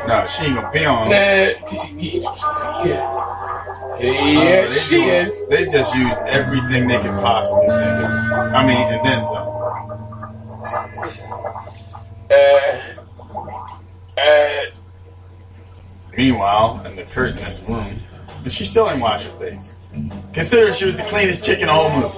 No, 0.07 0.25
she 0.27 0.45
ain't 0.45 0.55
gonna 0.55 0.71
be 0.71 0.85
on. 0.85 1.07
Uh, 1.07 1.53
Oh, 3.97 4.01
yes, 4.01 4.69
they 4.73 4.79
she 4.81 4.97
do- 4.97 5.09
is. 5.09 5.47
They 5.47 5.65
just 5.67 5.95
use 5.95 6.13
everything 6.27 6.87
they 6.89 6.99
can 6.99 7.17
possibly 7.21 7.67
think 7.69 8.03
of. 8.03 8.11
I 8.53 8.65
mean, 8.67 8.93
and 8.93 9.05
then 9.05 9.23
some. 9.23 9.47
Uh, 12.29 12.79
uh, 14.21 14.65
Meanwhile, 16.17 16.81
in 16.85 16.95
the 16.97 17.03
curtain 17.03 17.37
curtainless 17.37 17.63
room, 17.67 17.99
and 18.43 18.51
she 18.51 18.65
still 18.65 18.89
ain't 18.89 19.01
wash 19.01 19.23
her 19.23 19.29
face. 19.39 19.73
Consider 20.33 20.73
she 20.73 20.85
was 20.85 20.97
the 20.97 21.03
cleanest 21.03 21.43
chick 21.45 21.59
in 21.59 21.67
the 21.67 21.73
whole 21.73 21.89
movie. 21.89 22.09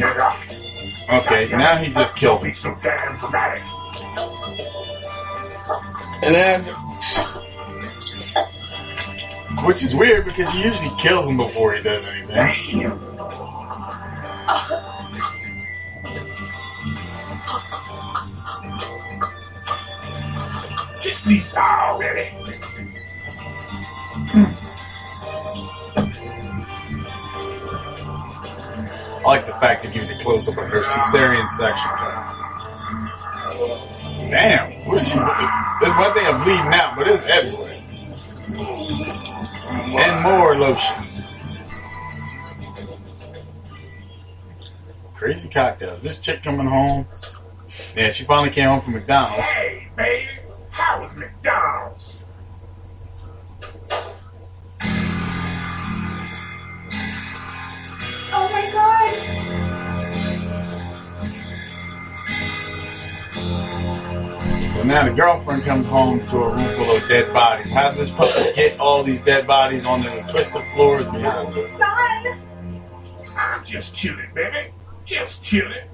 Okay, 0.00 1.48
now 1.48 1.76
he 1.76 1.90
just 1.92 2.14
killed 2.16 2.42
Be 2.42 2.48
me. 2.48 2.54
so 2.54 2.76
damn 2.82 3.16
dramatic. 3.18 3.62
and 6.22 6.34
then 6.34 6.64
Which 9.64 9.82
is 9.82 9.94
weird 9.94 10.24
because 10.24 10.50
he 10.50 10.62
usually 10.62 10.90
kills 10.98 11.28
him 11.28 11.36
before 11.36 11.74
he 11.74 11.82
does 11.82 12.04
anything. 12.04 12.90
Kiss 21.02 21.24
me 21.26 21.42
already. 21.56 22.37
I 29.18 29.22
like 29.24 29.46
the 29.46 29.52
fact 29.54 29.82
give 29.82 29.94
you 29.94 30.06
the 30.06 30.16
close 30.22 30.48
up 30.48 30.56
of 30.58 30.68
her 30.68 30.82
cesarean 30.82 31.48
section. 31.48 31.90
Damn, 34.30 34.72
what 34.86 34.98
is 34.98 35.08
she? 35.08 35.14
There's 35.14 35.96
one 35.96 36.14
thing 36.14 36.26
I'm 36.26 36.44
bleeding 36.44 36.72
out, 36.72 36.96
but 36.96 37.08
it's 37.08 37.28
everywhere. 37.28 37.74
And 40.00 40.22
more 40.22 40.58
lotion. 40.58 40.96
Crazy 45.14 45.48
cocktails. 45.48 46.02
This 46.02 46.18
chick 46.20 46.42
coming 46.42 46.66
home. 46.66 47.06
Yeah, 47.96 48.10
she 48.12 48.24
finally 48.24 48.50
came 48.50 48.68
home 48.68 48.82
from 48.82 48.92
McDonald's. 48.92 49.46
Hey, 49.46 49.88
baby, 49.96 50.28
how 50.70 51.02
was 51.02 51.10
McDonald's? 51.16 52.17
My 58.58 58.70
god! 58.72 59.14
So 64.74 64.82
now 64.84 65.04
the 65.08 65.12
girlfriend 65.14 65.64
comes 65.64 65.86
home 65.86 66.26
to 66.28 66.36
a 66.36 66.54
room 66.54 66.76
full 66.76 66.96
of 66.96 67.08
dead 67.08 67.32
bodies. 67.32 67.70
How 67.70 67.90
did 67.90 68.00
this 68.00 68.10
puppy 68.10 68.52
get 68.54 68.78
all 68.78 69.02
these 69.02 69.20
dead 69.20 69.46
bodies 69.46 69.84
on 69.84 70.02
the 70.02 70.24
twisted 70.30 70.62
floors 70.74 71.06
behind 71.06 71.54
her? 71.54 71.78
Son! 71.78 72.40
I'm 73.36 73.64
just 73.64 73.94
chilling, 73.94 74.30
baby. 74.34 74.72
Just 75.04 75.42
chilling. 75.42 75.88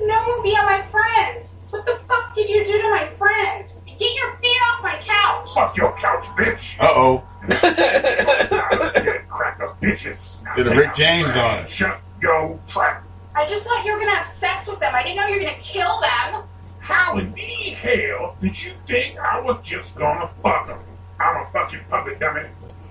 No, 0.00 0.42
be 0.42 0.50
on 0.50 0.64
my 0.64 0.82
friends! 0.90 1.46
What 1.70 1.84
the 1.84 1.96
fuck 2.06 2.34
did 2.34 2.48
you 2.48 2.64
do 2.64 2.80
to 2.80 2.90
my 2.90 3.10
friends? 3.18 3.77
Get 3.98 4.14
your 4.14 4.36
feet 4.36 4.56
off 4.70 4.82
my 4.82 5.00
couch! 5.04 5.48
Fuck 5.54 5.76
your 5.76 5.92
couch, 5.96 6.24
bitch. 6.36 6.78
Uh 6.78 6.88
oh. 6.88 7.24
Dead 7.48 9.28
crack 9.28 9.60
of 9.60 9.80
bitches. 9.80 10.44
Now 10.44 10.54
Did 10.54 10.68
a 10.68 10.76
Rick 10.76 10.94
James 10.94 11.36
on 11.36 11.64
it. 11.64 11.70
Shut 11.70 12.00
your 12.22 12.60
trap. 12.68 13.04
I 13.34 13.44
just 13.46 13.64
thought 13.64 13.84
you 13.84 13.92
were 13.92 13.98
gonna 13.98 14.14
have 14.14 14.38
sex 14.38 14.68
with 14.68 14.78
them. 14.78 14.94
I 14.94 15.02
didn't 15.02 15.16
know 15.16 15.26
you 15.26 15.34
were 15.34 15.40
gonna 15.40 15.58
kill 15.60 16.00
them. 16.00 16.44
How 16.78 17.18
in 17.18 17.32
the 17.32 17.42
hell 17.42 18.36
did 18.40 18.62
you 18.62 18.72
think 18.86 19.18
I 19.18 19.40
was 19.40 19.58
just 19.64 19.96
gonna 19.96 20.30
fuck 20.44 20.68
them? 20.68 20.78
I'm 21.18 21.44
a 21.44 21.50
fucking 21.50 21.80
puppet 21.90 22.20
dummy. 22.20 22.42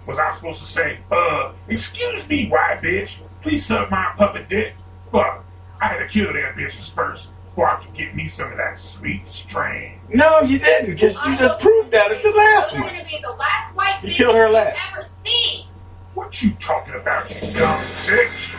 Was 0.06 0.20
I 0.20 0.32
supposed 0.32 0.60
to 0.60 0.66
say, 0.66 1.00
uh, 1.10 1.54
excuse 1.70 2.28
me, 2.28 2.50
white 2.50 2.82
bitch, 2.82 3.18
please 3.42 3.66
suck 3.66 3.90
my 3.90 4.12
puppet 4.18 4.50
dick? 4.50 4.76
Fuck, 5.12 5.44
I 5.82 5.88
had 5.88 6.00
to 6.00 6.08
kill 6.08 6.34
them 6.34 6.54
bitches 6.56 6.90
first 6.92 7.30
before 7.58 7.72
I 7.72 7.84
could 7.84 7.96
get 7.96 8.16
me 8.16 8.28
some 8.28 8.52
of 8.52 8.58
that 8.58 8.78
sweet 8.78 9.28
strain. 9.28 10.00
No, 10.14 10.42
you 10.42 10.60
didn't, 10.60 10.92
because 10.92 11.16
you 11.26 11.36
just 11.38 11.60
proved 11.60 11.90
that 11.90 12.12
at 12.12 12.22
the 12.22 12.30
last 12.30 12.74
one. 12.74 12.84
gonna 12.84 13.04
be 13.04 13.20
the 13.20 13.32
last 13.32 13.74
white 13.76 13.98
You 14.04 14.14
killed 14.14 14.36
her 14.36 14.48
last. 14.48 14.96
ever 14.96 15.08
seen. 15.26 15.66
What 16.14 16.40
you 16.44 16.52
talking 16.60 16.94
about, 16.94 17.32
you 17.32 17.42
dumb 17.54 17.84
bitch? 18.06 18.54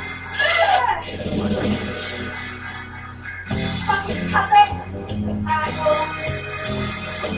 Fucking 3.87 4.31
puppet! 4.33 4.69
Asshole. 5.47 6.09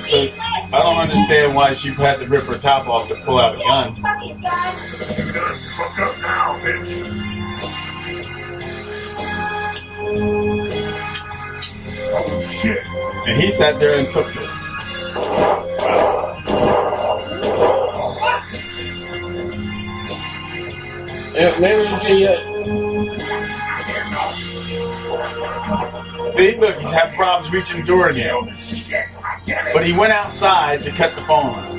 So 0.06 0.32
I 0.40 0.78
don't 0.82 0.96
understand 0.96 1.54
why 1.54 1.74
she 1.74 1.90
had 1.90 2.20
to 2.20 2.26
rip 2.26 2.44
her 2.44 2.56
top 2.56 2.86
off 2.88 3.06
to 3.08 3.16
pull 3.16 3.38
out 3.38 3.56
a 3.56 3.58
gun. 3.58 3.94
Fucking 3.96 4.40
gun. 4.40 4.78
Good 5.30 5.58
fuck 5.76 5.98
up 5.98 6.18
now, 6.22 6.58
bitch. 6.62 7.30
Oh 12.12 12.50
shit. 12.60 12.84
And 13.26 13.40
he 13.40 13.50
sat 13.50 13.78
there 13.78 13.98
and 13.98 14.10
took 14.10 14.28
it. 14.34 14.50
Yeah, 21.32 21.58
maybe 21.60 21.86
she, 22.04 22.26
uh, 22.26 22.36
See, 26.30 26.56
look, 26.56 26.76
he's 26.78 26.90
having 26.90 27.16
problems 27.16 27.52
reaching 27.52 27.80
the 27.80 27.86
door 27.86 28.08
again. 28.08 28.34
But 29.72 29.84
he 29.84 29.92
went 29.92 30.12
outside 30.12 30.82
to 30.84 30.90
cut 30.90 31.14
the 31.16 31.22
phone 31.22 31.52
line. 31.52 31.78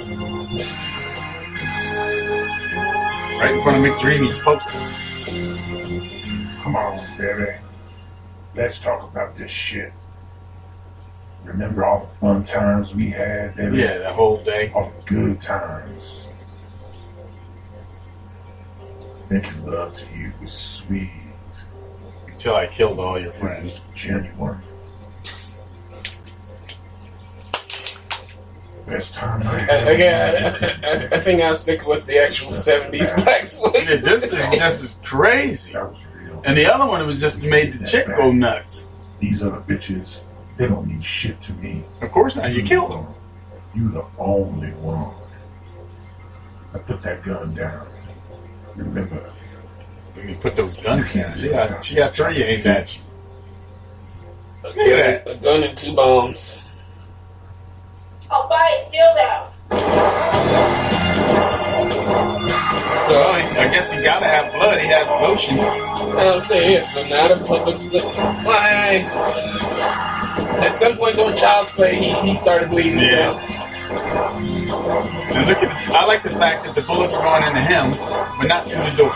Right 3.40 3.54
in 3.56 3.62
front 3.64 3.78
of 3.78 3.92
McDreamy's 3.92 4.40
poster. 4.40 4.80
Come 6.64 6.76
on, 6.76 7.18
baby. 7.18 7.54
Let's 8.56 8.80
talk 8.80 9.04
about 9.10 9.36
this 9.38 9.52
shit. 9.52 9.94
Remember 11.44 11.86
all 11.86 12.02
the 12.02 12.20
fun 12.20 12.44
times 12.44 12.96
we 12.96 13.10
had, 13.10 13.56
baby? 13.56 13.78
Yeah, 13.78 13.98
the 13.98 14.14
whole 14.14 14.44
day. 14.44 14.72
All 14.74 14.92
the 14.92 15.14
good 15.14 15.42
times. 15.42 16.04
Making 19.30 19.66
love 19.66 19.94
to 19.94 20.06
you 20.16 20.32
was 20.42 20.54
sweet. 20.54 21.10
Until 22.28 22.56
I 22.56 22.68
killed 22.68 23.00
all 23.00 23.20
your 23.20 23.34
friends. 23.34 23.82
Genuine. 23.96 24.62
Best 28.88 29.14
time 29.14 29.48
I 29.48 29.56
I, 29.56 29.58
had. 29.60 29.88
again, 29.88 30.56
I, 30.84 30.88
I, 30.88 30.94
I 31.16 31.20
think 31.20 31.42
I'll 31.42 31.56
stick 31.56 31.88
with 31.88 32.06
the 32.06 32.22
actual 32.22 32.52
70s 32.52 33.24
black 33.24 33.44
flick. 33.46 33.88
Yeah, 33.88 33.96
this 33.98 34.26
is 34.34 34.52
this 34.52 34.84
is 34.84 35.02
crazy. 35.04 35.76
And 36.44 36.58
the 36.58 36.66
other 36.66 36.88
one 36.88 37.06
was 37.06 37.22
just 37.22 37.42
made 37.44 37.74
the 37.74 37.86
chick 37.86 38.08
go 38.08 38.32
nuts. 38.32 38.88
These 39.20 39.44
other 39.44 39.62
bitches, 39.62 40.18
they 40.62 40.68
don't 40.68 40.86
mean 40.88 41.02
shit 41.02 41.42
to 41.42 41.52
me. 41.54 41.84
Of 42.02 42.12
course 42.12 42.36
not. 42.36 42.54
You 42.54 42.62
killed 42.62 42.92
them. 42.92 43.08
You 43.74 43.90
the 43.90 44.06
only 44.20 44.70
one. 44.74 45.12
I 46.76 46.78
put 46.78 47.02
that 47.02 47.24
gun 47.24 47.56
down. 47.56 47.88
Remember, 48.76 49.28
When 50.14 50.30
you 50.30 50.36
put 50.36 50.56
those 50.56 50.78
guns 50.78 51.12
down, 51.14 51.36
she 51.36 51.50
got 51.50 51.84
she 51.84 51.96
got 51.96 52.16
three 52.16 52.44
aimed 52.44 52.68
at 52.68 52.96
you. 52.96 53.02
Look 54.64 54.78
at 54.78 55.26
that. 55.26 55.32
A 55.32 55.36
gun 55.38 55.64
and 55.64 55.76
two 55.76 55.96
bombs. 55.96 56.62
I'll 58.30 58.48
buy 58.48 58.70
it. 58.72 58.88
a 58.88 58.92
dildo. 58.96 59.48
So 63.08 63.20
I 63.20 63.40
I 63.58 63.68
guess 63.74 63.92
he 63.92 64.00
gotta 64.04 64.28
have 64.28 64.54
blood. 64.54 64.80
He 64.80 64.86
had 64.86 65.08
lotion. 65.24 65.60
I'm 65.60 66.40
saying, 66.42 66.72
yeah, 66.72 66.84
so 66.84 67.02
now 67.08 67.30
the 67.34 67.44
public's 67.46 67.82
split. 67.82 68.04
Why? 68.04 69.08
At 70.62 70.76
some 70.76 70.98
point 70.98 71.16
during 71.16 71.36
child's 71.36 71.72
play, 71.72 71.96
he, 71.96 72.14
he 72.22 72.36
started 72.36 72.70
bleeding. 72.70 73.00
Yeah. 73.00 73.40
And 73.92 75.48
look 75.48 75.58
at 75.58 75.88
the, 75.88 75.94
I 75.94 76.06
like 76.06 76.24
the 76.24 76.30
fact 76.30 76.66
that 76.66 76.76
the 76.76 76.82
bullets 76.82 77.14
are 77.14 77.24
going 77.24 77.44
into 77.44 77.62
him, 77.62 77.92
but 78.38 78.48
not 78.48 78.64
through 78.64 78.84
the 78.84 78.96
door. 78.96 79.14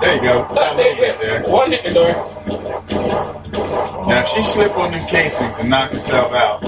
There 0.00 0.14
you 0.16 0.22
go. 0.22 0.46
So. 0.60 0.76
There. 0.76 1.42
One 1.42 1.70
hit 1.70 1.84
the 1.84 1.92
door. 1.92 2.12
Now 4.08 4.22
if 4.22 4.28
she 4.28 4.42
slip 4.42 4.76
on 4.76 4.92
them 4.92 5.06
casings 5.06 5.58
and 5.58 5.70
knock 5.70 5.92
herself 5.92 6.32
out, 6.32 6.64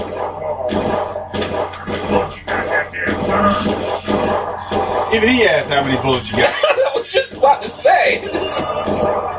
even 5.15 5.29
he 5.29 5.45
asked 5.45 5.71
how 5.71 5.83
many 5.83 6.01
bullets 6.01 6.31
you 6.31 6.39
got. 6.39 6.53
I 6.65 6.93
was 6.95 7.11
just 7.11 7.33
about 7.35 7.63
to 7.63 7.71
say. 7.71 9.29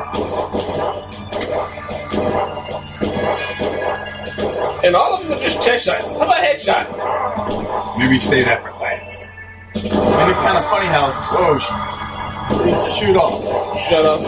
And 4.84 4.94
all 4.94 5.14
of 5.14 5.26
them 5.26 5.38
are 5.38 5.40
just 5.40 5.62
chest 5.62 5.86
shots. 5.86 6.12
How 6.12 6.18
about 6.18 6.44
headshot? 6.44 7.98
Maybe 7.98 8.20
say 8.20 8.44
that 8.44 8.62
for 8.62 8.70
last. 8.72 9.30
And 9.74 10.30
it's 10.30 10.40
kind 10.40 10.58
of 10.58 10.64
funny 10.66 10.86
how 10.88 11.08
it's 11.08 11.16
oh, 11.32 11.58
sh- 11.58 12.64
he 12.66 12.70
just 12.70 12.98
shoot 12.98 13.16
off. 13.16 13.80
Shut 13.88 14.04
up. 14.04 14.20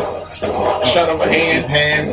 Shut 0.87 1.11
up 1.11 1.21
a 1.21 1.29
hand. 1.29 1.59
His 1.59 1.67
hand. 1.67 2.11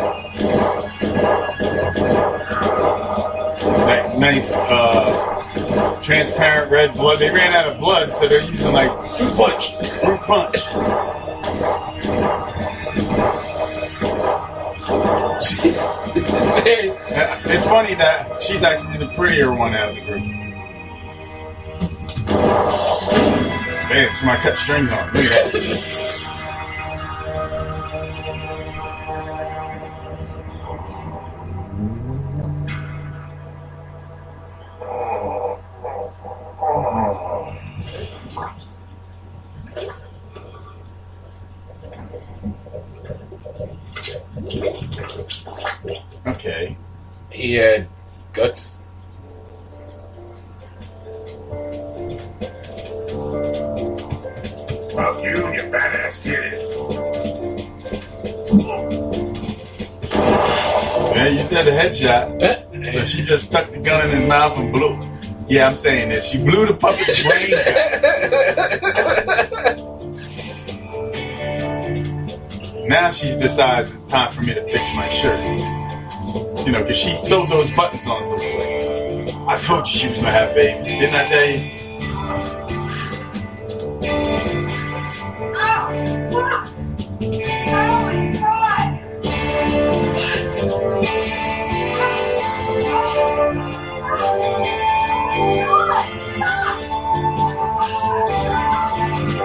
That 3.88 4.20
nice, 4.20 4.54
uh, 4.54 6.02
transparent 6.02 6.70
red 6.70 6.94
blood. 6.96 7.20
They 7.20 7.32
ran 7.32 7.54
out 7.54 7.68
of 7.68 7.80
blood, 7.80 8.12
so 8.12 8.28
they're 8.28 8.42
using 8.42 8.74
like 8.74 8.92
fruit 9.12 9.34
punch. 9.36 9.74
Fruit 10.02 10.20
punch. 10.22 10.58
Uh, 16.66 17.03
It's 17.16 17.66
funny 17.68 17.94
that 17.96 18.42
she's 18.42 18.64
actually 18.64 18.98
the 18.98 19.08
prettier 19.14 19.54
one 19.54 19.76
out 19.76 19.90
of 19.90 19.96
the 19.96 20.02
group. 20.02 20.24
Damn, 23.90 24.16
somebody 24.18 24.42
cut 24.42 24.58
strings 24.58 24.90
on. 24.92 25.06
Look 25.14 25.26
at 25.26 25.54
that. 25.54 26.03
He 47.54 47.60
had 47.60 47.86
guts. 48.34 48.80
Fuck 54.92 55.22
you, 55.22 55.38
you 55.54 55.62
badass 55.70 56.18
titties. 56.24 56.62
Yeah, 61.16 61.28
you 61.28 61.44
said 61.44 61.68
a 61.68 61.72
headshot. 61.72 62.42
Eh? 62.42 62.92
So 62.92 63.06
she 63.06 63.22
just 63.22 63.46
stuck 63.46 63.70
the 63.70 63.78
gun 63.78 64.10
in 64.10 64.16
his 64.16 64.26
mouth 64.26 64.58
and 64.58 64.74
blew. 64.74 65.00
Yeah, 65.48 65.68
I'm 65.68 65.78
saying 65.78 66.10
this. 66.10 66.26
She 66.26 66.40
blew 66.40 66.66
the 66.66 66.74
puppet's 66.74 67.24
brains 67.24 67.54
out. 67.68 69.90
Now 72.88 73.12
she 73.12 73.28
decides 73.28 73.94
it's 73.94 74.08
time 74.08 74.32
for 74.32 74.42
me 74.42 74.54
to 74.54 74.64
fix 74.66 74.94
my 74.94 75.08
shirt. 75.08 75.40
You 76.66 76.72
know, 76.72 76.82
because 76.82 76.98
she 76.98 77.22
sewed 77.24 77.50
those 77.50 77.70
buttons 77.72 78.08
on 78.08 78.26
so. 78.26 78.38
I 79.48 79.60
told 79.62 79.86
you 79.86 80.00
she 80.00 80.08
was 80.08 80.18
gonna 80.20 80.32
have 80.32 80.52
a 80.52 80.54
baby. 80.54 80.84
Didn't 80.86 81.14
I 81.14 81.28
tell 81.28 81.46
you? 81.46 81.80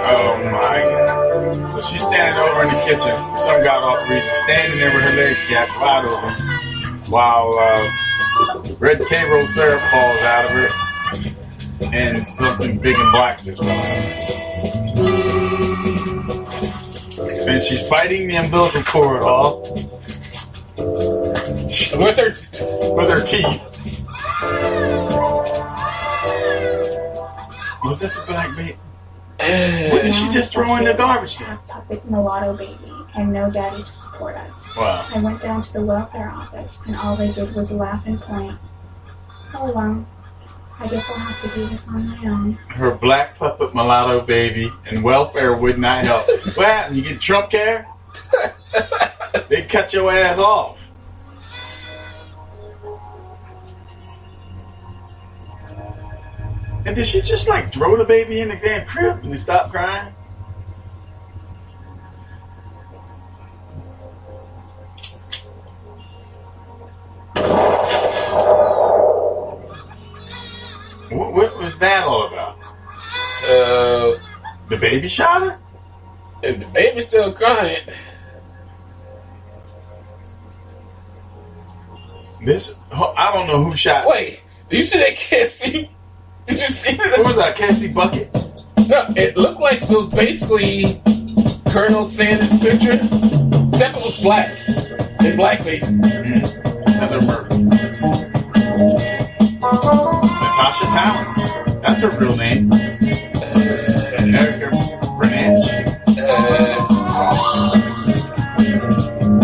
Oh 0.01 0.39
my 0.45 0.83
god. 0.83 1.73
So 1.73 1.83
she's 1.83 2.01
standing 2.01 2.39
over 2.41 2.63
in 2.63 2.69
the 2.69 2.81
kitchen 2.83 3.17
for 3.17 3.39
some 3.39 3.63
god 3.65 3.83
awful 3.83 4.15
reason, 4.15 4.31
standing 4.45 4.79
there 4.79 4.95
with 4.95 5.03
her 5.03 5.13
legs 5.17 5.49
gapped 5.51 5.73
wide 5.81 6.05
open, 6.05 6.38
while 7.09 7.59
uh, 7.59 7.91
red 8.79 8.99
roll 9.01 9.47
syrup 9.47 9.81
falls 9.91 10.21
out 10.23 10.45
of 10.45 10.51
her, 10.51 10.69
and 11.93 12.27
something 12.27 12.79
big 12.79 12.97
and 12.99 13.13
black 13.13 13.43
just 13.43 13.63
out. 13.63 13.69
And 17.49 17.63
she's 17.63 17.83
biting 17.85 18.29
the 18.29 18.37
umbilical 18.37 18.83
cord 18.83 19.23
off 19.23 19.71
with 20.77 22.17
her 22.17 22.33
with 22.95 23.09
her 23.09 23.25
teeth. 23.25 23.63
Was 27.85 28.01
that 28.01 28.13
the 28.15 28.25
black 28.27 28.55
baby? 28.57 28.77
What 29.93 30.03
did 30.03 30.13
she 30.13 30.31
just 30.33 30.53
throw 30.53 30.77
in 30.77 30.85
the 30.85 30.95
garbage 30.95 31.39
can? 31.39 31.59
Puppet 31.69 32.05
mulatto 32.11 32.55
baby 32.57 32.88
and 33.17 33.33
no 33.33 33.51
daddy 33.51 33.83
to 33.83 33.93
support 33.93 34.37
us. 34.37 34.75
Wow. 34.77 35.07
I 35.15 35.19
went 35.21 35.41
down 35.41 35.63
to 35.63 35.73
the 35.73 35.83
welfare 35.83 36.29
office 36.29 36.79
and 36.87 36.97
all 36.97 37.17
they 37.17 37.33
did 37.33 37.55
was 37.55 37.73
laugh 37.73 38.07
and 38.07 38.21
point. 38.21 38.59
Oh 39.55 39.73
well. 39.73 40.07
I 40.81 40.87
guess 40.87 41.11
I'll 41.11 41.17
have 41.17 41.41
to 41.41 41.49
do 41.59 41.69
this 41.69 41.89
on 41.89 42.09
my 42.09 42.29
own. 42.29 42.53
Her 42.69 42.93
black 42.93 43.37
puppet 43.37 43.75
mulatto 43.75 44.21
baby 44.21 44.73
and 44.87 45.03
welfare 45.03 45.57
would 45.57 45.79
not 45.79 46.05
help. 46.05 46.27
what 46.57 46.67
happened? 46.67 46.97
You 46.97 47.03
get 47.03 47.21
Trump 47.21 47.51
care? 47.51 47.89
they 49.49 49.63
cut 49.63 49.93
your 49.93 50.11
ass 50.11 50.39
off. 50.39 50.79
And 56.87 56.97
did 56.97 57.07
she 57.07 57.21
just 57.21 57.49
like 57.49 57.73
throw 57.73 57.97
the 57.97 58.05
baby 58.05 58.41
in 58.41 58.49
the 58.49 58.57
damn 58.57 58.87
crib 58.87 59.25
and 59.25 59.39
stop 59.39 59.71
crying? 59.73 60.15
That 71.79 72.05
all 72.05 72.27
about? 72.27 72.59
So 73.41 74.21
the 74.69 74.77
baby 74.77 75.09
shot 75.09 75.43
her. 75.43 75.59
If 76.43 76.61
the 76.61 76.67
baby's 76.67 77.09
still 77.09 77.33
crying, 77.33 77.81
This 82.41 82.75
I 82.93 83.33
don't 83.33 83.47
know 83.47 83.65
who 83.65 83.77
shot. 83.77 84.07
Wait, 84.07 84.43
did 84.71 84.79
you 84.79 84.85
see 84.85 84.99
that 84.99 85.17
KFC? 85.17 85.91
Did 86.47 86.61
you 86.61 86.69
see 86.69 86.97
that? 86.97 87.19
What 87.19 87.27
was 87.27 87.37
that 87.37 87.57
KFC 87.57 87.93
bucket? 87.93 88.33
No, 88.89 89.07
it 89.17 89.37
looked 89.37 89.61
like 89.61 89.83
it 89.83 89.91
was 89.91 90.07
basically 90.07 91.03
Colonel 91.69 92.07
Sanders' 92.07 92.51
picture, 92.61 92.95
except 92.95 93.99
it 93.99 94.03
was 94.03 94.23
black 94.23 94.51
in 94.69 95.37
blackface. 95.37 96.01
Mm-hmm. 96.01 96.93
Another 96.93 97.21
murder. 97.23 97.49
Natasha 99.61 100.85
Talens. 100.87 101.68
That's 102.01 102.15
her 102.15 102.21
real 102.21 102.37
name. 102.37 102.73
Erica 104.33 104.71
Bernanch. 105.19 105.67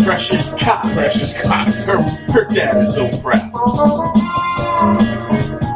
Precious 0.05 0.55
Cox. 0.55 0.93
Precious 0.93 1.41
Cox. 1.41 1.85
Her, 1.85 2.01
her 2.31 2.45
dad 2.45 2.77
is 2.77 2.95
so 2.95 3.09
proud. 3.19 3.51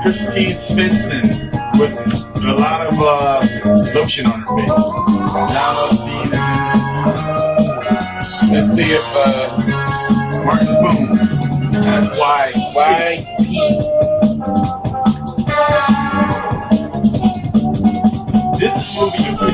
Christine 0.03 0.55
Svensson 0.55 1.51
with 1.77 1.97
a 2.45 2.53
lot 2.53 2.79
of 2.87 2.97
uh, 2.97 3.41
lotion 3.93 4.25
on 4.27 4.39
her 4.39 4.57
face. 4.57 4.69
Now 4.69 5.89
Osteen 5.89 6.31
Let's 8.53 8.73
see 8.73 8.83
if 8.83 9.15
uh, 9.17 9.49
Martin 10.45 10.75
Boone 10.81 11.17
has 11.83 12.17
Y 12.17 12.48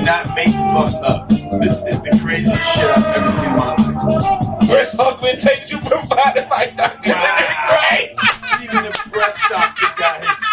not 0.05 0.35
make 0.35 0.45
the 0.45 0.53
fuck 0.71 0.93
up. 1.03 1.29
This 1.29 1.81
is 1.83 2.01
the 2.03 2.19
craziest 2.21 2.63
shit 2.75 2.85
I've 2.85 3.05
ever 3.17 3.31
seen 3.31 3.49
in 3.49 3.55
my 3.55 3.75
life. 3.75 4.69
Breast 4.69 4.99
augmentation 4.99 5.79
provided 5.81 6.47
by 6.47 6.67
Dr. 6.67 7.09
Leonard 7.09 7.55
Gray. 7.67 8.15
even 8.63 8.83
the 8.83 9.09
breast 9.09 9.41
doctor 9.49 9.87
got 9.97 10.23
his. 10.23 10.43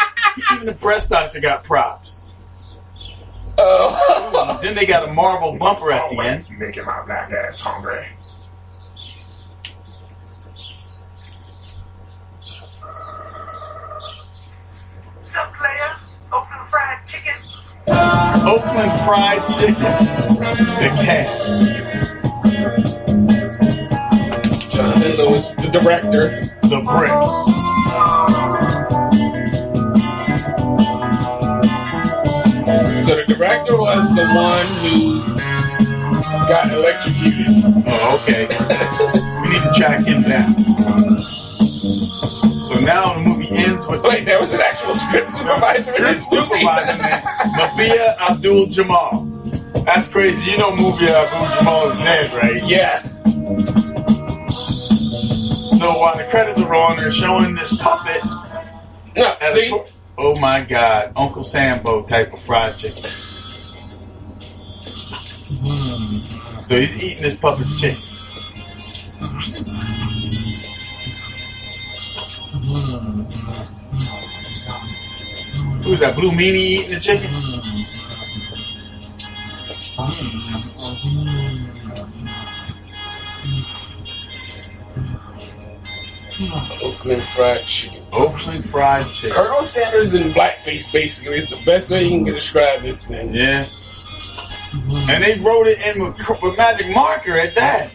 Even 0.55 0.67
the 0.67 0.73
breast 0.73 1.11
doctor 1.11 1.41
got 1.41 1.65
props. 1.65 2.25
Oh. 3.59 4.59
then 4.63 4.75
they 4.75 4.87
got 4.87 5.07
a 5.07 5.13
Marvel 5.13 5.59
bumper 5.59 5.93
at 5.93 6.09
the 6.09 6.19
end. 6.21 6.49
Making 6.59 6.87
my 6.87 7.05
black 7.05 7.31
ass 7.31 7.61
hungry. 7.61 8.09
What's 15.21 15.37
up, 15.37 15.53
player? 15.55 15.97
Oakland 16.33 16.71
fried 16.71 17.07
chicken. 17.07 17.35
Oakland 18.47 18.93
Fried 19.03 19.47
Chicken. 19.49 19.93
The 20.81 20.91
cast. 21.05 21.93
Jonathan 24.71 25.17
Lewis, 25.17 25.51
the 25.51 25.69
director. 25.69 26.43
The 26.63 26.81
Brick. 26.81 27.13
So 33.05 33.17
the 33.17 33.25
director 33.27 33.77
was 33.77 34.09
the 34.15 34.27
one 34.33 34.67
who 34.81 35.23
got 36.49 36.73
electrocuted. 36.73 37.47
Oh, 37.87 38.21
okay. 38.23 38.47
we 39.43 39.49
need 39.51 39.63
to 39.63 39.73
track 39.77 40.05
him 40.07 40.23
down. 40.23 40.55
So 42.69 42.81
now 42.81 43.32
the 43.73 43.87
movie 43.87 44.03
with. 44.03 44.05
Wait, 44.05 44.25
there 44.25 44.41
was 44.41 44.51
an 44.53 44.61
actual 44.61 44.95
script 44.95 45.33
supervisor 45.33 45.97
in 45.97 46.03
this 46.03 46.33
movie. 46.33 46.55
Mubia 46.55 48.17
Abu 48.19 48.67
Jamal. 48.67 49.25
That's 49.85 50.09
crazy. 50.09 50.51
You 50.51 50.59
know 50.59 50.71
Mubia 50.71 51.27
Abu 51.27 51.59
Jamal 51.59 51.91
is 51.91 51.99
dead, 51.99 52.33
right? 52.35 52.65
Yeah. 52.65 53.03
So 55.79 55.99
while 55.99 56.17
the 56.17 56.25
credits 56.31 56.61
are 56.61 56.71
rolling, 56.71 56.99
they're 56.99 57.11
showing 57.11 57.55
this 57.55 57.77
puppet. 57.77 58.23
No, 59.17 59.37
see? 59.53 59.75
A, 59.75 59.85
oh 60.19 60.39
my 60.39 60.63
God, 60.63 61.13
Uncle 61.17 61.45
Sambo 61.45 62.05
type 62.05 62.33
of 62.33 62.39
fried 62.39 62.77
chicken. 62.77 63.11
Hmm. 65.61 66.61
So 66.63 66.81
he's 66.81 67.03
eating 67.03 67.23
this 67.23 67.37
puppet's 67.37 67.81
chicken. 67.81 68.03
Hmm. 69.19 69.92
Who's 75.83 76.01
that? 76.01 76.15
Blue 76.15 76.31
Meanie 76.31 76.55
eating 76.55 76.91
the 76.95 77.01
chicken? 77.01 77.31
Oakland 86.83 87.23
fried 87.23 87.67
chicken. 87.67 88.05
Oakland 88.13 88.65
fried 88.71 89.07
chicken. 89.07 89.37
Colonel 89.37 89.65
Sanders 89.65 90.15
in 90.15 90.33
blackface 90.33 90.93
basically 90.93 91.37
is 91.37 91.49
the 91.49 91.63
best 91.65 91.91
way 91.91 92.05
you 92.05 92.25
can 92.25 92.35
describe 92.35 92.81
this 92.83 93.07
thing. 93.07 93.35
Yeah. 93.35 93.67
And 94.89 95.23
they 95.23 95.39
wrote 95.39 95.67
it 95.67 95.79
in 95.81 96.03
with, 96.03 96.43
with 96.43 96.57
magic 96.57 96.91
marker 96.91 97.39
at 97.39 97.55
that. 97.57 97.91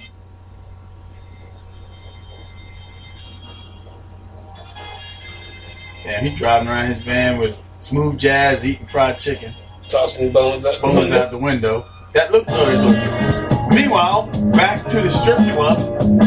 Damn, 6.27 6.33
he 6.33 6.37
driving 6.37 6.67
around 6.67 6.87
his 6.87 6.97
van 6.99 7.37
with 7.39 7.57
smooth 7.79 8.17
jazz, 8.17 8.65
eating 8.65 8.87
fried 8.87 9.19
chicken, 9.19 9.53
Tossing 9.87 10.31
bones 10.33 10.65
out 10.65 10.81
the 10.81 10.87
window. 10.87 11.17
out 11.19 11.31
the 11.31 11.37
window. 11.37 11.85
That 12.13 12.31
looked 12.31 12.47
good. 12.47 13.69
is. 13.69 13.75
Meanwhile, 13.75 14.27
back 14.51 14.85
to 14.87 15.01
the 15.01 15.09
strip 15.09 15.37
club 15.37 15.77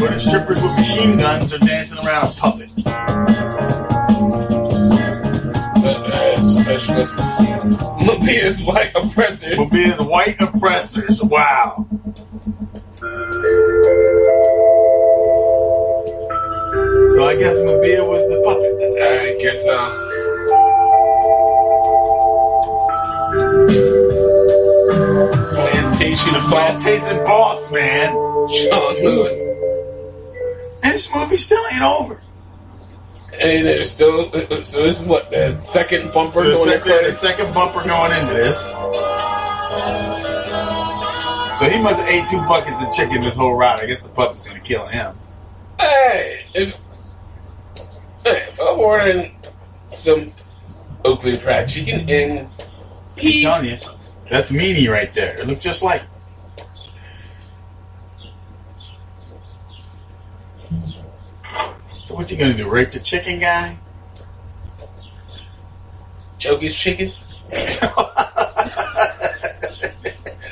where 0.01 0.11
the 0.11 0.19
strippers 0.19 0.63
with 0.63 0.75
machine 0.77 1.17
guns 1.17 1.53
are 1.53 1.59
dancing 1.59 1.99
around 2.05 2.29
a 2.29 2.31
puppet. 2.33 2.71
Uh, 5.83 6.41
special. 6.41 6.95
Mubia's 7.99 8.63
white 8.63 8.91
oppressors. 8.95 9.57
Mubia's 9.57 10.01
white 10.01 10.39
oppressors. 10.39 11.21
Wow. 11.23 11.85
So 17.15 17.25
I 17.25 17.35
guess 17.37 17.57
Mubia 17.57 18.07
was 18.07 18.21
the 18.29 18.41
puppet. 18.45 18.73
I 19.03 19.37
guess 19.39 19.63
so. 19.65 19.77
Plantation 25.55 26.35
of. 26.35 26.41
Plantation 26.43 27.23
Boss, 27.23 27.71
man. 27.71 28.11
Sean 28.49 28.95
Lewis. 29.03 29.41
And 30.83 30.93
this 30.93 31.13
movie 31.13 31.37
still 31.37 31.63
ain't 31.71 31.83
over. 31.83 32.21
And 33.33 33.65
there's 33.65 33.91
still, 33.91 34.31
so 34.63 34.83
this 34.83 35.01
is 35.01 35.07
what, 35.07 35.31
the 35.31 35.55
second 35.55 36.11
bumper 36.11 36.43
The 36.43 36.53
going 36.53 36.69
second, 36.69 37.03
the 37.05 37.13
second 37.13 37.53
bumper 37.53 37.83
going 37.83 38.11
into 38.11 38.33
this. 38.33 38.65
So 41.57 41.69
he 41.69 41.79
must 41.81 42.01
have 42.01 42.09
ate 42.09 42.27
two 42.29 42.41
buckets 42.47 42.81
of 42.83 42.91
chicken 42.93 43.21
this 43.21 43.35
whole 43.35 43.53
ride. 43.55 43.79
I 43.79 43.85
guess 43.85 44.01
the 44.01 44.09
puppet's 44.09 44.41
gonna 44.41 44.59
kill 44.59 44.87
him. 44.87 45.15
Hey, 45.79 46.45
if, 46.53 46.73
hey, 46.73 46.79
if 48.25 48.59
I'm 48.59 48.79
ordering 48.79 49.35
some 49.95 50.31
Oakland 51.03 51.39
fried 51.39 51.67
chicken 51.67 52.09
and 52.09 52.49
I'm 53.17 53.41
telling 53.41 53.69
you, 53.69 53.77
that's 54.29 54.51
Meanie 54.51 54.89
right 54.89 55.13
there. 55.13 55.39
It 55.39 55.47
looked 55.47 55.61
just 55.61 55.83
like. 55.83 56.03
So 62.01 62.15
what 62.15 62.31
you 62.31 62.37
gonna 62.37 62.55
do? 62.55 62.69
Rape 62.69 62.91
the 62.91 62.99
chicken 62.99 63.39
guy? 63.39 63.77
choke 66.41 66.61
his 66.61 66.75
chicken. 66.75 67.13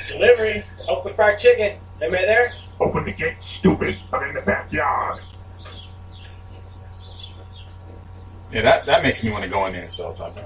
Delivery. 0.08 0.64
Oakland 0.88 1.16
fried 1.16 1.38
chicken. 1.40 1.80
Anybody 2.00 2.26
there? 2.26 2.52
Open 2.78 3.04
the 3.04 3.10
gate, 3.10 3.42
stupid. 3.42 3.98
I'm 4.12 4.28
in 4.28 4.34
the 4.36 4.42
backyard. 4.42 5.20
Yeah, 8.52 8.62
that, 8.62 8.86
that 8.86 9.02
makes 9.02 9.22
me 9.22 9.30
want 9.30 9.44
to 9.44 9.48
go 9.50 9.66
in 9.66 9.72
there 9.72 9.82
and 9.82 9.92
sell 9.92 10.12
something. 10.12 10.44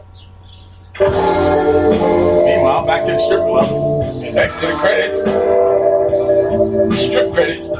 Meanwhile, 1.00 2.86
back 2.86 3.04
to 3.06 3.12
the 3.12 3.18
strip 3.18 3.40
club. 3.40 4.34
Back 4.34 4.58
to 4.60 4.66
the 4.66 4.74
credits. 4.74 5.24
Strip 7.00 7.32
credits. 7.32 7.70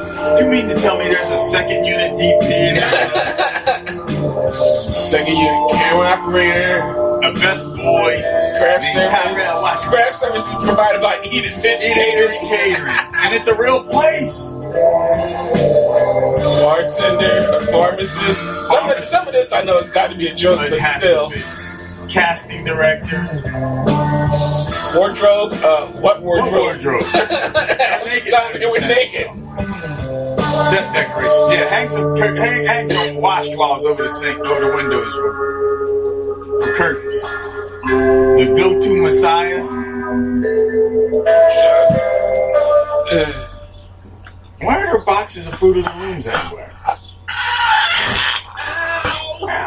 You 0.40 0.46
mean 0.48 0.68
to 0.68 0.74
tell 0.80 0.98
me 0.98 1.05
there's 1.05 1.30
a 1.30 1.38
second 1.38 1.84
unit 1.84 2.12
DP? 2.18 2.80
Second 4.55 5.36
unit 5.36 5.70
camera 5.72 6.06
operator. 6.09 6.80
A 7.22 7.32
best 7.34 7.68
boy. 7.76 8.20
Craft 8.59 8.84
service. 8.84 9.84
Craft 9.88 10.16
service 10.16 10.46
is 10.48 10.55
provided 10.55 11.01
by 11.01 11.16
It 11.22 11.30
Catering, 11.62 11.62
Catering. 11.62 12.48
catering. 12.48 12.96
And 13.14 13.34
it's 13.34 13.46
a 13.46 13.55
real 13.56 13.84
place. 13.84 14.51
Bartender, 16.60 17.48
a 17.52 17.66
pharmacist. 17.66 18.53
Some 18.66 18.90
of, 18.90 19.04
some 19.04 19.26
of 19.26 19.32
this 19.32 19.52
I 19.52 19.62
know 19.62 19.78
it's 19.78 19.90
got 19.90 20.10
to 20.10 20.16
be 20.16 20.28
a 20.28 20.34
joke, 20.34 20.60
It 20.62 20.70
but 20.70 21.00
still. 21.00 21.32
Casting 22.08 22.64
director. 22.64 23.18
Wardrobe. 24.94 25.52
Uh, 25.54 25.86
what 26.00 26.22
wardrobe? 26.22 26.52
Wardrobe. 26.52 27.02
naked. 28.04 28.60
They 28.60 28.66
were 28.66 28.80
naked. 28.80 29.26
Set 30.70 30.92
decoration. 30.92 31.50
Yeah, 31.50 31.68
hang 31.68 31.88
some, 31.90 32.16
hang, 32.16 32.64
hang 32.66 32.88
some 32.88 33.16
washcloths 33.16 33.82
over 33.82 34.02
the 34.02 34.08
sink, 34.08 34.38
over 34.40 34.70
the 34.70 34.76
windows 34.76 35.12
for, 35.14 36.62
for 36.62 36.74
curtains. 36.74 37.20
The 37.84 38.54
go-to 38.56 39.02
messiah. 39.02 39.62
Just, 41.24 42.00
Why 44.60 44.80
are 44.80 44.86
there 44.86 45.04
boxes 45.04 45.46
of 45.46 45.54
food 45.54 45.78
in 45.78 45.82
the 45.84 45.90
rooms 45.90 46.26
everywhere? 46.26 46.73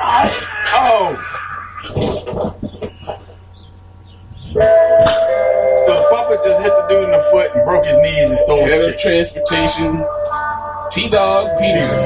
Oh. 0.09 1.17
So 5.85 5.93
the 5.93 6.07
puppet 6.09 6.39
just 6.43 6.61
hit 6.61 6.71
the 6.71 6.88
dude 6.88 7.03
in 7.03 7.11
the 7.11 7.27
foot 7.29 7.51
and 7.53 7.65
broke 7.65 7.85
his 7.85 7.97
knees 7.97 8.29
and 8.29 8.39
stole 8.39 8.65
his 8.65 8.85
of 8.85 8.97
transportation. 8.97 10.05
T 10.89 11.09
Dog 11.09 11.57
Peterson. 11.59 11.99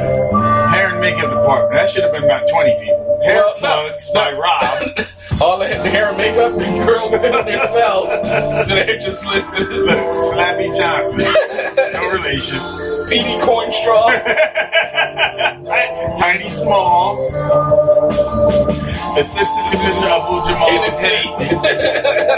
Hair 0.71 0.89
and 0.91 0.99
makeup 0.99 1.29
department. 1.29 1.73
That 1.73 1.89
should 1.89 2.03
have 2.03 2.11
been 2.11 2.23
about 2.23 2.49
20 2.49 2.79
people. 2.79 3.00
Hair 3.23 3.35
Well, 3.35 3.53
no, 3.55 3.59
plugs 3.59 4.09
by 4.13 4.31
Rob. 4.33 5.07
All 5.41 5.57
the 5.57 5.67
hair 5.67 6.09
and 6.09 6.17
makeup, 6.17 6.51
the 6.53 6.85
girls 6.85 7.11
did 7.11 7.33
it 7.33 7.45
themselves. 7.45 8.11
So 8.67 8.75
they're 8.75 8.99
just 8.99 9.25
listed 9.25 9.71
as 9.71 9.85
Slappy 10.33 10.75
Johnson. 10.77 11.21
No 11.93 12.11
relation. 12.11 12.59
Petey 13.09 13.37
Cornstraw. 13.43 14.11
Ti- 15.65 16.21
Tiny 16.21 16.49
Smalls. 16.49 17.21
Assistant 19.17 19.67
to 19.71 19.77
Mr. 19.77 20.07
Abu 20.07 20.47
Jamal 20.47 20.69
Hennessy. 20.69 22.31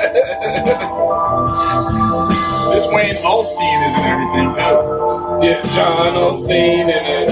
This 2.73 2.87
Wayne 2.91 3.15
Olstein 3.17 3.87
is 3.87 3.95
in 3.95 4.03
everything 4.09 4.49
too. 4.55 5.45
Yeah, 5.45 5.61
John 5.75 6.13
Osteen 6.15 6.89
and 6.89 7.29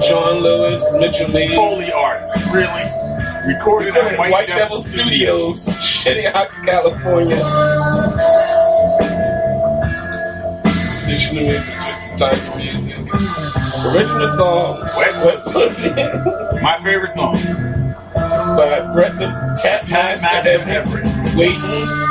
John 0.00 0.42
Lewis, 0.42 0.92
Mitchell 0.94 1.28
Lee. 1.28 1.54
Foley 1.54 1.92
artist, 1.92 2.36
really? 2.52 2.84
Recorded 3.46 3.94
Recorded 3.94 3.96
at 3.96 4.18
White, 4.30 4.46
Devil, 4.46 4.76
Studios, 4.76 5.66
Shinnehawk, 5.66 6.50
California. 6.64 7.36
Additional 11.04 11.44
music, 11.44 11.74
just 11.74 12.18
Tiger 12.18 12.56
music. 12.56 12.96
Original 13.86 14.28
songs, 14.36 14.90
Wet 14.96 15.24
Wet 15.24 15.42
Pussy. 15.44 15.90
My 16.60 16.78
favorite 16.82 17.12
song. 17.12 17.34
By 18.14 18.92
Brett 18.92 19.18
the 19.18 19.58
Tap 19.62 19.88
Master 19.90 20.22
Master 20.22 20.50
Everett. 20.70 21.04
Waiting. 21.36 22.08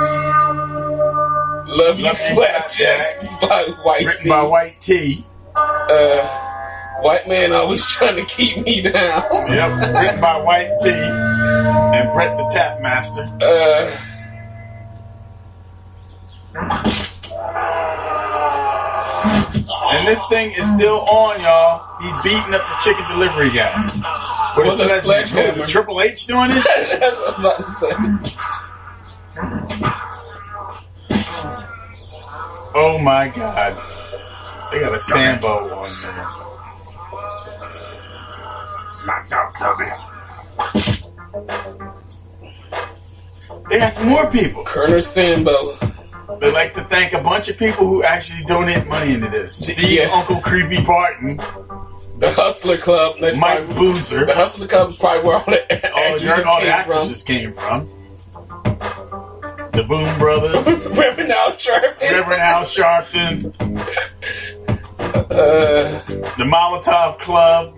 Love 1.67 1.99
You 1.99 2.13
Flapjacks 2.13 3.39
by 3.39 3.63
White 3.83 4.05
Written 4.05 4.29
by 4.29 4.43
White 4.43 4.81
T. 4.81 5.25
Uh, 5.55 6.46
white 7.01 7.27
man 7.27 7.51
always 7.51 7.85
trying 7.91 8.15
to 8.15 8.25
keep 8.25 8.63
me 8.65 8.81
down. 8.81 9.23
Yep. 9.51 9.93
Written 9.95 10.21
by 10.21 10.41
White 10.41 10.71
T. 10.81 10.89
And 10.89 12.11
Brett 12.13 12.37
the 12.37 12.47
Tap 12.49 12.81
Master. 12.81 13.23
Uh, 13.41 13.95
And 19.89 20.07
this 20.07 20.25
thing 20.27 20.51
is 20.51 20.69
still 20.75 20.99
on, 21.09 21.39
y'all. 21.41 21.97
He's 22.01 22.13
beating 22.23 22.53
up 22.53 22.67
the 22.67 22.75
chicken 22.83 23.07
delivery 23.09 23.49
guy. 23.51 23.85
With 24.57 24.67
With 24.67 24.79
a 24.81 24.83
a 24.85 24.89
sledgehammer. 24.99 25.23
sledgehammer. 25.23 25.63
It 25.63 25.69
Triple 25.69 26.01
H 26.01 26.27
doing 26.27 26.49
this? 26.49 26.65
That's 26.75 27.15
what 27.17 27.33
I'm 27.35 27.39
about 27.45 27.57
to 27.57 27.71
say. 27.73 27.93
Oh 32.75 32.97
my 33.01 33.29
god. 33.29 33.75
They 34.71 34.79
got 34.79 34.93
a 34.93 34.99
Sambo 34.99 35.73
on 35.73 35.89
there. 36.01 36.46
Lights 39.07 39.31
out, 39.31 39.55
Tubby. 39.55 39.85
They 43.69 43.79
got 43.79 43.93
some 43.93 44.09
more 44.09 44.29
people. 44.29 44.63
Colonel 44.65 45.01
Sambo. 45.01 45.75
They'd 46.41 46.51
like 46.53 46.73
to 46.73 46.83
thank 46.83 47.13
a 47.13 47.21
bunch 47.21 47.47
of 47.47 47.57
people 47.57 47.87
who 47.87 48.03
actually 48.03 48.43
donate 48.43 48.85
money 48.87 49.13
into 49.13 49.29
this. 49.29 49.55
Steve, 49.55 49.79
Yeah. 49.91 50.09
Uncle 50.11 50.41
Creepy 50.41 50.81
Barton, 50.81 51.37
The 52.19 52.31
Hustler 52.33 52.77
Club. 52.77 53.15
That's 53.21 53.37
Mike 53.37 53.59
probably- 53.65 53.75
Boozer. 53.75 54.25
The 54.25 54.35
Hustler 54.35 54.67
Club 54.67 54.89
is 54.89 54.97
probably 54.97 55.23
where 55.23 55.37
all 55.37 55.45
the 55.45 55.93
all, 55.93 56.03
actresses 56.03 56.43
the- 56.43 56.49
all 56.49 56.59
the 56.59 56.65
came 56.65 56.71
actresses 56.73 57.23
came 57.23 57.53
from. 57.53 57.89
The 59.73 59.83
Boom 59.87 60.19
Brothers, 60.19 60.63
from. 60.63 60.93
Reverend 60.99 61.31
Al 61.31 61.51
Sharpton. 61.53 62.01
Reverend 62.01 62.41
Al 62.41 62.63
Sharpton, 62.63 63.53
Uh, 65.17 65.83
the 66.37 66.43
Molotov 66.43 67.17
Club, 67.19 67.75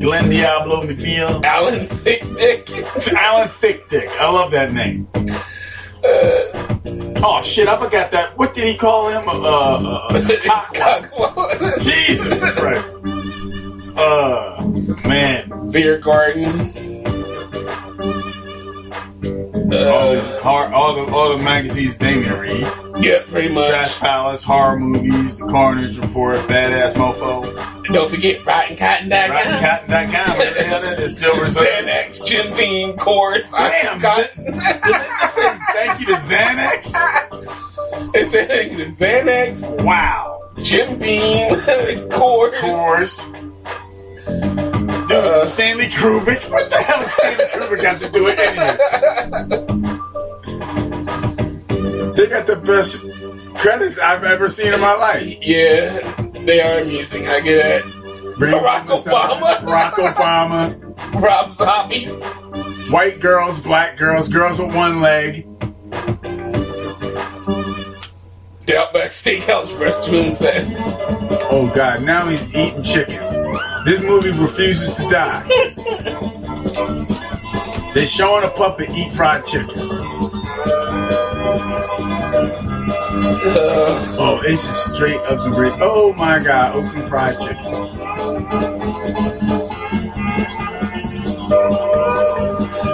Glenn 0.00 0.30
Diablo 0.30 0.82
McNeil, 0.82 1.44
Alan 1.44 1.86
Thick 1.86 2.22
Dick. 2.36 2.68
Alan 3.14 3.48
Thick 3.48 3.88
Dick. 3.88 4.08
I 4.20 4.30
love 4.30 4.50
that 4.52 4.72
name. 4.72 5.08
Uh, 6.04 6.62
Oh 7.24 7.40
shit! 7.40 7.68
I 7.68 7.78
forgot 7.78 8.10
that. 8.10 8.36
What 8.36 8.52
did 8.52 8.64
he 8.64 8.76
call 8.76 9.08
him? 9.08 9.28
Uh, 9.28 9.32
uh, 9.32 10.08
uh 10.10 10.12
Cockwall. 10.74 11.80
Jesus 11.80 12.40
Christ. 12.54 12.96
Uh, 13.96 15.08
man. 15.08 15.70
Beer 15.70 15.98
Garden. 15.98 16.72
All, 19.72 20.12
these 20.14 20.28
hor- 20.40 20.72
all 20.72 20.94
the 20.94 21.02
all 21.12 21.36
the 21.36 21.42
magazines 21.42 21.96
Damien 21.96 22.38
read. 22.38 22.66
yeah, 23.00 23.22
pretty 23.30 23.48
much. 23.48 23.70
Trash 23.70 23.98
Palace, 23.98 24.44
horror 24.44 24.78
movies, 24.78 25.38
The 25.38 25.46
Coroner's 25.46 25.98
Report, 25.98 26.36
Badass 26.40 26.92
Mofo, 26.92 27.84
Don't 27.86 28.10
forget 28.10 28.44
Rotten 28.44 28.76
Cotton 28.76 29.08
RottenCotton.com. 29.08 30.36
What 30.38 30.54
the 30.54 30.62
hell 30.64 30.82
that 30.82 31.00
is 31.00 31.16
still 31.16 31.34
reserved. 31.42 31.88
Xanax, 31.88 32.24
Jim 32.26 32.54
Beam, 32.56 32.96
Coors. 32.98 33.50
Damn, 33.50 33.98
Cotton. 34.00 34.44
Did 34.44 34.54
they 34.54 34.80
just 35.20 35.34
say 35.36 35.58
thank 35.72 36.00
you 36.00 36.06
to 36.06 36.14
Xanax? 36.14 37.68
They 38.14 38.26
said 38.26 38.48
thank 38.48 38.72
you 38.72 38.78
to 38.78 38.86
Xanax. 38.90 39.84
Wow. 39.84 40.50
Jim 40.62 40.98
Beam, 40.98 41.50
Coors. 42.10 42.52
Coors. 42.60 44.61
Dude, 45.12 45.24
uh, 45.24 45.44
Stanley 45.44 45.88
Kubrick. 45.88 46.50
What 46.50 46.70
the 46.70 46.78
hell 46.78 47.02
has 47.02 47.12
Stanley 47.12 47.44
Kubrick 47.44 47.82
got 47.82 48.00
to 48.00 48.08
do 48.08 48.24
with 48.24 48.38
anything? 48.38 48.76
They 52.14 52.26
got 52.28 52.46
the 52.46 52.56
best 52.56 53.04
credits 53.54 53.98
I've 53.98 54.24
ever 54.24 54.48
seen 54.48 54.72
in 54.72 54.80
my 54.80 54.94
life. 54.94 55.36
Yeah, 55.42 56.00
they 56.46 56.62
are 56.62 56.80
amusing. 56.80 57.28
I 57.28 57.40
get 57.40 57.84
it. 57.84 57.84
Barack 58.38 58.86
Obama. 58.86 59.58
Barack 59.58 59.92
Obama. 59.92 60.78
Rob 61.22 61.52
Zombies. 61.52 62.10
White 62.90 63.20
girls, 63.20 63.58
black 63.60 63.98
girls, 63.98 64.28
girls 64.28 64.58
with 64.58 64.74
one 64.74 65.02
leg. 65.02 65.46
The 68.64 68.78
Outback 68.78 69.10
Steakhouse 69.10 69.66
restroom 69.76 70.32
set. 70.32 70.64
Oh 71.50 71.70
God, 71.74 72.02
now 72.02 72.28
he's 72.28 72.42
eating 72.54 72.82
chicken. 72.82 73.31
This 73.84 74.00
movie 74.04 74.30
refuses 74.30 74.94
to 74.94 75.08
die. 75.08 75.42
They're 77.94 78.06
showing 78.06 78.44
a 78.44 78.48
puppet 78.48 78.90
eat 78.90 79.12
fried 79.12 79.44
chicken. 79.44 79.70
Uh. 83.44 84.16
oh, 84.20 84.40
it's 84.44 84.68
just 84.68 84.94
straight 84.94 85.18
up 85.22 85.40
and 85.44 85.52
grades. 85.52 85.74
Oh 85.80 86.12
my 86.12 86.38
God, 86.38 86.76
open 86.76 87.08
fried 87.08 87.36
chicken. 87.40 87.58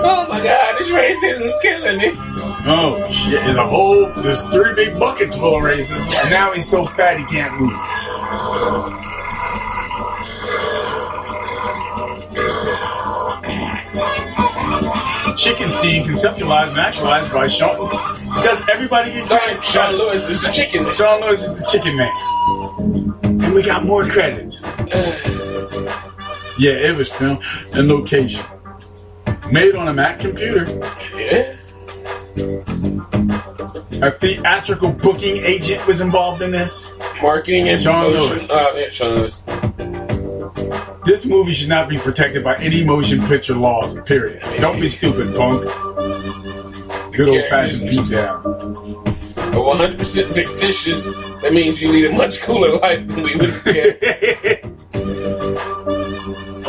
Oh 0.00 0.26
my 0.30 0.42
god, 0.42 0.78
this 0.78 0.90
racism's 0.90 1.58
killing 1.60 1.98
me. 1.98 2.12
Oh 2.66 3.06
shit, 3.10 3.44
there's 3.44 3.56
a 3.56 3.66
whole, 3.66 4.06
there's 4.22 4.40
three 4.46 4.74
big 4.74 4.98
buckets 4.98 5.36
full 5.36 5.56
of 5.56 5.62
racism. 5.62 6.00
And 6.22 6.30
now 6.30 6.52
he's 6.52 6.66
so 6.66 6.86
fat 6.86 7.18
he 7.18 7.26
can't 7.26 7.60
move. 7.60 7.76
Chicken 15.38 15.70
scene 15.70 16.04
conceptualized 16.04 16.70
and 16.70 16.80
actualized 16.80 17.32
by 17.32 17.46
Sean. 17.46 17.88
Because 18.34 18.68
everybody 18.68 19.12
gets 19.12 19.26
Starring 19.26 19.60
Sean 19.62 19.94
Lewis 19.94 20.28
is 20.28 20.42
the 20.42 20.50
chicken 20.50 20.82
man. 20.82 20.92
Sean 20.92 21.20
Lewis 21.20 21.44
is 21.44 21.60
the 21.60 21.66
chicken 21.70 21.96
man. 21.96 23.14
And 23.22 23.54
we 23.54 23.62
got 23.62 23.84
more 23.84 24.04
credits. 24.08 24.62
yeah, 26.58 26.72
it 26.72 26.96
was 26.96 27.12
filmed 27.12 27.44
in 27.72 27.86
location. 27.86 28.44
Made 29.48 29.76
on 29.76 29.86
a 29.86 29.94
Mac 29.94 30.18
computer. 30.18 30.66
Yeah. 31.16 31.54
A 34.02 34.10
theatrical 34.10 34.90
booking 34.90 35.36
agent 35.36 35.86
was 35.86 36.00
involved 36.00 36.42
in 36.42 36.50
this. 36.50 36.90
Marketing 37.22 37.68
and 37.68 37.80
Sean 37.80 38.06
promotion. 38.06 38.30
Lewis. 38.30 38.50
Oh, 38.52 38.76
yeah, 38.76 38.90
Sean 38.90 39.10
Lewis. 39.10 40.07
This 41.08 41.24
movie 41.24 41.54
should 41.54 41.70
not 41.70 41.88
be 41.88 41.96
protected 41.96 42.44
by 42.44 42.56
any 42.56 42.84
motion 42.84 43.26
picture 43.28 43.54
laws, 43.54 43.98
period. 44.02 44.42
Don't 44.60 44.78
be 44.78 44.90
stupid, 44.90 45.34
punk. 45.34 45.64
Good 47.14 47.30
old 47.30 47.44
fashioned 47.48 47.88
beat 47.88 48.10
down. 48.10 48.42
100% 48.44 50.34
fictitious. 50.34 51.06
That 51.40 51.54
means 51.54 51.80
you 51.80 51.90
lead 51.90 52.10
a 52.10 52.12
much 52.12 52.42
cooler 52.42 52.78
life 52.78 53.08
than 53.08 53.22
we 53.22 53.36
would 53.36 53.64
get. 53.64 54.66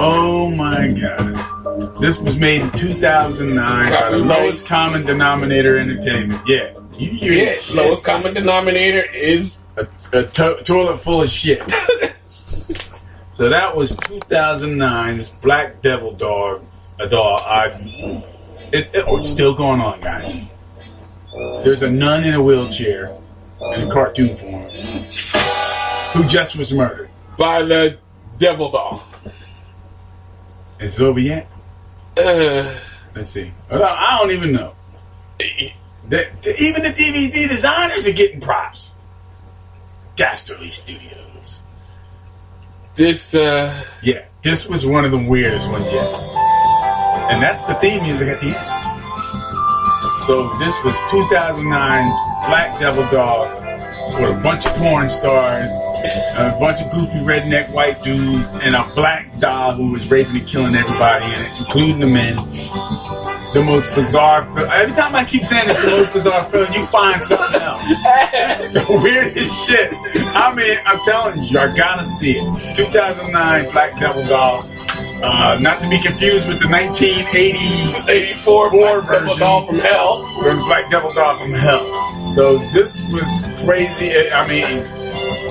Oh 0.01 0.49
my 0.49 0.87
god. 0.87 1.97
This 1.99 2.17
was 2.19 2.37
made 2.37 2.61
in 2.61 2.71
2009 2.71 3.91
by 3.91 4.11
the 4.11 4.17
lowest 4.17 4.65
common 4.65 5.03
denominator 5.03 5.77
entertainment. 5.77 6.41
Yeah. 6.47 6.73
You, 6.97 7.09
you 7.09 7.31
yeah, 7.33 7.55
lowest 7.73 8.05
common 8.05 8.33
denominator 8.33 9.01
is 9.13 9.63
a, 9.75 9.85
a 10.13 10.23
to- 10.23 10.63
toilet 10.63 10.99
full 10.99 11.23
of 11.23 11.29
shit. 11.29 11.61
so 13.39 13.49
that 13.49 13.73
was 13.75 13.95
2009's 13.95 15.29
Black 15.29 15.81
Devil 15.81 16.11
Doll. 16.13 16.59
A 16.99 17.07
dog. 17.07 17.39
I, 17.45 17.67
it, 18.73 18.89
it- 18.93 19.05
oh, 19.07 19.17
it's 19.17 19.29
still 19.29 19.53
going 19.53 19.79
on, 19.79 20.01
guys. 20.01 20.33
There's 21.63 21.81
a 21.81 21.89
nun 21.89 22.25
in 22.25 22.33
a 22.33 22.41
wheelchair 22.43 23.15
in 23.61 23.87
a 23.87 23.89
cartoon 23.89 24.35
form 24.35 24.69
who 26.11 26.27
just 26.27 26.57
was 26.57 26.73
murdered 26.73 27.09
by 27.37 27.61
the 27.61 27.97
Devil 28.37 28.69
dog. 28.71 29.01
Is 30.81 30.99
it 30.99 31.03
over 31.03 31.19
yet? 31.21 31.47
Uh, 32.17 32.75
Let's 33.15 33.29
see. 33.29 33.51
I 33.71 34.17
don't 34.19 34.31
even 34.31 34.51
know. 34.51 34.75
Even 35.39 36.83
the 36.83 36.93
DVD 36.93 37.47
designers 37.47 38.05
are 38.07 38.11
getting 38.13 38.41
props. 38.41 38.95
Dastardly 40.17 40.69
Studios. 40.71 41.18
This, 42.99 43.33
uh. 43.33 43.85
Yeah, 44.03 44.25
this 44.43 44.67
was 44.67 44.85
one 44.85 45.05
of 45.05 45.11
the 45.11 45.17
weirdest 45.17 45.71
ones 45.71 45.85
yet. 45.85 46.13
And 47.31 47.41
that's 47.41 47.63
the 47.63 47.73
theme 47.75 48.03
music 48.03 48.27
at 48.27 48.41
the 48.41 48.47
end. 48.47 50.25
So 50.25 50.49
this 50.59 50.75
was 50.83 50.95
2009's 51.07 52.49
Black 52.49 52.77
Devil 52.77 53.09
Doll 53.09 53.47
with 54.19 54.37
a 54.37 54.43
bunch 54.43 54.65
of 54.65 54.75
porn 54.75 55.07
stars, 55.07 55.71
a 56.35 56.57
bunch 56.59 56.81
of 56.81 56.91
goofy 56.91 57.19
redneck 57.19 57.71
white 57.71 58.03
dudes, 58.03 58.51
and 58.61 58.75
a 58.75 58.83
black 58.95 59.31
doll 59.39 59.71
who 59.75 59.93
was 59.93 60.11
raping 60.11 60.35
and 60.35 60.45
killing 60.45 60.75
everybody 60.75 61.23
in 61.23 61.45
it, 61.45 61.57
including 61.57 61.99
the 61.99 62.05
men. 62.05 62.35
The 63.53 63.63
most 63.63 63.93
bizarre 63.95 64.43
film. 64.43 64.69
Every 64.71 64.95
time 64.95 65.15
I 65.15 65.25
keep 65.25 65.43
saying 65.43 65.69
it's 65.69 65.81
the 65.81 65.87
most 65.87 66.13
bizarre 66.13 66.43
film, 66.43 66.71
you 66.71 66.85
find 66.87 67.21
something 67.21 67.61
else. 67.61 67.89
It's 68.59 68.73
the 68.73 68.85
weirdest 68.89 69.67
shit. 69.67 69.91
I 70.35 70.53
mean, 70.53 70.77
I'm 70.85 70.99
telling 70.99 71.41
you, 71.43 71.57
I 71.57 71.75
gotta 71.75 72.05
see 72.05 72.37
it. 72.37 72.75
2009 72.75 73.71
Black 73.71 73.97
Devil 73.99 74.25
Doll. 74.27 74.61
Uh, 75.23 75.57
not 75.59 75.81
to 75.81 75.89
be 75.89 75.99
confused 75.99 76.47
with 76.47 76.59
the 76.59 76.67
1980 76.67 78.11
84 78.11 78.69
Black 78.69 79.09
Devil 79.09 79.35
Doll 79.35 79.65
from 79.65 79.79
Hell. 79.79 80.41
From 80.43 80.59
Black 80.65 80.89
Devil 80.91 81.13
Doll 81.13 81.37
from 81.39 81.53
Hell. 81.53 82.31
So 82.33 82.59
this 82.73 83.01
was 83.11 83.43
crazy. 83.65 84.31
I 84.31 84.47
mean, 84.47 84.85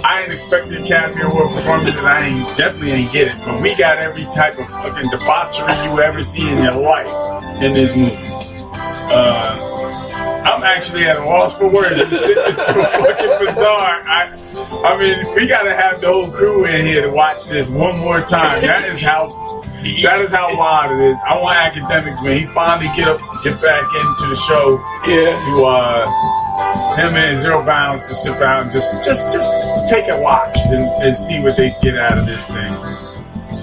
I 0.04 0.22
ain't 0.22 0.32
expected 0.32 0.82
Academy 0.82 1.22
Award 1.22 1.50
performances. 1.50 1.96
I 1.98 2.26
ain't 2.26 2.56
definitely 2.56 2.92
ain't 2.92 3.12
get 3.12 3.28
it, 3.28 3.38
but 3.44 3.60
we 3.60 3.76
got 3.76 3.98
every 3.98 4.24
type 4.26 4.58
of 4.58 4.68
fucking 4.68 5.10
debauchery 5.10 5.72
you 5.84 6.00
ever 6.00 6.22
see 6.22 6.48
in 6.48 6.62
your 6.62 6.74
life 6.74 7.06
in 7.62 7.72
this 7.74 7.96
movie. 7.96 8.16
Uh, 9.10 9.68
I'm 10.44 10.62
actually 10.62 11.04
at 11.06 11.16
a 11.16 11.24
loss 11.24 11.56
for 11.56 11.68
words. 11.68 11.98
This 11.98 12.24
shit 12.24 12.38
is 12.38 12.56
so 12.56 12.72
fucking 12.82 13.46
bizarre. 13.46 14.02
I, 14.06 14.30
I 14.84 14.98
mean, 14.98 15.34
we 15.34 15.46
gotta 15.46 15.74
have 15.74 16.00
the 16.00 16.08
whole 16.08 16.30
crew 16.30 16.64
in 16.66 16.86
here 16.86 17.02
to 17.02 17.10
watch 17.10 17.46
this 17.46 17.68
one 17.68 17.98
more 17.98 18.20
time. 18.20 18.62
That 18.62 18.88
is 18.88 19.00
how. 19.00 19.46
That 20.02 20.20
is 20.20 20.32
how 20.32 20.58
wild 20.58 20.90
it 20.90 21.10
is. 21.10 21.16
I 21.24 21.40
want 21.40 21.56
academics 21.56 22.20
when 22.20 22.36
he 22.36 22.46
finally 22.46 22.90
get 22.96 23.06
up, 23.06 23.20
get 23.44 23.62
back 23.62 23.84
into 23.84 24.26
the 24.26 24.34
show. 24.34 24.82
Yeah. 25.06 25.38
To 25.46 25.64
uh, 25.64 26.38
him 26.98 27.14
and 27.14 27.39
Zero 27.39 27.64
Bounds 27.64 28.09
to 28.09 28.14
sit 28.14 28.39
down 28.40 28.64
and 28.64 28.72
just, 28.72 29.05
just, 29.05 29.32
just 29.32 29.52
take 29.89 30.09
a 30.09 30.20
watch 30.20 30.56
and, 30.66 30.85
and 31.02 31.16
see 31.16 31.40
what 31.40 31.56
they 31.56 31.76
get 31.82 31.97
out 31.97 32.18
of 32.18 32.26
this 32.26 32.51
thing. 32.51 32.72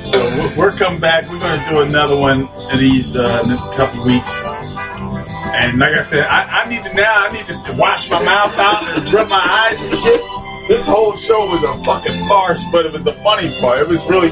So 0.05 0.19
we're, 0.37 0.57
we're 0.57 0.71
coming 0.71 0.99
back. 0.99 1.29
We're 1.29 1.39
going 1.39 1.59
to 1.59 1.69
do 1.69 1.81
another 1.81 2.15
one 2.15 2.47
of 2.71 2.79
these 2.79 3.15
uh, 3.17 3.41
in 3.43 3.51
a 3.51 3.57
couple 3.75 4.05
weeks. 4.05 4.41
And 5.53 5.79
like 5.79 5.95
I 5.95 6.01
said, 6.01 6.27
I, 6.27 6.63
I 6.63 6.69
need 6.69 6.83
to 6.83 6.93
now. 6.93 7.27
I 7.27 7.31
need 7.31 7.47
to 7.47 7.73
wash 7.73 8.09
my 8.09 8.23
mouth 8.23 8.57
out 8.57 8.83
and 8.97 9.13
rub 9.13 9.27
my 9.29 9.67
eyes 9.69 9.83
and 9.83 9.93
shit. 9.93 10.21
This 10.67 10.87
whole 10.87 11.15
show 11.15 11.49
was 11.49 11.63
a 11.63 11.73
fucking 11.83 12.27
farce, 12.27 12.63
but 12.71 12.85
it 12.85 12.91
was 12.91 13.07
a 13.07 13.13
funny 13.23 13.59
part. 13.59 13.79
It 13.79 13.87
was 13.87 14.03
really. 14.05 14.29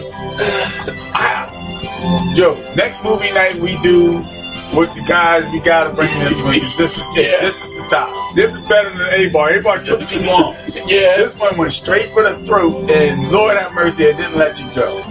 Yo, 2.35 2.56
next 2.76 3.03
movie 3.03 3.31
night 3.31 3.56
we 3.56 3.77
do 3.80 4.23
with 4.75 4.93
the 4.95 5.01
guys. 5.07 5.49
We 5.51 5.59
gotta 5.59 5.91
bring 5.93 6.09
this 6.19 6.41
one. 6.41 6.59
This 6.77 6.97
is 6.97 7.13
this 7.15 7.63
is 7.63 7.69
the 7.71 7.87
top. 7.89 8.35
This 8.35 8.55
is 8.55 8.61
better 8.67 8.89
than 8.95 9.07
A 9.13 9.29
bar. 9.29 9.49
A 9.53 9.61
bar 9.61 9.79
took 9.83 10.07
too 10.07 10.21
long. 10.21 10.55
yeah, 10.87 11.17
this 11.17 11.35
one 11.37 11.57
went 11.57 11.71
straight 11.73 12.09
for 12.11 12.23
the 12.23 12.43
throat, 12.45 12.89
and 12.89 13.31
Lord 13.31 13.57
have 13.57 13.73
mercy, 13.73 14.03
it 14.05 14.17
didn't 14.17 14.37
let 14.37 14.59
you 14.59 14.67
go. 14.75 15.01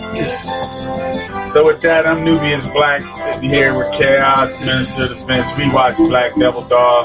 So 1.46 1.66
with 1.66 1.80
that, 1.82 2.06
I'm 2.06 2.24
Nubius 2.24 2.66
Black, 2.68 3.02
sitting 3.16 3.50
here 3.50 3.76
with 3.76 3.92
Chaos, 3.92 4.58
Minister 4.60 5.02
of 5.02 5.08
Defense. 5.10 5.54
We 5.58 5.68
watched 5.70 5.98
Black 5.98 6.34
Devil 6.36 6.62
Doll 6.62 7.04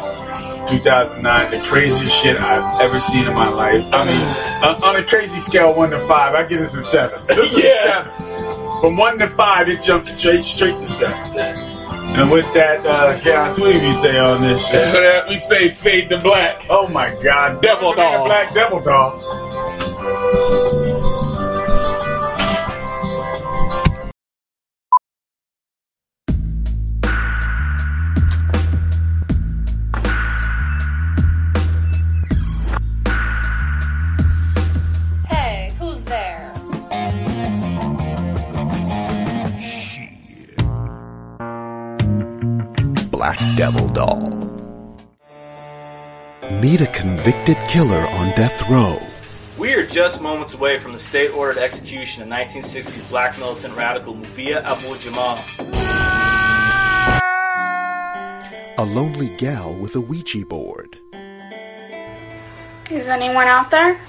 2009, 0.70 1.52
the 1.52 1.60
craziest 1.68 2.16
shit 2.16 2.38
I've 2.38 2.80
ever 2.82 3.00
seen 3.02 3.28
in 3.28 3.34
my 3.34 3.50
life. 3.50 3.84
I 3.92 4.06
mean, 4.06 4.64
on- 4.76 4.84
on 4.84 4.96
a 4.96 5.04
crazy 5.04 5.40
scale, 5.40 5.74
one 5.76 5.90
to 5.90 6.00
five, 6.08 6.34
I 6.34 6.44
give 6.46 6.60
this 6.60 6.76
a 6.76 6.82
seven. 6.82 7.20
This 7.28 7.52
is 7.52 7.58
a 7.58 7.62
seven. 7.84 8.12
From 8.82 8.96
one 8.96 9.18
to 9.20 9.28
five, 9.30 9.68
it 9.70 9.82
jumps 9.82 10.16
straight, 10.18 10.44
straight 10.44 10.76
to 10.80 10.88
seven. 10.88 11.67
And 12.16 12.32
with 12.32 12.52
that, 12.54 12.86
uh, 12.86 13.20
Chaos, 13.20 13.60
what 13.60 13.74
do 13.74 13.80
you 13.86 13.94
say 13.94 14.18
on 14.18 14.42
this 14.42 14.68
shit? 14.68 15.28
we 15.30 15.38
say 15.38 15.70
fade 15.70 16.10
to 16.10 16.18
black. 16.20 16.66
Oh 16.70 16.88
my 16.88 17.16
God, 17.22 17.62
Devil 17.62 17.94
Dog, 17.94 18.26
Black 18.26 18.54
Devil 18.54 18.82
Doll. 18.82 20.77
Devil 43.58 43.88
doll. 43.88 44.20
Meet 46.62 46.82
a 46.82 46.88
convicted 46.94 47.58
killer 47.68 48.06
on 48.12 48.28
death 48.36 48.62
row. 48.70 49.02
We 49.58 49.74
are 49.74 49.84
just 49.84 50.22
moments 50.22 50.54
away 50.54 50.78
from 50.78 50.94
the 50.94 51.00
state 51.00 51.32
ordered 51.32 51.58
execution 51.58 52.22
of 52.22 52.30
1960s 52.30 53.10
black 53.10 53.36
militant 53.40 53.76
radical 53.76 54.14
Mubia 54.14 54.64
Abu 54.64 54.96
Jamal. 55.00 55.40
A 58.78 58.86
lonely 58.86 59.36
gal 59.38 59.76
with 59.76 59.96
a 59.96 60.02
Ouija 60.02 60.46
board. 60.46 61.00
Is 62.92 63.08
anyone 63.08 63.48
out 63.48 63.72
there? 63.72 64.00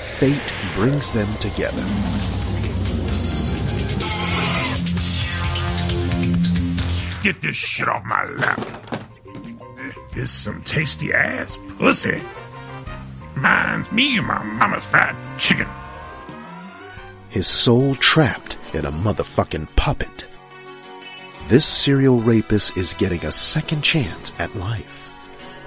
Fate 0.00 0.54
brings 0.74 1.12
them 1.12 1.30
together. 1.36 1.84
Get 7.22 7.42
this 7.42 7.56
shit 7.56 7.88
off 7.88 8.04
my 8.04 8.24
lap. 8.24 8.60
This 10.14 10.30
some 10.30 10.62
tasty 10.62 11.12
ass 11.12 11.58
pussy. 11.76 12.20
Reminds 13.34 13.90
me 13.90 14.18
of 14.18 14.24
my 14.24 14.42
mama's 14.42 14.84
fat 14.84 15.16
chicken. 15.36 15.66
His 17.28 17.46
soul 17.46 17.96
trapped 17.96 18.56
in 18.72 18.86
a 18.86 18.92
motherfucking 18.92 19.74
puppet. 19.74 20.26
This 21.48 21.64
serial 21.64 22.20
rapist 22.20 22.76
is 22.76 22.94
getting 22.94 23.24
a 23.24 23.32
second 23.32 23.82
chance 23.82 24.32
at 24.38 24.54
life 24.54 25.10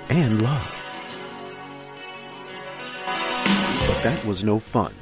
and 0.10 0.42
love. 0.42 0.84
But 3.06 4.02
that 4.04 4.24
was 4.26 4.44
no 4.44 4.58
fun. 4.58 4.94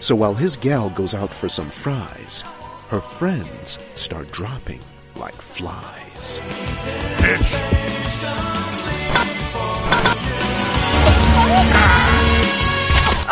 So 0.00 0.14
while 0.14 0.34
his 0.34 0.56
gal 0.56 0.90
goes 0.90 1.14
out 1.14 1.30
for 1.30 1.48
some 1.48 1.70
fries, 1.70 2.42
her 2.88 3.00
friends 3.00 3.78
start 3.94 4.30
dropping 4.32 4.80
like 5.22 5.40
flies. 5.40 6.40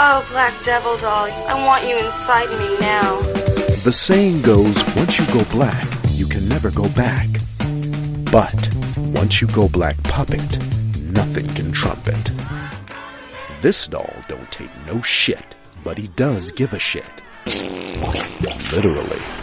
Oh, 0.02 0.24
Black 0.30 0.54
Devil 0.64 0.96
doll, 0.98 1.26
I 1.48 1.66
want 1.66 1.84
you 1.88 1.98
inside 1.98 2.48
me 2.60 2.78
now. 2.78 3.20
The 3.82 3.92
saying 3.92 4.42
goes, 4.42 4.84
once 4.94 5.18
you 5.18 5.26
go 5.32 5.42
black, 5.50 5.88
you 6.10 6.28
can 6.28 6.48
never 6.48 6.70
go 6.70 6.88
back. 6.90 7.28
But 8.30 8.68
once 8.96 9.40
you 9.40 9.48
go 9.48 9.68
black 9.68 10.00
puppet, 10.04 10.48
nothing 10.96 11.48
can 11.54 11.72
trump 11.72 12.06
it. 12.06 12.30
This 13.62 13.88
doll 13.88 14.14
don't 14.28 14.50
take 14.52 14.70
no 14.86 15.02
shit, 15.02 15.56
but 15.82 15.98
he 15.98 16.06
does 16.08 16.52
give 16.52 16.72
a 16.72 16.78
shit. 16.78 17.20
Literally. 18.72 19.39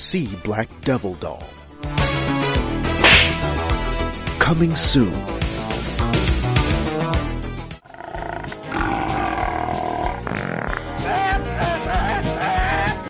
See 0.00 0.34
Black 0.42 0.68
Devil 0.80 1.14
Doll. 1.16 1.44
Coming 4.38 4.74
soon 4.74 5.39